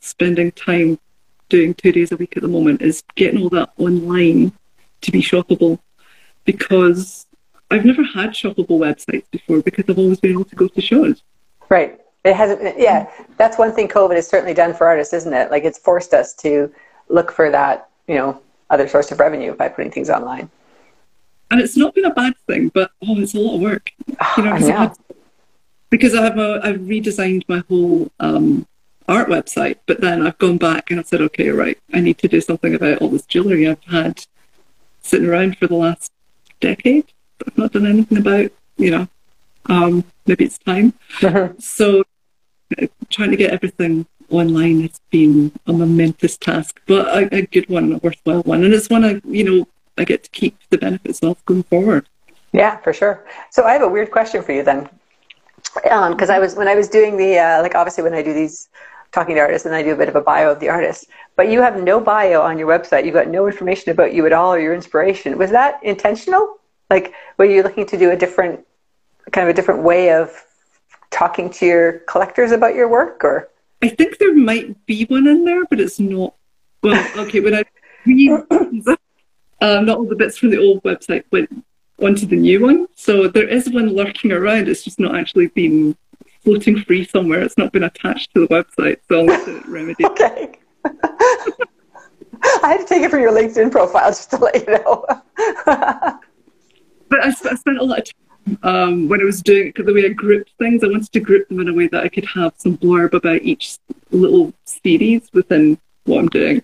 spending 0.00 0.52
time 0.52 0.98
doing 1.48 1.74
two 1.74 1.92
days 1.92 2.12
a 2.12 2.16
week 2.16 2.36
at 2.36 2.42
the 2.42 2.48
moment 2.48 2.82
is 2.82 3.02
getting 3.16 3.42
all 3.42 3.48
that 3.50 3.70
online 3.78 4.52
to 5.00 5.10
be 5.10 5.20
shoppable 5.20 5.78
because 6.44 7.26
I've 7.70 7.84
never 7.84 8.02
had 8.02 8.30
shoppable 8.30 8.78
websites 8.78 9.24
before 9.30 9.62
because 9.62 9.84
I've 9.88 9.98
always 9.98 10.20
been 10.20 10.32
able 10.32 10.44
to 10.44 10.56
go 10.56 10.68
to 10.68 10.80
shows. 10.80 11.22
Right. 11.68 12.00
It 12.24 12.34
hasn't. 12.34 12.78
Yeah, 12.78 13.10
that's 13.38 13.56
one 13.56 13.72
thing 13.72 13.88
COVID 13.88 14.14
has 14.14 14.28
certainly 14.28 14.52
done 14.52 14.74
for 14.74 14.86
artists, 14.86 15.14
isn't 15.14 15.32
it? 15.32 15.50
Like 15.50 15.64
it's 15.64 15.78
forced 15.78 16.12
us 16.12 16.34
to 16.34 16.70
look 17.08 17.32
for 17.32 17.50
that, 17.50 17.88
you 18.06 18.16
know, 18.16 18.42
other 18.70 18.88
source 18.88 19.10
of 19.10 19.20
revenue 19.20 19.54
by 19.54 19.68
putting 19.68 19.90
things 19.90 20.08
online. 20.08 20.50
And 21.50 21.60
it's 21.60 21.76
not 21.76 21.94
been 21.94 22.04
a 22.04 22.14
bad 22.14 22.34
thing, 22.46 22.68
but 22.68 22.92
oh, 23.02 23.18
it's 23.18 23.34
a 23.34 23.40
lot 23.40 23.56
of 23.56 23.60
work. 23.60 23.90
You 24.36 24.44
know, 24.44 24.52
I 24.52 24.58
know. 24.60 24.94
because 25.90 26.14
I 26.14 26.22
have 26.22 26.38
a, 26.38 26.60
I've 26.62 26.76
redesigned 26.76 27.44
my 27.48 27.64
whole 27.68 28.10
um, 28.20 28.66
art 29.08 29.28
website, 29.28 29.78
but 29.86 30.00
then 30.00 30.24
I've 30.24 30.38
gone 30.38 30.58
back 30.58 30.90
and 30.90 31.00
I've 31.00 31.08
said, 31.08 31.20
okay, 31.22 31.48
right, 31.48 31.76
I 31.92 32.00
need 32.00 32.18
to 32.18 32.28
do 32.28 32.40
something 32.40 32.74
about 32.74 32.98
all 32.98 33.08
this 33.08 33.26
jewelry 33.26 33.68
I've 33.68 33.82
had 33.84 34.24
sitting 35.02 35.28
around 35.28 35.58
for 35.58 35.66
the 35.66 35.74
last 35.74 36.12
decade. 36.60 37.06
I've 37.44 37.58
not 37.58 37.72
done 37.72 37.86
anything 37.86 38.18
about, 38.18 38.52
you 38.76 38.90
know, 38.92 39.08
um, 39.66 40.04
maybe 40.26 40.44
it's 40.44 40.58
time. 40.58 40.94
Uh-huh. 41.22 41.48
So 41.58 42.04
uh, 42.80 42.86
trying 43.08 43.32
to 43.32 43.36
get 43.36 43.50
everything 43.50 44.06
online 44.30 44.82
has 44.82 45.00
been 45.10 45.52
a 45.66 45.72
momentous 45.72 46.36
task, 46.36 46.80
but 46.86 47.06
a, 47.08 47.34
a, 47.34 47.42
good 47.46 47.68
one, 47.68 47.92
a 47.92 47.98
worthwhile 47.98 48.42
one, 48.42 48.64
and 48.64 48.72
it's 48.72 48.88
one 48.88 49.04
I, 49.04 49.20
you 49.24 49.44
know, 49.44 49.68
I 49.98 50.04
get 50.04 50.24
to 50.24 50.30
keep 50.30 50.56
the 50.70 50.78
benefits 50.78 51.20
of 51.20 51.44
going 51.44 51.64
forward. 51.64 52.08
Yeah, 52.52 52.76
for 52.78 52.92
sure. 52.92 53.24
So 53.50 53.64
I 53.64 53.72
have 53.72 53.82
a 53.82 53.88
weird 53.88 54.10
question 54.10 54.42
for 54.42 54.52
you 54.52 54.62
then, 54.62 54.88
because 55.74 56.30
um, 56.30 56.34
I 56.34 56.38
was 56.38 56.56
when 56.56 56.68
I 56.68 56.74
was 56.74 56.88
doing 56.88 57.16
the 57.16 57.38
uh, 57.38 57.62
like 57.62 57.74
obviously 57.74 58.02
when 58.02 58.14
I 58.14 58.22
do 58.22 58.32
these 58.32 58.68
talking 59.12 59.34
to 59.34 59.40
artists 59.40 59.66
and 59.66 59.74
I 59.74 59.82
do 59.82 59.92
a 59.92 59.96
bit 59.96 60.08
of 60.08 60.16
a 60.16 60.20
bio 60.20 60.50
of 60.50 60.60
the 60.60 60.68
artist, 60.68 61.06
but 61.36 61.50
you 61.50 61.60
have 61.62 61.82
no 61.82 62.00
bio 62.00 62.42
on 62.42 62.58
your 62.58 62.68
website. 62.68 63.04
You've 63.04 63.14
got 63.14 63.28
no 63.28 63.46
information 63.46 63.90
about 63.90 64.14
you 64.14 64.26
at 64.26 64.32
all 64.32 64.54
or 64.54 64.60
your 64.60 64.74
inspiration. 64.74 65.36
Was 65.36 65.50
that 65.50 65.82
intentional? 65.82 66.58
Like, 66.88 67.12
were 67.36 67.44
you 67.44 67.62
looking 67.62 67.86
to 67.86 67.98
do 67.98 68.10
a 68.10 68.16
different 68.16 68.60
kind 69.32 69.48
of 69.48 69.52
a 69.52 69.54
different 69.54 69.82
way 69.82 70.12
of 70.12 70.32
talking 71.10 71.50
to 71.50 71.66
your 71.66 71.92
collectors 72.00 72.52
about 72.52 72.74
your 72.74 72.88
work, 72.88 73.24
or? 73.24 73.48
I 73.82 73.88
think 73.88 74.18
there 74.18 74.34
might 74.34 74.84
be 74.86 75.04
one 75.04 75.26
in 75.26 75.44
there, 75.44 75.64
but 75.66 75.80
it's 75.80 75.98
not. 75.98 76.34
Well, 76.82 77.06
okay, 77.26 77.40
when 77.40 77.54
I 77.54 77.64
read, 78.06 78.30
um, 79.60 79.86
not 79.86 79.98
all 79.98 80.06
the 80.06 80.16
bits 80.16 80.38
from 80.38 80.50
the 80.50 80.58
old 80.58 80.82
website 80.82 81.24
went 81.30 81.64
onto 82.02 82.26
the 82.26 82.36
new 82.36 82.60
one, 82.60 82.86
so 82.94 83.28
there 83.28 83.48
is 83.48 83.68
one 83.70 83.94
lurking 83.94 84.32
around. 84.32 84.68
It's 84.68 84.82
just 84.82 84.98
not 84.98 85.14
actually 85.14 85.48
been 85.48 85.96
floating 86.42 86.80
free 86.82 87.04
somewhere. 87.04 87.42
It's 87.42 87.58
not 87.58 87.72
been 87.72 87.84
attached 87.84 88.32
to 88.34 88.46
the 88.46 88.48
website, 88.48 88.98
so 89.08 89.20
I'll 89.20 89.26
need 89.26 89.44
to 89.44 89.70
remedy. 89.70 90.04
okay. 90.06 90.58
I 92.42 92.68
had 92.72 92.78
to 92.78 92.86
take 92.86 93.02
it 93.02 93.10
from 93.10 93.20
your 93.20 93.32
LinkedIn 93.32 93.70
profile 93.70 94.10
just 94.10 94.30
to 94.30 94.38
let 94.38 94.54
you 94.54 94.74
know. 94.74 95.04
but 95.66 97.20
I, 97.20 97.28
I, 97.28 97.30
spent 97.32 97.78
a 97.78 97.84
lot 97.84 97.98
of 97.98 98.04
time 98.04 98.29
um, 98.62 99.08
when 99.08 99.20
I 99.20 99.24
was 99.24 99.42
doing 99.42 99.68
it, 99.68 99.74
because 99.74 99.86
the 99.86 99.94
way 99.94 100.06
I 100.06 100.10
grouped 100.10 100.50
things, 100.58 100.82
I 100.82 100.88
wanted 100.88 101.12
to 101.12 101.20
group 101.20 101.48
them 101.48 101.60
in 101.60 101.68
a 101.68 101.74
way 101.74 101.88
that 101.88 102.02
I 102.02 102.08
could 102.08 102.26
have 102.26 102.54
some 102.56 102.76
blurb 102.76 103.12
about 103.12 103.42
each 103.42 103.78
little 104.10 104.52
series 104.64 105.28
within 105.32 105.78
what 106.04 106.18
I'm 106.18 106.28
doing 106.28 106.62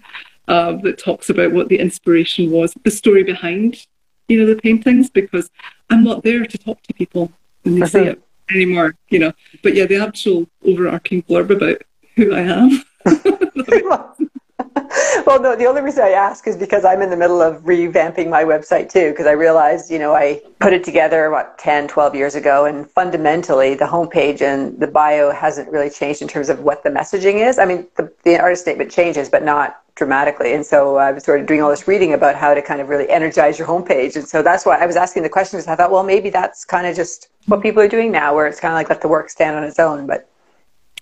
uh, 0.48 0.72
that 0.82 0.98
talks 0.98 1.30
about 1.30 1.52
what 1.52 1.68
the 1.68 1.78
inspiration 1.78 2.50
was, 2.50 2.74
the 2.84 2.90
story 2.90 3.22
behind, 3.22 3.86
you 4.28 4.40
know, 4.40 4.46
the 4.46 4.60
paintings, 4.60 5.10
because 5.10 5.50
I'm 5.90 6.04
not 6.04 6.22
there 6.22 6.46
to 6.46 6.58
talk 6.58 6.82
to 6.82 6.94
people 6.94 7.32
when 7.62 7.76
they 7.76 7.82
uh-huh. 7.82 7.90
see 7.90 8.04
it 8.04 8.22
anymore, 8.50 8.96
you 9.08 9.18
know. 9.18 9.32
But 9.62 9.74
yeah, 9.74 9.86
the 9.86 9.96
actual 9.96 10.46
overarching 10.64 11.22
blurb 11.22 11.50
about 11.50 11.82
who 12.16 12.34
I 12.34 12.40
am. 12.40 12.82
well, 15.26 15.40
no, 15.40 15.56
the 15.56 15.66
only 15.66 15.82
reason 15.82 16.02
I 16.02 16.10
ask 16.10 16.46
is 16.46 16.56
because 16.56 16.84
I'm 16.84 17.02
in 17.02 17.10
the 17.10 17.16
middle 17.16 17.42
of 17.42 17.62
revamping 17.62 18.28
my 18.28 18.44
website 18.44 18.90
too, 18.90 19.10
because 19.10 19.26
I 19.26 19.32
realized, 19.32 19.90
you 19.90 19.98
know, 19.98 20.14
I 20.14 20.40
put 20.60 20.72
it 20.72 20.84
together, 20.84 21.30
what, 21.30 21.58
10, 21.58 21.88
12 21.88 22.14
years 22.14 22.34
ago, 22.34 22.64
and 22.64 22.88
fundamentally 22.90 23.74
the 23.74 23.84
homepage 23.84 24.40
and 24.40 24.78
the 24.80 24.86
bio 24.86 25.30
hasn't 25.30 25.70
really 25.70 25.90
changed 25.90 26.22
in 26.22 26.28
terms 26.28 26.48
of 26.48 26.60
what 26.60 26.82
the 26.84 26.90
messaging 26.90 27.46
is. 27.46 27.58
I 27.58 27.66
mean, 27.66 27.86
the, 27.96 28.10
the 28.24 28.38
artist 28.38 28.62
statement 28.62 28.90
changes, 28.90 29.28
but 29.28 29.42
not 29.42 29.82
dramatically. 29.94 30.52
And 30.52 30.64
so 30.64 30.96
I 30.96 31.10
was 31.10 31.24
sort 31.24 31.40
of 31.40 31.46
doing 31.46 31.62
all 31.62 31.70
this 31.70 31.88
reading 31.88 32.12
about 32.12 32.34
how 32.34 32.52
to 32.52 32.60
kind 32.60 32.80
of 32.80 32.88
really 32.88 33.08
energize 33.08 33.58
your 33.58 33.66
homepage. 33.66 34.14
And 34.16 34.28
so 34.28 34.42
that's 34.42 34.66
why 34.66 34.76
I 34.76 34.86
was 34.86 34.96
asking 34.96 35.22
the 35.22 35.28
question 35.28 35.56
questions. 35.56 35.66
I 35.72 35.76
thought, 35.76 35.90
well, 35.90 36.04
maybe 36.04 36.30
that's 36.30 36.64
kind 36.64 36.86
of 36.86 36.96
just 36.96 37.28
what 37.46 37.62
people 37.62 37.82
are 37.82 37.88
doing 37.88 38.12
now, 38.12 38.34
where 38.34 38.46
it's 38.46 38.60
kind 38.60 38.72
of 38.72 38.76
like 38.76 38.88
let 38.88 39.00
the 39.00 39.08
work 39.08 39.30
stand 39.30 39.56
on 39.56 39.64
its 39.64 39.78
own. 39.78 40.06
But 40.06 40.28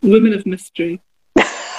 women 0.02 0.32
of 0.32 0.46
mystery. 0.46 1.00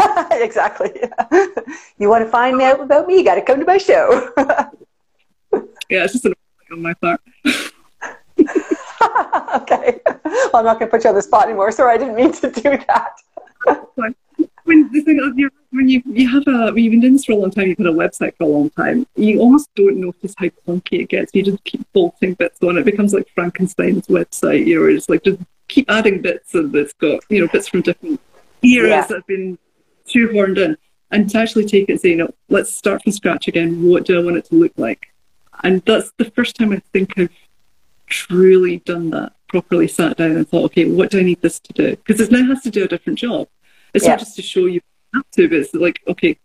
exactly. 0.31 0.91
you 1.97 2.09
want 2.09 2.23
to 2.23 2.29
find 2.29 2.61
out 2.61 2.79
about 2.79 3.07
me? 3.07 3.17
You 3.17 3.23
got 3.23 3.35
to 3.35 3.41
come 3.41 3.59
to 3.59 3.65
my 3.65 3.77
show. 3.77 4.31
yeah, 4.37 6.03
it's 6.03 6.13
just 6.13 6.25
an 6.25 6.33
on 6.71 6.81
my 6.81 6.93
part. 6.95 7.21
okay. 9.55 10.01
Well, 10.05 10.55
I'm 10.55 10.65
not 10.65 10.79
going 10.79 10.87
to 10.87 10.87
put 10.87 11.03
you 11.03 11.09
on 11.09 11.15
the 11.15 11.21
spot 11.21 11.45
anymore. 11.45 11.71
Sorry, 11.71 11.93
I 11.93 11.97
didn't 11.97 12.15
mean 12.15 12.31
to 12.33 12.51
do 12.51 12.77
that. 12.87 13.13
when 14.63 14.91
the 14.91 15.01
thing 15.01 15.17
is, 15.17 15.51
when 15.71 15.89
you 15.89 16.01
you 16.05 16.29
have 16.29 16.47
a 16.47 16.73
when 16.73 16.83
you've 16.83 16.91
been 16.91 17.01
doing 17.01 17.13
this 17.13 17.25
for 17.25 17.33
a 17.33 17.35
long 17.35 17.51
time, 17.51 17.67
you've 17.67 17.77
had 17.77 17.87
a 17.87 17.91
website 17.91 18.35
for 18.37 18.43
a 18.43 18.47
long 18.47 18.69
time. 18.71 19.05
You 19.15 19.39
almost 19.39 19.69
don't 19.75 19.97
notice 19.97 20.33
how 20.37 20.47
clunky 20.47 21.01
it 21.01 21.09
gets. 21.09 21.33
You 21.33 21.43
just 21.43 21.63
keep 21.63 21.85
bolting 21.93 22.33
bits 22.33 22.61
on. 22.63 22.77
It 22.77 22.85
becomes 22.85 23.13
like 23.13 23.27
Frankenstein's 23.35 24.07
website. 24.07 24.65
You 24.65 24.81
know, 24.81 24.95
it's 24.95 25.09
like 25.09 25.23
just 25.23 25.39
keep 25.67 25.89
adding 25.89 26.21
bits, 26.21 26.53
and 26.55 26.75
it's 26.75 26.93
got 26.93 27.21
you 27.29 27.41
know 27.41 27.47
bits 27.47 27.67
from 27.67 27.81
different 27.81 28.19
eras 28.63 28.89
yeah. 28.89 29.07
that 29.07 29.15
have 29.15 29.27
been 29.27 29.57
shoehorned 30.15 30.57
in, 30.57 30.77
and 31.11 31.29
to 31.29 31.37
actually 31.37 31.65
take 31.65 31.89
it 31.89 31.93
and 31.93 32.01
say, 32.01 32.15
no, 32.15 32.33
let's 32.49 32.71
start 32.71 33.03
from 33.03 33.11
scratch 33.11 33.47
again. 33.47 33.87
What 33.87 34.05
do 34.05 34.19
I 34.19 34.23
want 34.23 34.37
it 34.37 34.45
to 34.45 34.55
look 34.55 34.73
like? 34.77 35.07
And 35.63 35.81
that's 35.85 36.11
the 36.17 36.31
first 36.31 36.55
time 36.55 36.71
I 36.73 36.81
think 36.93 37.17
I've 37.17 37.29
truly 38.07 38.77
done 38.77 39.09
that. 39.11 39.33
Properly 39.47 39.87
sat 39.87 40.17
down 40.17 40.31
and 40.31 40.47
thought, 40.47 40.65
okay, 40.65 40.85
what 40.85 41.11
do 41.11 41.19
I 41.19 41.23
need 41.23 41.41
this 41.41 41.59
to 41.59 41.73
do? 41.73 41.95
Because 41.95 42.19
it 42.19 42.31
now 42.31 42.45
has 42.45 42.61
to 42.63 42.71
do 42.71 42.83
a 42.83 42.87
different 42.87 43.19
job. 43.19 43.47
It's 43.93 44.03
yeah. 44.03 44.11
not 44.11 44.19
just 44.19 44.35
to 44.35 44.41
show 44.41 44.65
you 44.65 44.81
have 45.13 45.29
to, 45.31 45.47
but 45.47 45.59
it's 45.59 45.73
like, 45.73 46.01
okay, 46.07 46.37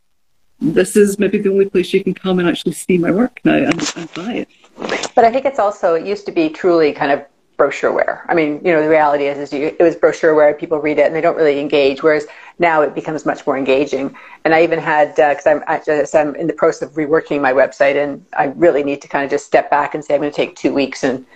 this 0.60 0.94
is 0.94 1.18
maybe 1.18 1.38
the 1.38 1.50
only 1.50 1.68
place 1.68 1.92
you 1.92 2.04
can 2.04 2.14
come 2.14 2.38
and 2.38 2.48
actually 2.48 2.72
see 2.72 2.98
my 2.98 3.10
work 3.10 3.40
now 3.44 3.54
and, 3.54 3.92
and 3.96 4.14
buy 4.14 4.32
it. 4.34 4.48
But 5.14 5.24
I 5.24 5.32
think 5.32 5.44
it's 5.46 5.58
also, 5.58 5.94
it 5.94 6.06
used 6.06 6.26
to 6.26 6.32
be 6.32 6.50
truly 6.50 6.92
kind 6.92 7.10
of 7.10 7.24
brochureware. 7.60 8.22
I 8.28 8.34
mean, 8.34 8.60
you 8.64 8.72
know, 8.72 8.82
the 8.82 8.88
reality 8.88 9.24
is, 9.26 9.36
is 9.38 9.52
you, 9.52 9.76
it 9.78 9.82
was 9.82 9.94
brochureware. 9.94 10.58
People 10.58 10.78
read 10.78 10.98
it 10.98 11.06
and 11.06 11.14
they 11.14 11.20
don't 11.20 11.36
really 11.36 11.60
engage. 11.60 12.02
Whereas 12.02 12.26
now 12.58 12.80
it 12.80 12.94
becomes 12.94 13.26
much 13.26 13.46
more 13.46 13.58
engaging. 13.58 14.16
And 14.44 14.54
I 14.54 14.62
even 14.62 14.78
had 14.78 15.14
because 15.14 15.46
uh, 15.46 15.60
I'm 15.60 16.28
I'm 16.28 16.34
in 16.36 16.46
the 16.46 16.54
process 16.54 16.88
of 16.88 16.94
reworking 16.94 17.42
my 17.42 17.52
website, 17.52 18.02
and 18.02 18.24
I 18.38 18.46
really 18.56 18.82
need 18.82 19.02
to 19.02 19.08
kind 19.08 19.24
of 19.24 19.30
just 19.30 19.44
step 19.44 19.70
back 19.70 19.94
and 19.94 20.02
say 20.02 20.14
I'm 20.14 20.20
going 20.20 20.32
to 20.32 20.36
take 20.36 20.56
two 20.56 20.72
weeks 20.72 21.04
and 21.04 21.26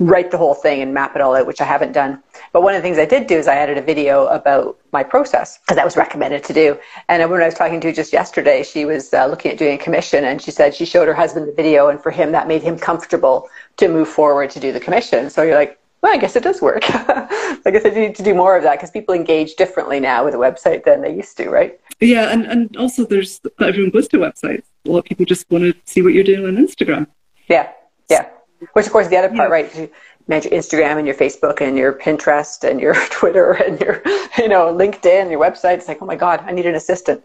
write 0.00 0.30
the 0.30 0.38
whole 0.38 0.54
thing 0.54 0.80
and 0.80 0.94
map 0.94 1.14
it 1.14 1.20
all 1.20 1.36
out, 1.36 1.46
which 1.46 1.60
I 1.60 1.64
haven't 1.64 1.92
done. 1.92 2.22
But 2.52 2.62
one 2.62 2.74
of 2.74 2.78
the 2.78 2.82
things 2.82 2.98
I 2.98 3.04
did 3.04 3.26
do 3.26 3.36
is 3.36 3.46
I 3.46 3.54
added 3.54 3.76
a 3.76 3.82
video 3.82 4.26
about 4.28 4.78
my 4.92 5.04
process 5.04 5.58
because 5.58 5.76
that 5.76 5.84
was 5.84 5.96
recommended 5.96 6.42
to 6.44 6.54
do. 6.54 6.78
And 7.08 7.30
when 7.30 7.42
I 7.42 7.44
was 7.44 7.54
talking 7.54 7.80
to 7.82 7.92
just 7.92 8.12
yesterday, 8.12 8.62
she 8.62 8.86
was 8.86 9.12
uh, 9.12 9.26
looking 9.26 9.52
at 9.52 9.58
doing 9.58 9.74
a 9.78 9.82
commission 9.82 10.24
and 10.24 10.40
she 10.40 10.50
said 10.50 10.74
she 10.74 10.86
showed 10.86 11.06
her 11.06 11.14
husband 11.14 11.46
the 11.46 11.52
video 11.52 11.88
and 11.88 12.02
for 12.02 12.10
him 12.10 12.32
that 12.32 12.48
made 12.48 12.62
him 12.62 12.78
comfortable 12.78 13.48
to 13.80 13.88
move 13.88 14.08
forward 14.08 14.50
to 14.50 14.60
do 14.60 14.72
the 14.72 14.80
commission. 14.80 15.28
So 15.30 15.42
you're 15.42 15.56
like, 15.56 15.78
well, 16.02 16.14
I 16.14 16.16
guess 16.16 16.36
it 16.36 16.42
does 16.42 16.62
work. 16.62 16.82
I 16.88 17.70
guess 17.70 17.84
I 17.84 17.90
need 17.90 18.14
to 18.14 18.22
do 18.22 18.34
more 18.34 18.56
of 18.56 18.62
that 18.62 18.76
because 18.76 18.90
people 18.90 19.14
engage 19.14 19.56
differently 19.56 20.00
now 20.00 20.24
with 20.24 20.34
a 20.34 20.38
website 20.38 20.84
than 20.84 21.02
they 21.02 21.14
used 21.14 21.36
to, 21.38 21.50
right? 21.50 21.78
Yeah, 22.00 22.30
and, 22.30 22.46
and 22.46 22.74
also 22.76 23.04
there's 23.04 23.40
not 23.58 23.68
everyone 23.68 23.90
goes 23.90 24.08
to 24.08 24.18
websites. 24.18 24.64
A 24.86 24.90
lot 24.90 25.00
of 25.00 25.04
people 25.04 25.26
just 25.26 25.50
want 25.50 25.64
to 25.64 25.74
see 25.84 26.00
what 26.00 26.14
you're 26.14 26.24
doing 26.24 26.46
on 26.46 26.64
Instagram. 26.64 27.06
Yeah, 27.48 27.70
yeah. 28.08 28.30
Which, 28.72 28.86
of 28.86 28.92
course, 28.92 29.08
the 29.08 29.16
other 29.16 29.28
part, 29.28 29.50
yeah. 29.50 29.54
right? 29.54 29.76
You 29.76 29.90
manage 30.26 30.46
your 30.46 30.54
Instagram 30.54 30.96
and 30.96 31.06
your 31.06 31.16
Facebook 31.16 31.60
and 31.60 31.76
your 31.76 31.92
Pinterest 31.92 32.68
and 32.68 32.80
your 32.80 32.94
Twitter 33.10 33.52
and 33.52 33.78
your, 33.80 34.02
you 34.38 34.48
know, 34.48 34.74
LinkedIn, 34.74 35.30
your 35.30 35.40
website. 35.40 35.78
It's 35.78 35.88
like, 35.88 36.00
oh 36.00 36.06
my 36.06 36.16
God, 36.16 36.40
I 36.46 36.52
need 36.52 36.66
an 36.66 36.76
assistant. 36.76 37.22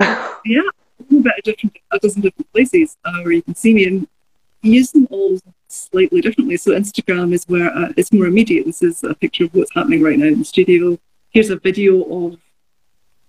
yeah, 0.00 0.60
about 1.10 1.38
a, 1.38 1.42
different, 1.42 1.76
a 1.90 1.98
dozen 1.98 2.22
different 2.22 2.50
places 2.52 2.96
uh, 3.04 3.20
where 3.22 3.32
you 3.32 3.42
can 3.42 3.54
see 3.54 3.74
me 3.74 3.86
and 3.86 4.08
use 4.62 4.90
them 4.92 5.06
all 5.10 5.38
slightly 5.68 6.20
differently. 6.20 6.56
So 6.56 6.72
Instagram 6.72 7.32
is 7.32 7.44
where 7.46 7.70
uh, 7.70 7.92
it's 7.96 8.12
more 8.12 8.26
immediate. 8.26 8.66
This 8.66 8.82
is 8.82 9.02
a 9.04 9.14
picture 9.14 9.44
of 9.44 9.54
what's 9.54 9.74
happening 9.74 10.02
right 10.02 10.18
now 10.18 10.26
in 10.26 10.38
the 10.38 10.44
studio. 10.44 10.98
Here's 11.30 11.50
a 11.50 11.56
video 11.56 12.02
of 12.02 12.38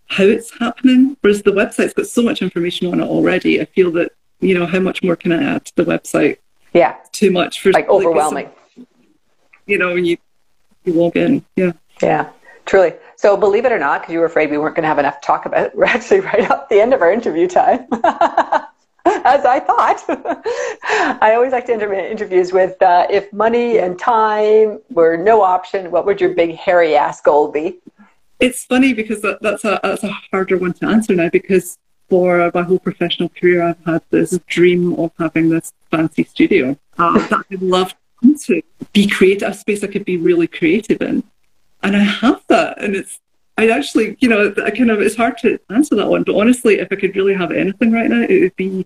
how 0.07 0.23
it's 0.23 0.57
happening. 0.57 1.17
Whereas 1.21 1.41
the 1.43 1.51
website's 1.51 1.93
got 1.93 2.07
so 2.07 2.21
much 2.21 2.41
information 2.41 2.87
on 2.87 2.99
it 2.99 3.07
already. 3.07 3.61
I 3.61 3.65
feel 3.65 3.91
that 3.91 4.11
you 4.39 4.57
know 4.57 4.65
how 4.65 4.79
much 4.79 5.03
more 5.03 5.15
can 5.15 5.31
I 5.31 5.55
add 5.55 5.65
to 5.65 5.75
the 5.75 5.83
website 5.83 6.37
yeah. 6.73 6.95
Too 7.11 7.31
much 7.31 7.61
for 7.61 7.71
like 7.71 7.89
overwhelming. 7.89 8.49
Some, 8.75 8.87
you 9.65 9.77
know, 9.77 9.93
when 9.93 10.05
you 10.05 10.17
you 10.83 10.93
log 10.93 11.17
in. 11.17 11.43
Yeah. 11.55 11.71
Yeah. 12.01 12.29
Truly. 12.65 12.93
So 13.15 13.35
believe 13.35 13.65
it 13.65 13.71
or 13.71 13.79
not, 13.79 14.01
because 14.01 14.13
you 14.13 14.19
were 14.19 14.25
afraid 14.25 14.51
we 14.51 14.57
weren't 14.57 14.75
going 14.75 14.83
to 14.83 14.89
have 14.89 14.99
enough 14.99 15.19
to 15.21 15.25
talk 15.25 15.45
about, 15.45 15.75
we're 15.75 15.85
actually 15.97 16.19
right 16.19 16.49
up 16.51 16.69
the 16.69 16.79
end 16.79 16.93
of 16.93 17.01
our 17.01 17.11
interview 17.11 17.47
time. 17.47 17.87
As 19.25 19.45
I 19.45 19.59
thought. 19.59 20.03
I 21.21 21.33
always 21.35 21.51
like 21.51 21.65
to 21.67 21.73
enter 21.73 21.93
interviews 21.93 22.51
with 22.51 22.81
uh, 22.81 23.07
if 23.09 23.31
money 23.31 23.79
and 23.79 23.97
time 23.97 24.79
were 24.89 25.15
no 25.15 25.41
option, 25.41 25.91
what 25.91 26.05
would 26.05 26.19
your 26.19 26.33
big 26.33 26.55
hairy 26.55 26.95
ass 26.95 27.21
goal 27.21 27.49
be? 27.49 27.79
It's 28.39 28.65
funny 28.65 28.93
because 28.93 29.21
that, 29.21 29.41
that's 29.41 29.63
a 29.63 29.79
that's 29.81 30.03
a 30.03 30.11
harder 30.31 30.57
one 30.57 30.73
to 30.73 30.87
answer 30.87 31.15
now 31.15 31.29
because 31.29 31.77
for 32.09 32.51
my 32.53 32.63
whole 32.63 32.79
professional 32.79 33.29
career, 33.29 33.63
I've 33.63 33.85
had 33.85 34.01
this 34.09 34.37
dream 34.47 34.93
of 34.95 35.11
having 35.17 35.49
this 35.49 35.73
fancy 35.89 36.23
studio 36.23 36.77
uh, 36.97 37.27
that 37.29 37.45
I'd 37.51 37.61
love 37.61 37.95
to 38.45 38.61
be 38.93 39.07
creative, 39.07 39.49
a 39.49 39.53
space 39.53 39.83
I 39.83 39.87
could 39.87 40.05
be 40.05 40.17
really 40.17 40.47
creative 40.47 41.01
in. 41.01 41.23
And 41.83 41.95
I 41.95 42.03
have 42.03 42.41
that. 42.47 42.81
And 42.81 42.95
it's, 42.95 43.19
I 43.57 43.69
actually, 43.69 44.17
you 44.19 44.29
know, 44.29 44.53
I 44.63 44.71
kind 44.71 44.91
of, 44.91 45.01
it's 45.01 45.15
hard 45.15 45.37
to 45.39 45.59
answer 45.69 45.95
that 45.95 46.09
one. 46.09 46.23
But 46.23 46.35
honestly, 46.35 46.79
if 46.79 46.87
I 46.91 46.95
could 46.95 47.15
really 47.15 47.33
have 47.33 47.51
anything 47.51 47.91
right 47.91 48.09
now, 48.09 48.21
it 48.21 48.41
would 48.41 48.55
be 48.55 48.85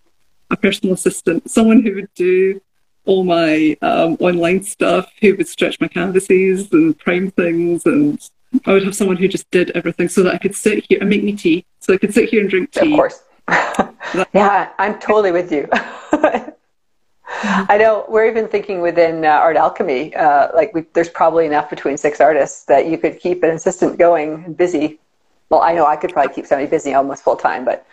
a 0.52 0.58
personal 0.58 0.94
assistant, 0.94 1.50
someone 1.50 1.82
who 1.82 1.96
would 1.96 2.14
do 2.14 2.62
all 3.06 3.24
my 3.24 3.76
um, 3.82 4.18
online 4.20 4.64
stuff, 4.64 5.12
who 5.22 5.36
would 5.36 5.48
stretch 5.48 5.80
my 5.80 5.88
canvases 5.88 6.72
and 6.72 6.98
prime 7.00 7.32
things 7.32 7.86
and 7.86 8.30
I 8.66 8.74
would 8.74 8.84
have 8.84 8.96
someone 8.96 9.18
who 9.18 9.28
just 9.28 9.50
did 9.52 9.72
everything 9.72 10.10
so 10.10 10.24
that 10.24 10.36
I 10.36 10.38
could 10.38 10.56
sit 10.56 10.86
here 10.90 11.00
and 11.00 11.10
make 11.10 11.24
me 11.24 11.34
tea. 11.34 11.66
So 11.80 11.94
I 11.94 11.98
could 11.98 12.14
sit 12.14 12.30
here 12.30 12.42
and 12.42 12.50
drink 12.50 12.72
tea. 12.72 12.92
Of 12.92 12.98
course. 12.98 13.24
yeah, 14.34 14.72
I'm 14.78 15.00
totally 15.00 15.32
with 15.32 15.52
you. 15.52 15.70
I 17.44 17.78
know 17.78 18.06
we're 18.10 18.28
even 18.28 18.50
thinking 18.50 18.82
within 18.82 19.24
uh, 19.24 19.30
Art 19.30 19.56
Alchemy, 19.56 20.14
uh, 20.16 20.50
like 20.54 20.74
we, 20.74 20.82
there's 20.94 21.10
probably 21.10 21.46
enough 21.46 21.70
between 21.70 21.98
six 21.98 22.20
artists 22.20 22.66
that 22.66 22.88
you 22.88 22.98
could 22.98 23.20
keep 23.20 23.42
an 23.44 23.52
assistant 23.52 23.98
going 23.98 24.54
busy. 24.54 25.00
Well, 25.50 25.62
I 25.62 25.74
know 25.74 25.86
I 25.86 25.96
could 25.96 26.12
probably 26.12 26.34
keep 26.34 26.46
somebody 26.46 26.70
busy 26.70 26.94
almost 26.94 27.24
full 27.24 27.38
time, 27.38 27.64
but 27.64 27.86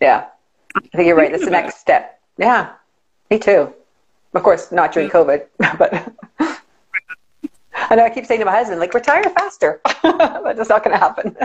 yeah, 0.00 0.26
I 0.74 0.80
think 0.80 1.06
you're 1.06 1.16
right. 1.16 1.30
That's 1.30 1.44
the 1.44 1.50
next 1.50 1.78
step. 1.78 2.20
Yeah, 2.38 2.72
me 3.30 3.38
too. 3.38 3.72
Of 4.34 4.42
course, 4.42 4.72
not 4.72 4.92
during 4.92 5.10
COVID, 5.10 5.46
but 5.78 6.12
I 7.74 7.94
know 7.94 8.04
I 8.04 8.10
keep 8.10 8.26
saying 8.26 8.40
to 8.40 8.46
my 8.46 8.52
husband, 8.52 8.80
like, 8.80 8.94
retire 8.94 9.24
faster, 9.24 9.80
but 10.02 10.58
it's 10.58 10.68
not 10.68 10.84
going 10.84 10.94
to 10.94 10.98
happen. 10.98 11.36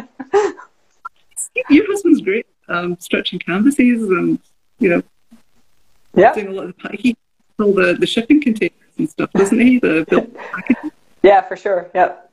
Your 1.69 1.86
husband's 1.88 2.21
great, 2.21 2.45
um, 2.69 2.97
stretching 2.99 3.39
canvases 3.39 4.09
and, 4.09 4.39
you 4.80 4.89
know, 4.89 5.03
yeah. 6.15 6.34
doing 6.34 6.47
a 6.47 6.51
lot 6.51 6.65
of 6.65 6.75
the, 6.78 6.97
he 6.97 7.17
all 7.59 7.73
the, 7.73 7.93
the 7.93 8.05
shipping 8.05 8.41
containers 8.41 8.73
and 8.97 9.09
stuff, 9.09 9.32
doesn't 9.34 9.59
he? 9.59 9.80
The 9.80 10.30
Yeah, 11.23 11.41
for 11.41 11.57
sure. 11.57 11.89
Yep. 11.93 12.26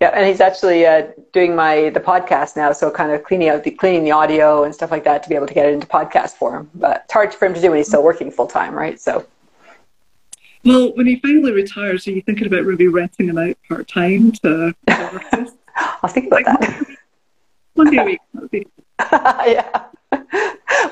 Yeah, 0.00 0.10
and 0.10 0.26
he's 0.26 0.40
actually 0.40 0.86
uh, 0.86 1.08
doing 1.32 1.56
my 1.56 1.90
the 1.90 2.00
podcast 2.00 2.56
now, 2.56 2.72
so 2.72 2.90
kind 2.90 3.10
of 3.10 3.24
cleaning 3.24 3.48
out 3.48 3.64
the 3.64 3.72
cleaning 3.72 4.04
the 4.04 4.12
audio 4.12 4.62
and 4.62 4.72
stuff 4.72 4.92
like 4.92 5.02
that 5.04 5.24
to 5.24 5.28
be 5.28 5.34
able 5.34 5.48
to 5.48 5.54
get 5.54 5.66
it 5.66 5.74
into 5.74 5.88
podcast 5.88 6.34
form. 6.34 6.70
But 6.74 7.02
it's 7.04 7.12
hard 7.12 7.34
for 7.34 7.46
him 7.46 7.54
to 7.54 7.60
do 7.60 7.70
when 7.70 7.78
he's 7.78 7.88
still 7.88 8.04
working 8.04 8.30
full 8.30 8.46
time, 8.46 8.74
right? 8.74 9.00
So. 9.00 9.26
Well, 10.64 10.94
when 10.94 11.06
he 11.06 11.16
finally 11.16 11.52
retires, 11.52 12.06
are 12.06 12.12
you 12.12 12.22
thinking 12.22 12.46
about 12.46 12.64
maybe 12.64 12.88
renting 12.88 13.28
him 13.28 13.38
out 13.38 13.56
part 13.68 13.88
time 13.88 14.32
to? 14.42 14.74
I'll 14.88 16.10
think 16.10 16.26
about 16.26 16.44
like, 16.44 16.60
that. 16.60 16.86
One 17.74 17.90
day 17.90 17.98
a 17.98 18.04
week. 18.04 18.20
Be. 18.50 18.66
yeah. 19.12 19.84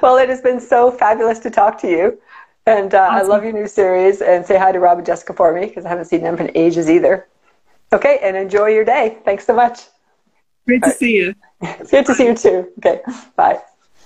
Well, 0.02 0.18
it 0.18 0.28
has 0.28 0.40
been 0.40 0.60
so 0.60 0.90
fabulous 0.90 1.38
to 1.40 1.50
talk 1.50 1.80
to 1.80 1.90
you. 1.90 2.20
And 2.66 2.94
uh, 2.94 3.08
awesome. 3.10 3.16
I 3.16 3.22
love 3.22 3.44
your 3.44 3.52
new 3.52 3.66
series. 3.66 4.22
And 4.22 4.46
say 4.46 4.56
hi 4.56 4.72
to 4.72 4.78
Rob 4.78 4.98
and 4.98 5.06
Jessica 5.06 5.32
for 5.32 5.52
me 5.52 5.66
because 5.66 5.84
I 5.84 5.88
haven't 5.88 6.06
seen 6.06 6.22
them 6.22 6.36
in 6.38 6.50
ages 6.56 6.88
either. 6.88 7.26
Okay, 7.92 8.18
and 8.22 8.36
enjoy 8.36 8.68
your 8.68 8.84
day. 8.84 9.18
Thanks 9.24 9.46
so 9.46 9.54
much. 9.54 9.80
Great 10.66 10.82
to 10.82 10.88
right. 10.88 10.98
see 10.98 11.16
you. 11.16 11.34
It's 11.60 11.90
good 11.92 12.06
to 12.06 12.14
see 12.14 12.26
you 12.26 12.34
too. 12.34 12.72
Okay, 12.78 13.00
bye. 13.36 13.60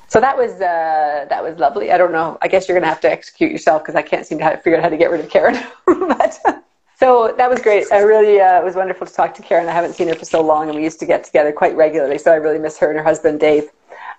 So 0.09 0.20
that 0.20 0.37
was 0.37 0.53
uh, 0.55 1.26
that 1.28 1.43
was 1.43 1.59
lovely. 1.59 1.93
I 1.93 1.99
don't 1.99 2.12
know. 2.12 2.37
I 2.43 2.49
guess 2.49 2.68
you're 2.68 2.76
gonna 2.78 2.91
have 2.91 3.01
to 3.03 3.11
execute 3.11 3.51
yourself 3.51 3.83
because 3.83 3.95
I 3.95 4.03
can't 4.03 4.26
seem 4.26 4.39
to 4.39 4.57
figure 4.59 4.76
out 4.76 4.83
how 4.83 4.89
to 4.89 4.97
get 4.97 5.11
rid 5.11 5.20
of 5.20 5.31
Karen. 5.31 5.62
but 5.87 6.39
so 6.99 7.33
that 7.39 7.49
was 7.49 7.62
great. 7.62 7.87
I 7.93 8.01
really 8.01 8.41
uh, 8.41 8.61
it 8.61 8.64
was 8.64 8.74
wonderful 8.74 9.07
to 9.07 9.12
talk 9.12 9.35
to 9.35 9.43
Karen. 9.43 9.68
I 9.68 9.72
haven't 9.72 9.95
seen 9.95 10.09
her 10.09 10.14
for 10.14 10.24
so 10.24 10.43
long, 10.43 10.68
and 10.68 10.76
we 10.76 10.83
used 10.83 11.01
to 11.01 11.07
get 11.07 11.24
together 11.24 11.53
quite 11.53 11.76
regularly. 11.76 12.18
So 12.18 12.33
I 12.33 12.37
really 12.37 12.59
miss 12.59 12.76
her 12.78 12.89
and 12.89 12.99
her 12.99 13.05
husband 13.05 13.41
Dave. 13.41 13.70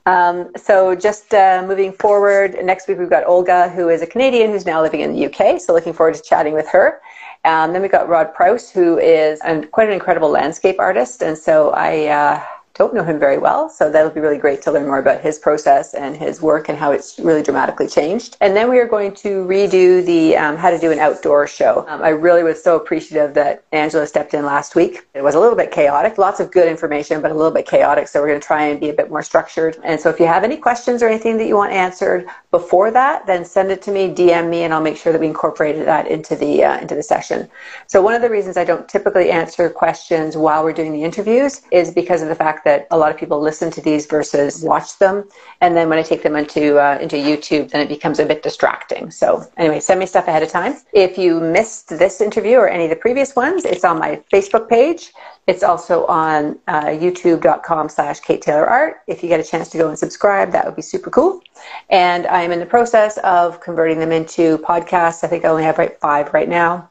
Um, 0.05 0.51
so 0.55 0.95
just 0.95 1.33
uh, 1.33 1.63
moving 1.67 1.93
forward, 1.93 2.55
next 2.63 2.87
week 2.87 2.97
we've 2.97 3.09
got 3.09 3.25
Olga, 3.27 3.69
who 3.69 3.89
is 3.89 4.01
a 4.01 4.07
Canadian 4.07 4.49
who's 4.49 4.65
now 4.65 4.81
living 4.81 5.01
in 5.01 5.13
the 5.13 5.25
UK. 5.27 5.61
So 5.61 5.73
looking 5.73 5.93
forward 5.93 6.15
to 6.15 6.21
chatting 6.23 6.53
with 6.53 6.67
her. 6.69 7.01
Um, 7.43 7.73
then 7.73 7.81
we 7.81 7.87
got 7.87 8.07
Rod 8.07 8.33
Prouse, 8.33 8.69
who 8.69 8.99
is 8.99 9.39
an, 9.41 9.67
quite 9.67 9.87
an 9.87 9.93
incredible 9.93 10.29
landscape 10.29 10.79
artist, 10.79 11.23
and 11.23 11.37
so 11.37 11.71
I 11.71 12.05
uh, 12.05 12.43
don't 12.81 12.95
know 12.95 13.03
him 13.03 13.19
very 13.19 13.37
well, 13.37 13.69
so 13.69 13.91
that'll 13.91 14.09
be 14.09 14.19
really 14.19 14.39
great 14.39 14.59
to 14.63 14.71
learn 14.71 14.87
more 14.87 14.97
about 14.97 15.21
his 15.21 15.37
process 15.37 15.93
and 15.93 16.17
his 16.17 16.41
work 16.41 16.67
and 16.67 16.75
how 16.75 16.91
it's 16.91 17.19
really 17.19 17.43
dramatically 17.43 17.87
changed. 17.87 18.37
And 18.41 18.55
then 18.55 18.71
we 18.71 18.79
are 18.79 18.87
going 18.87 19.13
to 19.25 19.45
redo 19.45 20.03
the 20.03 20.35
um, 20.35 20.57
how 20.57 20.71
to 20.71 20.79
do 20.79 20.91
an 20.91 20.97
outdoor 20.97 21.45
show. 21.45 21.85
Um, 21.87 22.01
I 22.01 22.09
really 22.09 22.41
was 22.41 22.63
so 22.63 22.75
appreciative 22.75 23.35
that 23.35 23.63
Angela 23.71 24.07
stepped 24.07 24.33
in 24.33 24.45
last 24.47 24.73
week. 24.73 25.07
It 25.13 25.23
was 25.23 25.35
a 25.35 25.39
little 25.39 25.55
bit 25.55 25.69
chaotic, 25.71 26.17
lots 26.17 26.39
of 26.39 26.49
good 26.49 26.67
information, 26.67 27.21
but 27.21 27.29
a 27.29 27.35
little 27.35 27.51
bit 27.51 27.67
chaotic. 27.67 28.07
So 28.07 28.19
we're 28.19 28.29
going 28.29 28.41
to 28.41 28.47
try 28.47 28.63
and 28.63 28.79
be 28.79 28.89
a 28.89 28.93
bit 28.93 29.11
more 29.11 29.21
structured. 29.21 29.77
And 29.83 30.01
so 30.01 30.09
if 30.09 30.19
you 30.19 30.25
have 30.25 30.43
any 30.43 30.57
questions 30.57 31.03
or 31.03 31.07
anything 31.07 31.37
that 31.37 31.45
you 31.45 31.57
want 31.57 31.73
answered 31.73 32.25
before 32.49 32.89
that, 32.89 33.27
then 33.27 33.45
send 33.45 33.71
it 33.71 33.83
to 33.83 33.91
me, 33.91 34.11
DM 34.11 34.49
me, 34.49 34.63
and 34.63 34.73
I'll 34.73 34.81
make 34.81 34.97
sure 34.97 35.13
that 35.13 35.21
we 35.21 35.27
incorporated 35.27 35.85
that 35.85 36.07
into 36.07 36.35
the 36.35 36.63
uh, 36.63 36.79
into 36.79 36.95
the 36.95 37.03
session. 37.03 37.47
So 37.85 38.01
one 38.01 38.15
of 38.15 38.23
the 38.23 38.29
reasons 38.31 38.57
I 38.57 38.63
don't 38.63 38.89
typically 38.89 39.29
answer 39.29 39.69
questions 39.69 40.35
while 40.35 40.63
we're 40.63 40.73
doing 40.73 40.93
the 40.93 41.03
interviews 41.03 41.61
is 41.71 41.93
because 41.93 42.23
of 42.23 42.27
the 42.27 42.35
fact 42.35 42.65
that 42.71 42.87
a 42.91 42.97
lot 42.97 43.11
of 43.11 43.17
people 43.17 43.39
listen 43.39 43.69
to 43.71 43.81
these 43.81 44.05
versus 44.05 44.63
watch 44.63 44.97
them. 44.97 45.15
And 45.59 45.75
then 45.75 45.89
when 45.89 45.99
I 45.99 46.03
take 46.03 46.23
them 46.23 46.35
into 46.35 46.79
uh, 46.79 46.97
into 47.01 47.17
YouTube, 47.17 47.69
then 47.71 47.81
it 47.85 47.89
becomes 47.89 48.19
a 48.19 48.25
bit 48.25 48.43
distracting. 48.43 49.11
So 49.11 49.45
anyway, 49.57 49.79
send 49.79 49.99
me 49.99 50.05
stuff 50.05 50.27
ahead 50.27 50.43
of 50.43 50.49
time. 50.49 50.75
If 50.93 51.17
you 51.17 51.39
missed 51.39 51.89
this 51.89 52.21
interview 52.21 52.57
or 52.57 52.67
any 52.69 52.85
of 52.85 52.89
the 52.89 53.01
previous 53.07 53.35
ones, 53.35 53.65
it's 53.65 53.83
on 53.83 53.99
my 53.99 54.11
Facebook 54.31 54.69
page. 54.69 55.11
It's 55.47 55.63
also 55.63 56.05
on 56.05 56.59
uh, 56.67 56.91
youtube.com 57.03 57.89
slash 57.89 58.19
Kate 58.21 58.41
Taylor 58.41 58.67
Art. 58.67 58.97
If 59.07 59.23
you 59.23 59.29
get 59.29 59.39
a 59.39 59.43
chance 59.43 59.69
to 59.69 59.77
go 59.77 59.89
and 59.89 59.97
subscribe, 59.97 60.51
that 60.51 60.65
would 60.65 60.75
be 60.75 60.81
super 60.81 61.09
cool. 61.09 61.41
And 61.89 62.27
I'm 62.27 62.51
in 62.51 62.59
the 62.59 62.71
process 62.77 63.17
of 63.19 63.59
converting 63.59 63.99
them 63.99 64.11
into 64.11 64.59
podcasts. 64.59 65.23
I 65.23 65.27
think 65.27 65.43
I 65.43 65.49
only 65.49 65.63
have 65.63 65.77
right 65.77 65.99
five 65.99 66.33
right 66.33 66.47
now 66.47 66.90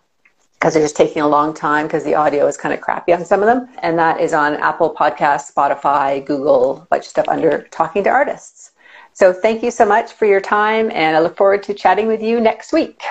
because 0.60 0.74
they're 0.74 0.82
just 0.82 0.96
taking 0.96 1.22
a 1.22 1.28
long 1.28 1.54
time 1.54 1.86
because 1.86 2.04
the 2.04 2.14
audio 2.14 2.46
is 2.46 2.58
kind 2.58 2.74
of 2.74 2.82
crappy 2.82 3.14
on 3.14 3.24
some 3.24 3.40
of 3.40 3.46
them. 3.46 3.66
And 3.78 3.98
that 3.98 4.20
is 4.20 4.34
on 4.34 4.56
Apple 4.56 4.94
Podcasts, 4.94 5.50
Spotify, 5.50 6.22
Google, 6.24 6.82
a 6.82 6.86
bunch 6.90 7.04
of 7.04 7.08
stuff 7.08 7.28
under 7.28 7.66
Talking 7.70 8.04
to 8.04 8.10
Artists. 8.10 8.72
So 9.14 9.32
thank 9.32 9.62
you 9.62 9.70
so 9.70 9.86
much 9.86 10.12
for 10.12 10.26
your 10.26 10.40
time, 10.40 10.90
and 10.92 11.16
I 11.16 11.20
look 11.20 11.36
forward 11.36 11.62
to 11.64 11.74
chatting 11.74 12.06
with 12.06 12.22
you 12.22 12.40
next 12.40 12.74
week. 12.74 13.02